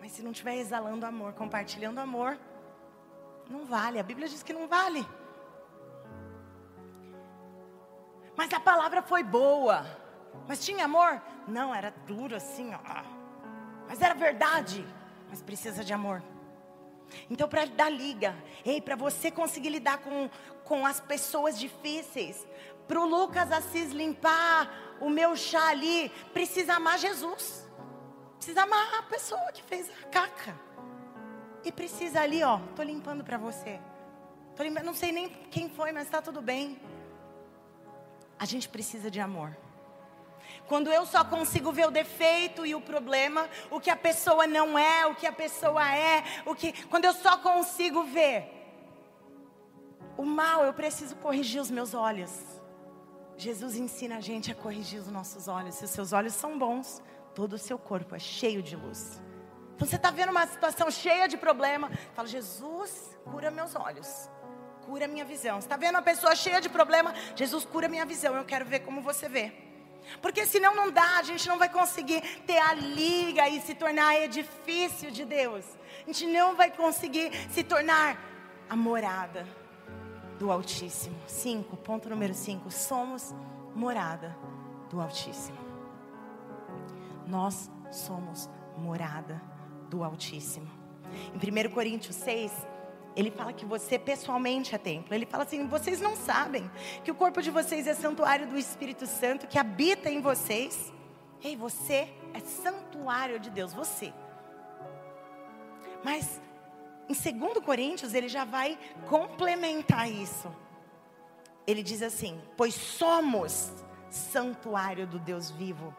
Mas 0.00 0.12
se 0.12 0.22
não 0.22 0.32
estiver 0.32 0.56
exalando 0.56 1.04
amor, 1.04 1.32
compartilhando 1.34 1.98
amor, 1.98 2.38
não 3.48 3.64
vale. 3.64 3.98
A 3.98 4.02
Bíblia 4.02 4.28
diz 4.28 4.42
que 4.42 4.52
não 4.52 4.66
vale. 4.66 5.06
Mas 8.36 8.52
a 8.52 8.60
palavra 8.60 9.02
foi 9.02 9.22
boa. 9.22 9.84
Mas 10.48 10.64
tinha 10.64 10.84
amor? 10.84 11.20
Não, 11.46 11.74
era 11.74 11.90
duro 12.06 12.36
assim, 12.36 12.72
ó. 12.74 13.04
Mas 13.88 14.00
era 14.00 14.14
verdade. 14.14 14.86
Mas 15.28 15.42
precisa 15.42 15.84
de 15.84 15.92
amor. 15.92 16.22
Então, 17.28 17.48
para 17.48 17.64
dar 17.66 17.90
liga, 17.90 18.34
ei, 18.64 18.80
para 18.80 18.96
você 18.96 19.30
conseguir 19.30 19.70
lidar 19.70 19.98
com, 19.98 20.30
com 20.64 20.86
as 20.86 21.00
pessoas 21.00 21.58
difíceis, 21.58 22.46
para 22.90 23.00
o 23.00 23.06
Lucas 23.06 23.52
Assis 23.52 23.92
limpar 23.92 24.68
o 25.00 25.08
meu 25.08 25.36
chá 25.36 25.68
ali, 25.68 26.08
precisa 26.34 26.74
amar 26.74 26.98
Jesus. 26.98 27.64
Precisa 28.36 28.62
amar 28.62 28.98
a 28.98 29.02
pessoa 29.04 29.52
que 29.52 29.62
fez 29.62 29.88
a 29.88 30.08
caca. 30.08 30.58
E 31.62 31.70
precisa 31.70 32.20
ali, 32.20 32.42
ó, 32.42 32.58
tô 32.74 32.82
limpando 32.82 33.22
para 33.22 33.38
você. 33.38 33.78
Tô 34.56 34.64
limpando, 34.64 34.86
não 34.86 34.94
sei 34.94 35.12
nem 35.12 35.28
quem 35.28 35.70
foi, 35.70 35.92
mas 35.92 36.06
está 36.06 36.20
tudo 36.20 36.42
bem. 36.42 36.82
A 38.36 38.44
gente 38.44 38.68
precisa 38.68 39.08
de 39.08 39.20
amor. 39.20 39.56
Quando 40.66 40.90
eu 40.90 41.06
só 41.06 41.24
consigo 41.24 41.70
ver 41.70 41.86
o 41.86 41.92
defeito 41.92 42.66
e 42.66 42.74
o 42.74 42.80
problema, 42.80 43.48
o 43.70 43.78
que 43.78 43.90
a 43.90 43.96
pessoa 43.96 44.48
não 44.48 44.76
é, 44.76 45.06
o 45.06 45.14
que 45.14 45.28
a 45.28 45.32
pessoa 45.32 45.96
é, 45.96 46.24
o 46.44 46.56
que 46.56 46.72
quando 46.88 47.04
eu 47.04 47.12
só 47.12 47.36
consigo 47.36 48.02
ver 48.02 48.50
o 50.16 50.24
mal, 50.24 50.64
eu 50.64 50.74
preciso 50.74 51.14
corrigir 51.16 51.60
os 51.60 51.70
meus 51.70 51.94
olhos. 51.94 52.60
Jesus 53.40 53.74
ensina 53.74 54.18
a 54.18 54.20
gente 54.20 54.52
a 54.52 54.54
corrigir 54.54 55.00
os 55.00 55.08
nossos 55.08 55.48
olhos. 55.48 55.76
Se 55.76 55.84
os 55.86 55.90
seus 55.90 56.12
olhos 56.12 56.34
são 56.34 56.58
bons, 56.58 57.02
todo 57.34 57.54
o 57.54 57.58
seu 57.58 57.78
corpo 57.78 58.14
é 58.14 58.18
cheio 58.18 58.62
de 58.62 58.76
luz. 58.76 59.18
Então 59.74 59.88
você 59.88 59.96
está 59.96 60.10
vendo 60.10 60.28
uma 60.28 60.46
situação 60.46 60.90
cheia 60.90 61.26
de 61.26 61.38
problema, 61.38 61.90
fala, 62.14 62.28
Jesus, 62.28 63.16
cura 63.24 63.50
meus 63.50 63.74
olhos, 63.74 64.28
cura 64.84 65.08
minha 65.08 65.24
visão. 65.24 65.58
Você 65.58 65.64
está 65.64 65.78
vendo 65.78 65.94
uma 65.94 66.02
pessoa 66.02 66.36
cheia 66.36 66.60
de 66.60 66.68
problema, 66.68 67.14
Jesus, 67.34 67.64
cura 67.64 67.88
minha 67.88 68.04
visão, 68.04 68.36
eu 68.36 68.44
quero 68.44 68.66
ver 68.66 68.80
como 68.80 69.00
você 69.00 69.26
vê. 69.26 69.50
Porque 70.20 70.44
senão 70.44 70.74
não 70.74 70.90
dá, 70.90 71.16
a 71.16 71.22
gente 71.22 71.48
não 71.48 71.56
vai 71.56 71.70
conseguir 71.70 72.20
ter 72.46 72.58
a 72.58 72.74
liga 72.74 73.48
e 73.48 73.58
se 73.62 73.74
tornar 73.74 74.20
edifício 74.20 75.10
de 75.10 75.24
Deus. 75.24 75.64
A 76.02 76.06
gente 76.12 76.26
não 76.26 76.54
vai 76.54 76.70
conseguir 76.70 77.32
se 77.50 77.64
tornar 77.64 78.18
a 78.68 78.76
morada 78.76 79.46
do 80.40 80.50
Altíssimo. 80.50 81.16
Cinco, 81.26 81.76
ponto 81.76 82.08
número 82.08 82.32
cinco. 82.32 82.70
Somos 82.70 83.34
morada 83.74 84.34
do 84.88 84.98
Altíssimo. 84.98 85.58
Nós 87.26 87.70
somos 87.92 88.48
morada 88.78 89.40
do 89.90 90.02
Altíssimo. 90.02 90.66
Em 91.34 91.68
1 91.68 91.70
Coríntios 91.70 92.16
6, 92.16 92.50
ele 93.14 93.30
fala 93.30 93.52
que 93.52 93.66
você 93.66 93.98
pessoalmente 93.98 94.74
é 94.74 94.78
templo. 94.78 95.14
Ele 95.14 95.26
fala 95.26 95.44
assim: 95.44 95.68
vocês 95.68 96.00
não 96.00 96.16
sabem 96.16 96.70
que 97.04 97.10
o 97.10 97.14
corpo 97.14 97.42
de 97.42 97.50
vocês 97.50 97.86
é 97.86 97.92
santuário 97.92 98.48
do 98.48 98.56
Espírito 98.56 99.06
Santo 99.06 99.46
que 99.46 99.58
habita 99.58 100.08
em 100.08 100.22
vocês. 100.22 100.90
Ei, 101.42 101.54
você 101.54 102.08
é 102.32 102.40
santuário 102.40 103.38
de 103.38 103.50
Deus, 103.50 103.74
você. 103.74 104.10
Mas 106.02 106.40
em 107.10 107.38
2 107.38 107.64
Coríntios, 107.64 108.14
ele 108.14 108.28
já 108.28 108.44
vai 108.44 108.78
complementar 109.08 110.08
isso. 110.08 110.48
ele 111.66 111.82
diz 111.82 112.02
assim: 112.02 112.40
Pois 112.56 112.74
somos 112.74 113.72
santuário 114.08 115.06
do 115.06 115.18
Deus 115.18 115.50
vivo. 115.50 115.94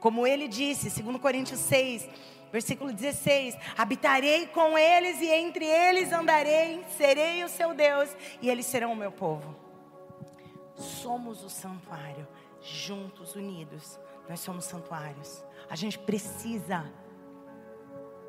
Como 0.00 0.26
ele 0.26 0.48
disse, 0.48 0.90
segundo 0.90 1.18
Coríntios 1.18 1.60
6, 1.60 2.08
versículo 2.50 2.90
16: 2.90 3.54
Habitarei 3.76 4.46
com 4.46 4.78
eles 4.78 5.20
e 5.20 5.26
entre 5.26 5.66
eles 5.66 6.10
andarei, 6.10 6.84
serei 6.96 7.44
o 7.44 7.48
seu 7.48 7.74
Deus 7.74 8.14
e 8.40 8.48
eles 8.48 8.64
serão 8.64 8.92
o 8.92 8.96
meu 8.96 9.12
povo. 9.12 9.54
Somos 10.74 11.44
o 11.44 11.50
santuário, 11.50 12.26
juntos, 12.62 13.34
unidos, 13.36 13.98
nós 14.28 14.40
somos 14.40 14.64
santuários. 14.64 15.44
A 15.68 15.76
gente 15.76 15.98
precisa 15.98 16.90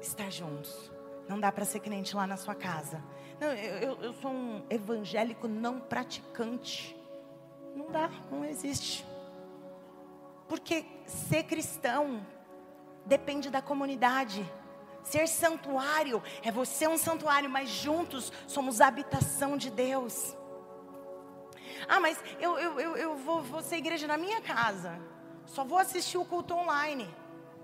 estar 0.01 0.29
juntos. 0.29 0.96
Não 1.27 1.39
dá 1.39 1.51
para 1.51 1.65
ser 1.65 1.79
crente 1.79 2.15
lá 2.15 2.25
na 2.25 2.37
sua 2.37 2.55
casa. 2.55 3.03
Não, 3.39 3.53
eu, 3.53 4.01
eu 4.01 4.13
sou 4.13 4.31
um 4.31 4.63
evangélico 4.69 5.47
não 5.47 5.79
praticante. 5.79 6.95
Não 7.75 7.91
dá, 7.91 8.09
não 8.31 8.43
existe. 8.45 9.05
Porque 10.47 10.85
ser 11.05 11.43
cristão 11.43 12.25
depende 13.05 13.49
da 13.49 13.61
comunidade. 13.61 14.49
Ser 15.03 15.27
santuário 15.27 16.21
é 16.43 16.51
você 16.51 16.87
um 16.87 16.97
santuário, 16.97 17.49
mas 17.49 17.69
juntos 17.69 18.31
somos 18.47 18.81
a 18.81 18.87
habitação 18.87 19.55
de 19.57 19.69
Deus. 19.69 20.35
Ah, 21.87 21.99
mas 21.99 22.21
eu, 22.39 22.57
eu, 22.57 22.79
eu, 22.79 22.97
eu 22.97 23.15
vou, 23.17 23.41
vou 23.41 23.61
ser 23.61 23.77
igreja 23.77 24.07
na 24.07 24.17
minha 24.17 24.41
casa. 24.41 24.99
Só 25.45 25.63
vou 25.63 25.77
assistir 25.77 26.17
o 26.17 26.25
culto 26.25 26.53
online. 26.53 27.07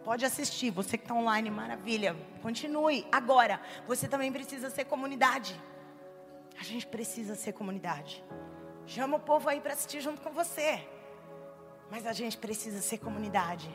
Pode 0.04 0.26
assistir, 0.26 0.70
você 0.70 0.98
que 0.98 1.06
está 1.06 1.14
online, 1.14 1.50
maravilha. 1.50 2.16
Continue. 2.42 3.08
Agora, 3.12 3.62
você 3.88 4.08
também 4.08 4.32
precisa 4.32 4.70
ser 4.70 4.86
comunidade. 4.86 5.60
A 6.60 6.64
gente 6.64 6.86
precisa 6.86 7.36
ser 7.36 7.54
comunidade. 7.54 8.24
Chama 8.86 9.18
o 9.18 9.20
povo 9.20 9.48
aí 9.48 9.62
para 9.62 9.74
assistir 9.74 10.02
junto 10.02 10.22
com 10.22 10.32
você. 10.32 10.86
Mas 11.90 12.06
a 12.06 12.12
gente 12.12 12.38
precisa 12.38 12.82
ser 12.82 12.98
comunidade. 12.98 13.70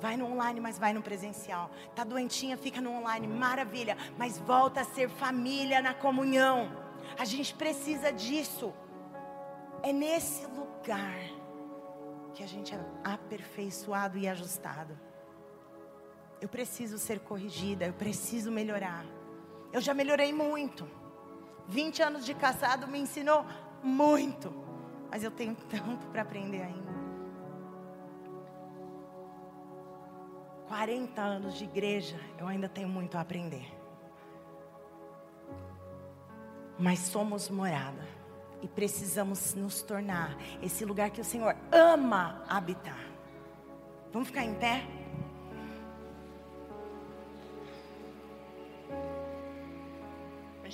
Vai 0.00 0.16
no 0.16 0.30
online, 0.30 0.60
mas 0.60 0.78
vai 0.78 0.92
no 0.92 1.02
presencial. 1.02 1.70
Tá 1.94 2.04
doentinha, 2.04 2.56
fica 2.56 2.80
no 2.80 2.92
online, 2.92 3.26
maravilha. 3.26 3.96
Mas 4.16 4.38
volta 4.38 4.82
a 4.82 4.84
ser 4.84 5.08
família 5.08 5.82
na 5.82 5.92
comunhão. 5.92 6.70
A 7.18 7.24
gente 7.24 7.52
precisa 7.54 8.12
disso. 8.12 8.72
É 9.82 9.92
nesse 9.92 10.46
lugar 10.46 11.18
que 12.32 12.42
a 12.42 12.46
gente 12.46 12.74
é 12.74 12.80
aperfeiçoado 13.02 14.18
e 14.18 14.28
ajustado. 14.28 14.98
Eu 16.40 16.48
preciso 16.48 16.98
ser 16.98 17.20
corrigida, 17.20 17.86
eu 17.86 17.92
preciso 17.92 18.50
melhorar. 18.50 19.04
Eu 19.72 19.80
já 19.80 19.94
melhorei 19.94 20.32
muito. 20.32 20.88
20 21.68 22.02
anos 22.02 22.24
de 22.24 22.34
casado 22.34 22.86
me 22.86 22.98
ensinou 22.98 23.44
muito. 23.82 24.52
Mas 25.10 25.22
eu 25.22 25.30
tenho 25.30 25.54
tanto 25.70 26.06
para 26.08 26.22
aprender 26.22 26.62
ainda. 26.62 26.94
40 30.68 31.20
anos 31.20 31.54
de 31.54 31.64
igreja, 31.64 32.18
eu 32.38 32.48
ainda 32.48 32.68
tenho 32.68 32.88
muito 32.88 33.16
a 33.16 33.20
aprender. 33.20 33.66
Mas 36.78 36.98
somos 36.98 37.48
morada 37.48 38.04
e 38.60 38.66
precisamos 38.66 39.54
nos 39.54 39.82
tornar 39.82 40.36
esse 40.62 40.84
lugar 40.84 41.10
que 41.10 41.20
o 41.20 41.24
Senhor 41.24 41.54
ama 41.70 42.42
habitar. 42.48 42.98
Vamos 44.12 44.28
ficar 44.28 44.44
em 44.44 44.54
pé? 44.54 44.82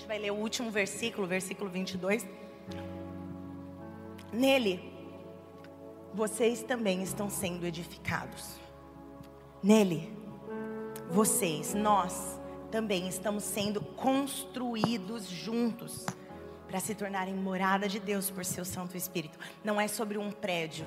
Gente 0.00 0.08
vai 0.08 0.18
ler 0.18 0.30
o 0.30 0.36
último 0.36 0.70
versículo, 0.70 1.26
versículo 1.26 1.68
22. 1.68 2.26
Nele, 4.32 4.90
vocês 6.14 6.62
também 6.62 7.02
estão 7.02 7.28
sendo 7.28 7.66
edificados. 7.66 8.58
Nele, 9.62 10.10
vocês, 11.10 11.74
nós, 11.74 12.40
também 12.70 13.08
estamos 13.08 13.44
sendo 13.44 13.82
construídos 13.82 15.28
juntos 15.28 16.06
para 16.66 16.80
se 16.80 16.94
tornarem 16.94 17.34
morada 17.34 17.86
de 17.86 18.00
Deus 18.00 18.30
por 18.30 18.44
seu 18.44 18.64
Santo 18.64 18.96
Espírito. 18.96 19.38
Não 19.62 19.78
é 19.78 19.86
sobre 19.86 20.16
um 20.16 20.30
prédio 20.32 20.86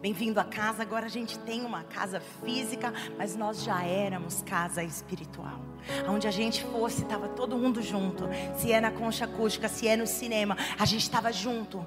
Bem-vindo 0.00 0.38
à 0.38 0.44
casa. 0.44 0.82
Agora 0.82 1.06
a 1.06 1.08
gente 1.08 1.36
tem 1.40 1.64
uma 1.64 1.82
casa 1.82 2.20
física, 2.20 2.94
mas 3.16 3.34
nós 3.34 3.64
já 3.64 3.82
éramos 3.82 4.42
casa 4.42 4.80
espiritual. 4.84 5.58
Onde 6.08 6.28
a 6.28 6.30
gente 6.30 6.62
fosse, 6.66 7.02
estava 7.02 7.26
todo 7.26 7.56
mundo 7.56 7.82
junto. 7.82 8.28
Se 8.56 8.70
é 8.70 8.80
na 8.80 8.92
concha 8.92 9.24
acústica, 9.24 9.68
se 9.68 9.88
é 9.88 9.96
no 9.96 10.06
cinema, 10.06 10.56
a 10.78 10.84
gente 10.84 11.02
estava 11.02 11.32
junto. 11.32 11.84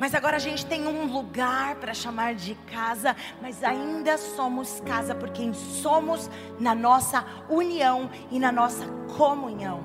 Mas 0.00 0.16
agora 0.16 0.34
a 0.34 0.40
gente 0.40 0.66
tem 0.66 0.88
um 0.88 1.06
lugar 1.06 1.76
para 1.76 1.94
chamar 1.94 2.34
de 2.34 2.56
casa, 2.72 3.14
mas 3.40 3.62
ainda 3.62 4.18
somos 4.18 4.80
casa 4.80 5.14
por 5.14 5.30
quem 5.30 5.52
somos 5.52 6.28
na 6.58 6.74
nossa 6.74 7.24
união 7.48 8.10
e 8.32 8.40
na 8.40 8.50
nossa 8.50 8.84
comunhão. 9.16 9.84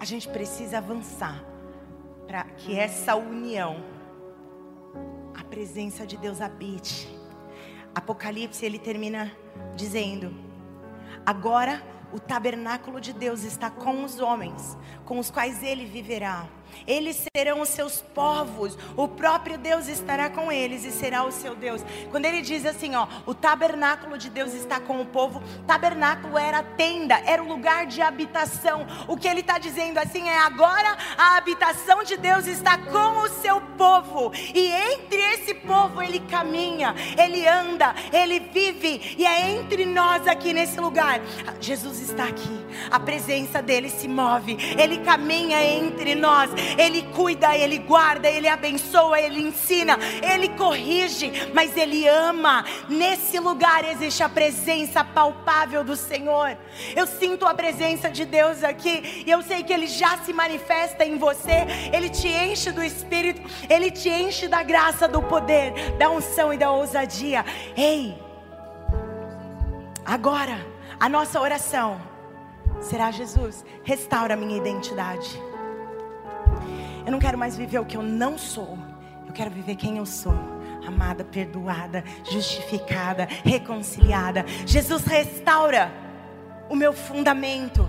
A 0.00 0.04
gente 0.04 0.28
precisa 0.28 0.78
avançar 0.78 1.51
para 2.26 2.44
que 2.44 2.78
essa 2.78 3.14
união, 3.16 3.84
a 5.34 5.44
presença 5.44 6.06
de 6.06 6.16
Deus 6.16 6.40
habite. 6.40 7.08
Apocalipse 7.94 8.64
ele 8.64 8.78
termina 8.78 9.30
dizendo: 9.76 10.34
Agora 11.24 11.82
o 12.12 12.20
tabernáculo 12.20 13.00
de 13.00 13.12
Deus 13.12 13.42
está 13.42 13.70
com 13.70 14.04
os 14.04 14.20
homens, 14.20 14.76
com 15.04 15.18
os 15.18 15.30
quais 15.30 15.62
ele 15.62 15.86
viverá. 15.86 16.48
Eles 16.86 17.24
serão 17.36 17.60
os 17.60 17.68
seus 17.68 18.00
povos, 18.14 18.76
o 18.96 19.06
próprio 19.08 19.58
Deus 19.58 19.88
estará 19.88 20.28
com 20.30 20.50
eles 20.50 20.84
e 20.84 20.90
será 20.90 21.24
o 21.24 21.32
seu 21.32 21.54
Deus. 21.54 21.82
Quando 22.10 22.24
ele 22.24 22.42
diz 22.42 22.66
assim, 22.66 22.94
ó, 22.94 23.06
o 23.26 23.34
tabernáculo 23.34 24.18
de 24.18 24.28
Deus 24.28 24.52
está 24.54 24.80
com 24.80 25.00
o 25.00 25.06
povo, 25.06 25.42
tabernáculo 25.66 26.36
era 26.38 26.58
a 26.58 26.62
tenda, 26.62 27.20
era 27.24 27.42
o 27.42 27.48
lugar 27.48 27.86
de 27.86 28.02
habitação. 28.02 28.86
O 29.08 29.16
que 29.16 29.28
ele 29.28 29.40
está 29.40 29.58
dizendo 29.58 29.98
assim 29.98 30.28
é: 30.28 30.38
agora 30.38 30.96
a 31.16 31.36
habitação 31.36 32.02
de 32.02 32.16
Deus 32.16 32.46
está 32.46 32.78
com 32.78 33.22
o 33.22 33.28
seu 33.28 33.60
povo, 33.76 34.32
e 34.34 34.66
entre 34.66 35.20
esse 35.34 35.54
povo 35.54 36.02
ele 36.02 36.20
caminha, 36.20 36.94
ele 37.16 37.46
anda, 37.46 37.94
ele 38.12 38.40
vive, 38.40 39.14
e 39.16 39.24
é 39.24 39.50
entre 39.50 39.84
nós 39.84 40.26
aqui 40.26 40.52
nesse 40.52 40.80
lugar. 40.80 41.20
Jesus 41.60 42.00
está 42.00 42.24
aqui, 42.24 42.66
a 42.90 42.98
presença 42.98 43.62
dele 43.62 43.88
se 43.88 44.08
move, 44.08 44.56
ele 44.78 44.98
caminha 44.98 45.62
entre 45.62 46.14
nós 46.14 46.50
ele 46.78 47.02
cuida, 47.02 47.56
Ele 47.56 47.78
guarda, 47.78 48.28
Ele 48.28 48.48
abençoa, 48.48 49.20
Ele 49.20 49.40
ensina, 49.40 49.98
Ele 50.22 50.48
corrige, 50.50 51.32
mas 51.54 51.76
Ele 51.76 52.06
ama. 52.08 52.64
Nesse 52.88 53.38
lugar 53.38 53.84
existe 53.84 54.22
a 54.22 54.28
presença 54.28 55.04
palpável 55.04 55.84
do 55.84 55.96
Senhor. 55.96 56.56
Eu 56.94 57.06
sinto 57.06 57.46
a 57.46 57.54
presença 57.54 58.10
de 58.10 58.24
Deus 58.24 58.62
aqui 58.62 59.24
e 59.26 59.30
eu 59.30 59.42
sei 59.42 59.62
que 59.62 59.72
Ele 59.72 59.86
já 59.86 60.18
se 60.18 60.32
manifesta 60.32 61.04
em 61.04 61.18
você. 61.18 61.66
Ele 61.92 62.08
te 62.08 62.28
enche 62.28 62.70
do 62.70 62.82
Espírito, 62.82 63.42
Ele 63.68 63.90
te 63.90 64.08
enche 64.08 64.48
da 64.48 64.62
graça, 64.62 65.06
do 65.06 65.22
poder, 65.22 65.92
da 65.98 66.10
unção 66.10 66.52
e 66.52 66.58
da 66.58 66.70
ousadia. 66.70 67.44
Ei, 67.76 68.16
agora 70.04 70.66
a 70.98 71.08
nossa 71.08 71.40
oração 71.40 72.11
será 72.82 73.10
Jesus, 73.10 73.64
restaura 73.84 74.36
minha 74.36 74.56
identidade. 74.56 75.40
Eu 77.06 77.12
não 77.12 77.18
quero 77.18 77.38
mais 77.38 77.56
viver 77.56 77.78
o 77.78 77.84
que 77.84 77.96
eu 77.96 78.02
não 78.02 78.36
sou. 78.36 78.78
Eu 79.26 79.32
quero 79.32 79.50
viver 79.50 79.76
quem 79.76 79.96
eu 79.96 80.06
sou. 80.06 80.34
Amada, 80.86 81.24
perdoada, 81.24 82.04
justificada, 82.28 83.28
reconciliada. 83.44 84.44
Jesus 84.66 85.04
restaura 85.04 85.92
o 86.68 86.76
meu 86.76 86.92
fundamento. 86.92 87.88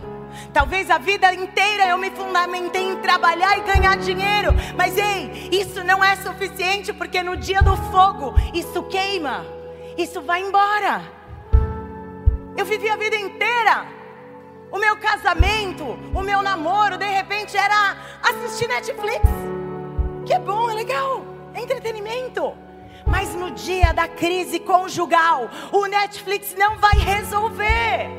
Talvez 0.52 0.89
a 0.89 0.98
vida 0.98 1.32
inteira 1.34 1.88
eu 1.88 1.98
me 1.98 2.10
fundamentei 2.12 2.91
em 2.91 2.98
trabalhar 2.98 3.58
e 3.58 3.62
ganhar 3.62 3.98
dinheiro, 3.98 4.52
mas 4.76 4.98
ei, 4.98 5.50
isso 5.52 5.84
não 5.84 6.04
é 6.04 6.16
suficiente 6.16 6.91
porque 6.91 7.22
no 7.22 7.38
dia 7.38 7.62
do 7.62 7.76
fogo 7.91 8.34
isso 8.52 8.82
queima, 8.84 9.46
isso 9.96 10.22
vai 10.22 10.41
embora. 10.41 11.04
Eu 12.58 12.66
vivi 12.66 12.89
a 12.89 12.96
vida 12.96 13.16
inteira 13.16 14.03
o 14.74 14.80
meu 14.80 14.98
casamento, 14.98 15.84
o 16.16 16.22
meu 16.24 16.42
namoro, 16.42 16.98
de 16.98 17.06
repente 17.06 17.56
era 17.56 17.96
assistir 18.24 18.68
Netflix. 18.68 19.22
Que 20.26 20.40
bom, 20.40 20.68
é 20.68 20.74
legal, 20.74 21.24
é 21.54 21.62
entretenimento. 21.62 22.58
Mas 23.06 23.36
no 23.36 23.52
dia 23.52 23.94
da 23.94 24.08
crise 24.08 24.60
conjugal, 24.60 25.48
o 25.72 25.86
Netflix 25.86 26.56
não 26.58 26.80
vai 26.80 26.96
resolver. 26.96 28.10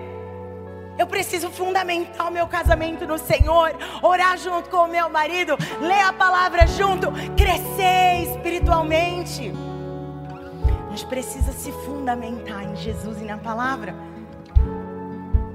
Eu 0.97 1.09
preciso 1.09 1.51
fundamentar 1.51 2.29
o 2.29 2.31
meu 2.31 2.47
casamento 2.47 3.05
no 3.05 3.19
Senhor, 3.19 3.75
orar 4.01 4.39
junto 4.39 4.71
com 4.71 4.77
o 4.77 4.89
meu 4.89 5.11
marido, 5.11 5.57
ler 5.81 6.03
a 6.03 6.13
palavra 6.13 6.69
junto, 6.69 7.11
crescer 7.37 8.31
espiritualmente. 8.31 9.53
A 10.87 10.91
gente 10.91 11.07
precisa 11.07 11.51
se 11.51 11.73
fundamentar 11.85 12.63
em 12.63 12.77
Jesus 12.77 13.21
e 13.21 13.25
na 13.25 13.39
palavra. 13.39 14.14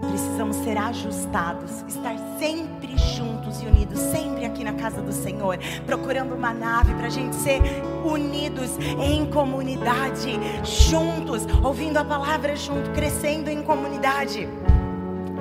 Precisamos 0.10 0.58
ser 0.58 0.78
ajustados, 0.78 1.84
estar 1.88 2.16
sempre 2.40 2.98
juntos 2.98 3.62
e 3.62 3.66
unidos, 3.66 4.00
sempre 4.00 4.46
aqui 4.46 4.64
na 4.64 4.74
casa 4.74 5.02
do 5.02 5.12
Senhor, 5.12 5.58
procurando 5.86 6.36
uma 6.36 6.54
nave 6.54 6.94
para 6.96 7.08
a 7.08 7.10
gente 7.10 7.36
ser 7.36 7.62
unidos 8.04 8.72
em 9.00 9.26
comunidade, 9.28 10.40
juntos, 10.64 11.46
ouvindo 11.64 11.98
a 11.98 12.06
palavra 12.06 12.56
junto, 12.56 12.90
crescendo 12.92 13.50
em 13.50 13.62
comunidade. 13.62 14.48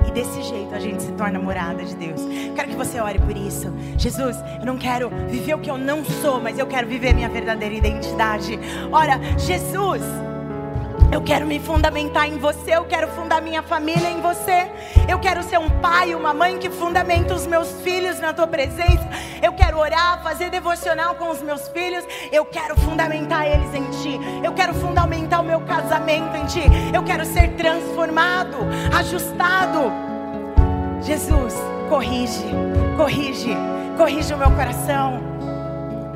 E 0.07 0.11
desse 0.11 0.41
jeito 0.41 0.73
a 0.73 0.79
gente 0.79 1.03
se 1.03 1.11
torna 1.13 1.39
morada 1.39 1.83
de 1.83 1.95
Deus. 1.95 2.21
Quero 2.55 2.69
que 2.69 2.75
você 2.75 2.99
ore 2.99 3.19
por 3.19 3.35
isso. 3.35 3.71
Jesus, 3.97 4.37
eu 4.59 4.65
não 4.65 4.77
quero 4.77 5.09
viver 5.27 5.53
o 5.53 5.59
que 5.59 5.69
eu 5.69 5.77
não 5.77 6.03
sou, 6.03 6.39
mas 6.39 6.57
eu 6.57 6.65
quero 6.65 6.87
viver 6.87 7.13
minha 7.13 7.29
verdadeira 7.29 7.75
identidade. 7.75 8.59
Ora, 8.91 9.19
Jesus. 9.37 10.01
Eu 11.11 11.21
quero 11.21 11.45
me 11.47 11.59
fundamentar 11.59 12.27
em 12.27 12.37
você, 12.37 12.75
eu 12.75 12.85
quero 12.85 13.07
fundar 13.09 13.41
minha 13.41 13.63
família 13.63 14.09
em 14.09 14.21
você. 14.21 14.69
Eu 15.07 15.17
quero 15.19 15.41
ser 15.41 15.57
um 15.57 15.69
pai, 15.81 16.13
uma 16.13 16.33
mãe 16.33 16.59
que 16.59 16.69
fundamenta 16.69 17.33
os 17.33 17.47
meus 17.47 17.71
filhos 17.81 18.19
na 18.19 18.31
tua 18.31 18.45
presença. 18.45 19.09
Eu 19.41 19.53
quero 19.53 19.79
orar, 19.79 20.21
fazer 20.21 20.51
devocional 20.51 21.15
com 21.15 21.29
os 21.31 21.41
meus 21.41 21.67
filhos. 21.69 22.05
Eu 22.31 22.45
quero 22.45 22.79
fundamentar 22.79 23.47
eles 23.47 23.73
em 23.73 23.85
ti. 24.01 24.19
Eu 24.43 24.53
quero 24.53 24.73
fundamentar 24.75 25.41
o 25.41 25.45
meu 25.45 25.61
casamento 25.61 26.35
em 26.37 26.45
ti. 26.45 26.63
Eu 26.93 27.03
quero 27.03 27.25
ser 27.25 27.55
transformado, 27.55 28.57
ajustado. 28.95 29.91
Jesus, 31.01 31.55
corrige, 31.89 32.45
corrige, 32.97 33.55
corrige 33.97 34.33
o 34.33 34.37
meu 34.37 34.51
coração. 34.51 35.28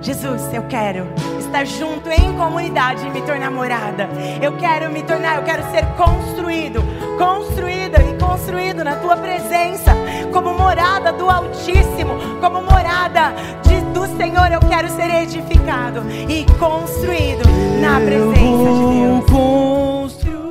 Jesus, 0.04 0.54
eu 0.54 0.64
quero 0.64 1.08
estar 1.39 1.66
junto 1.66 2.10
em 2.10 2.34
comunidade 2.34 3.08
e 3.08 3.10
me 3.10 3.22
tornar 3.22 3.49
morada. 3.49 4.10
Eu 4.41 4.58
quero 4.58 4.91
me 4.91 5.01
tornar, 5.01 5.38
eu 5.38 5.43
quero 5.43 5.64
ser 5.72 5.86
construído, 5.95 6.84
construída 7.18 8.04
e 8.04 8.18
construído 8.20 8.84
na 8.84 8.97
tua 8.97 9.16
presença, 9.16 9.95
como 10.34 10.54
morada 10.56 11.14
do 11.14 11.30
Altíssimo, 11.30 12.16
como 12.41 12.62
morada 12.62 13.34
de, 13.64 13.80
do 13.97 14.06
Senhor. 14.18 14.51
Eu 14.51 14.60
quero 14.68 14.89
ser 14.89 15.10
edificado 15.10 16.01
e 16.28 16.45
construído 16.60 17.43
na 17.80 18.01
presença 18.01 18.74
de 18.74 19.30
Deus. 19.32 20.43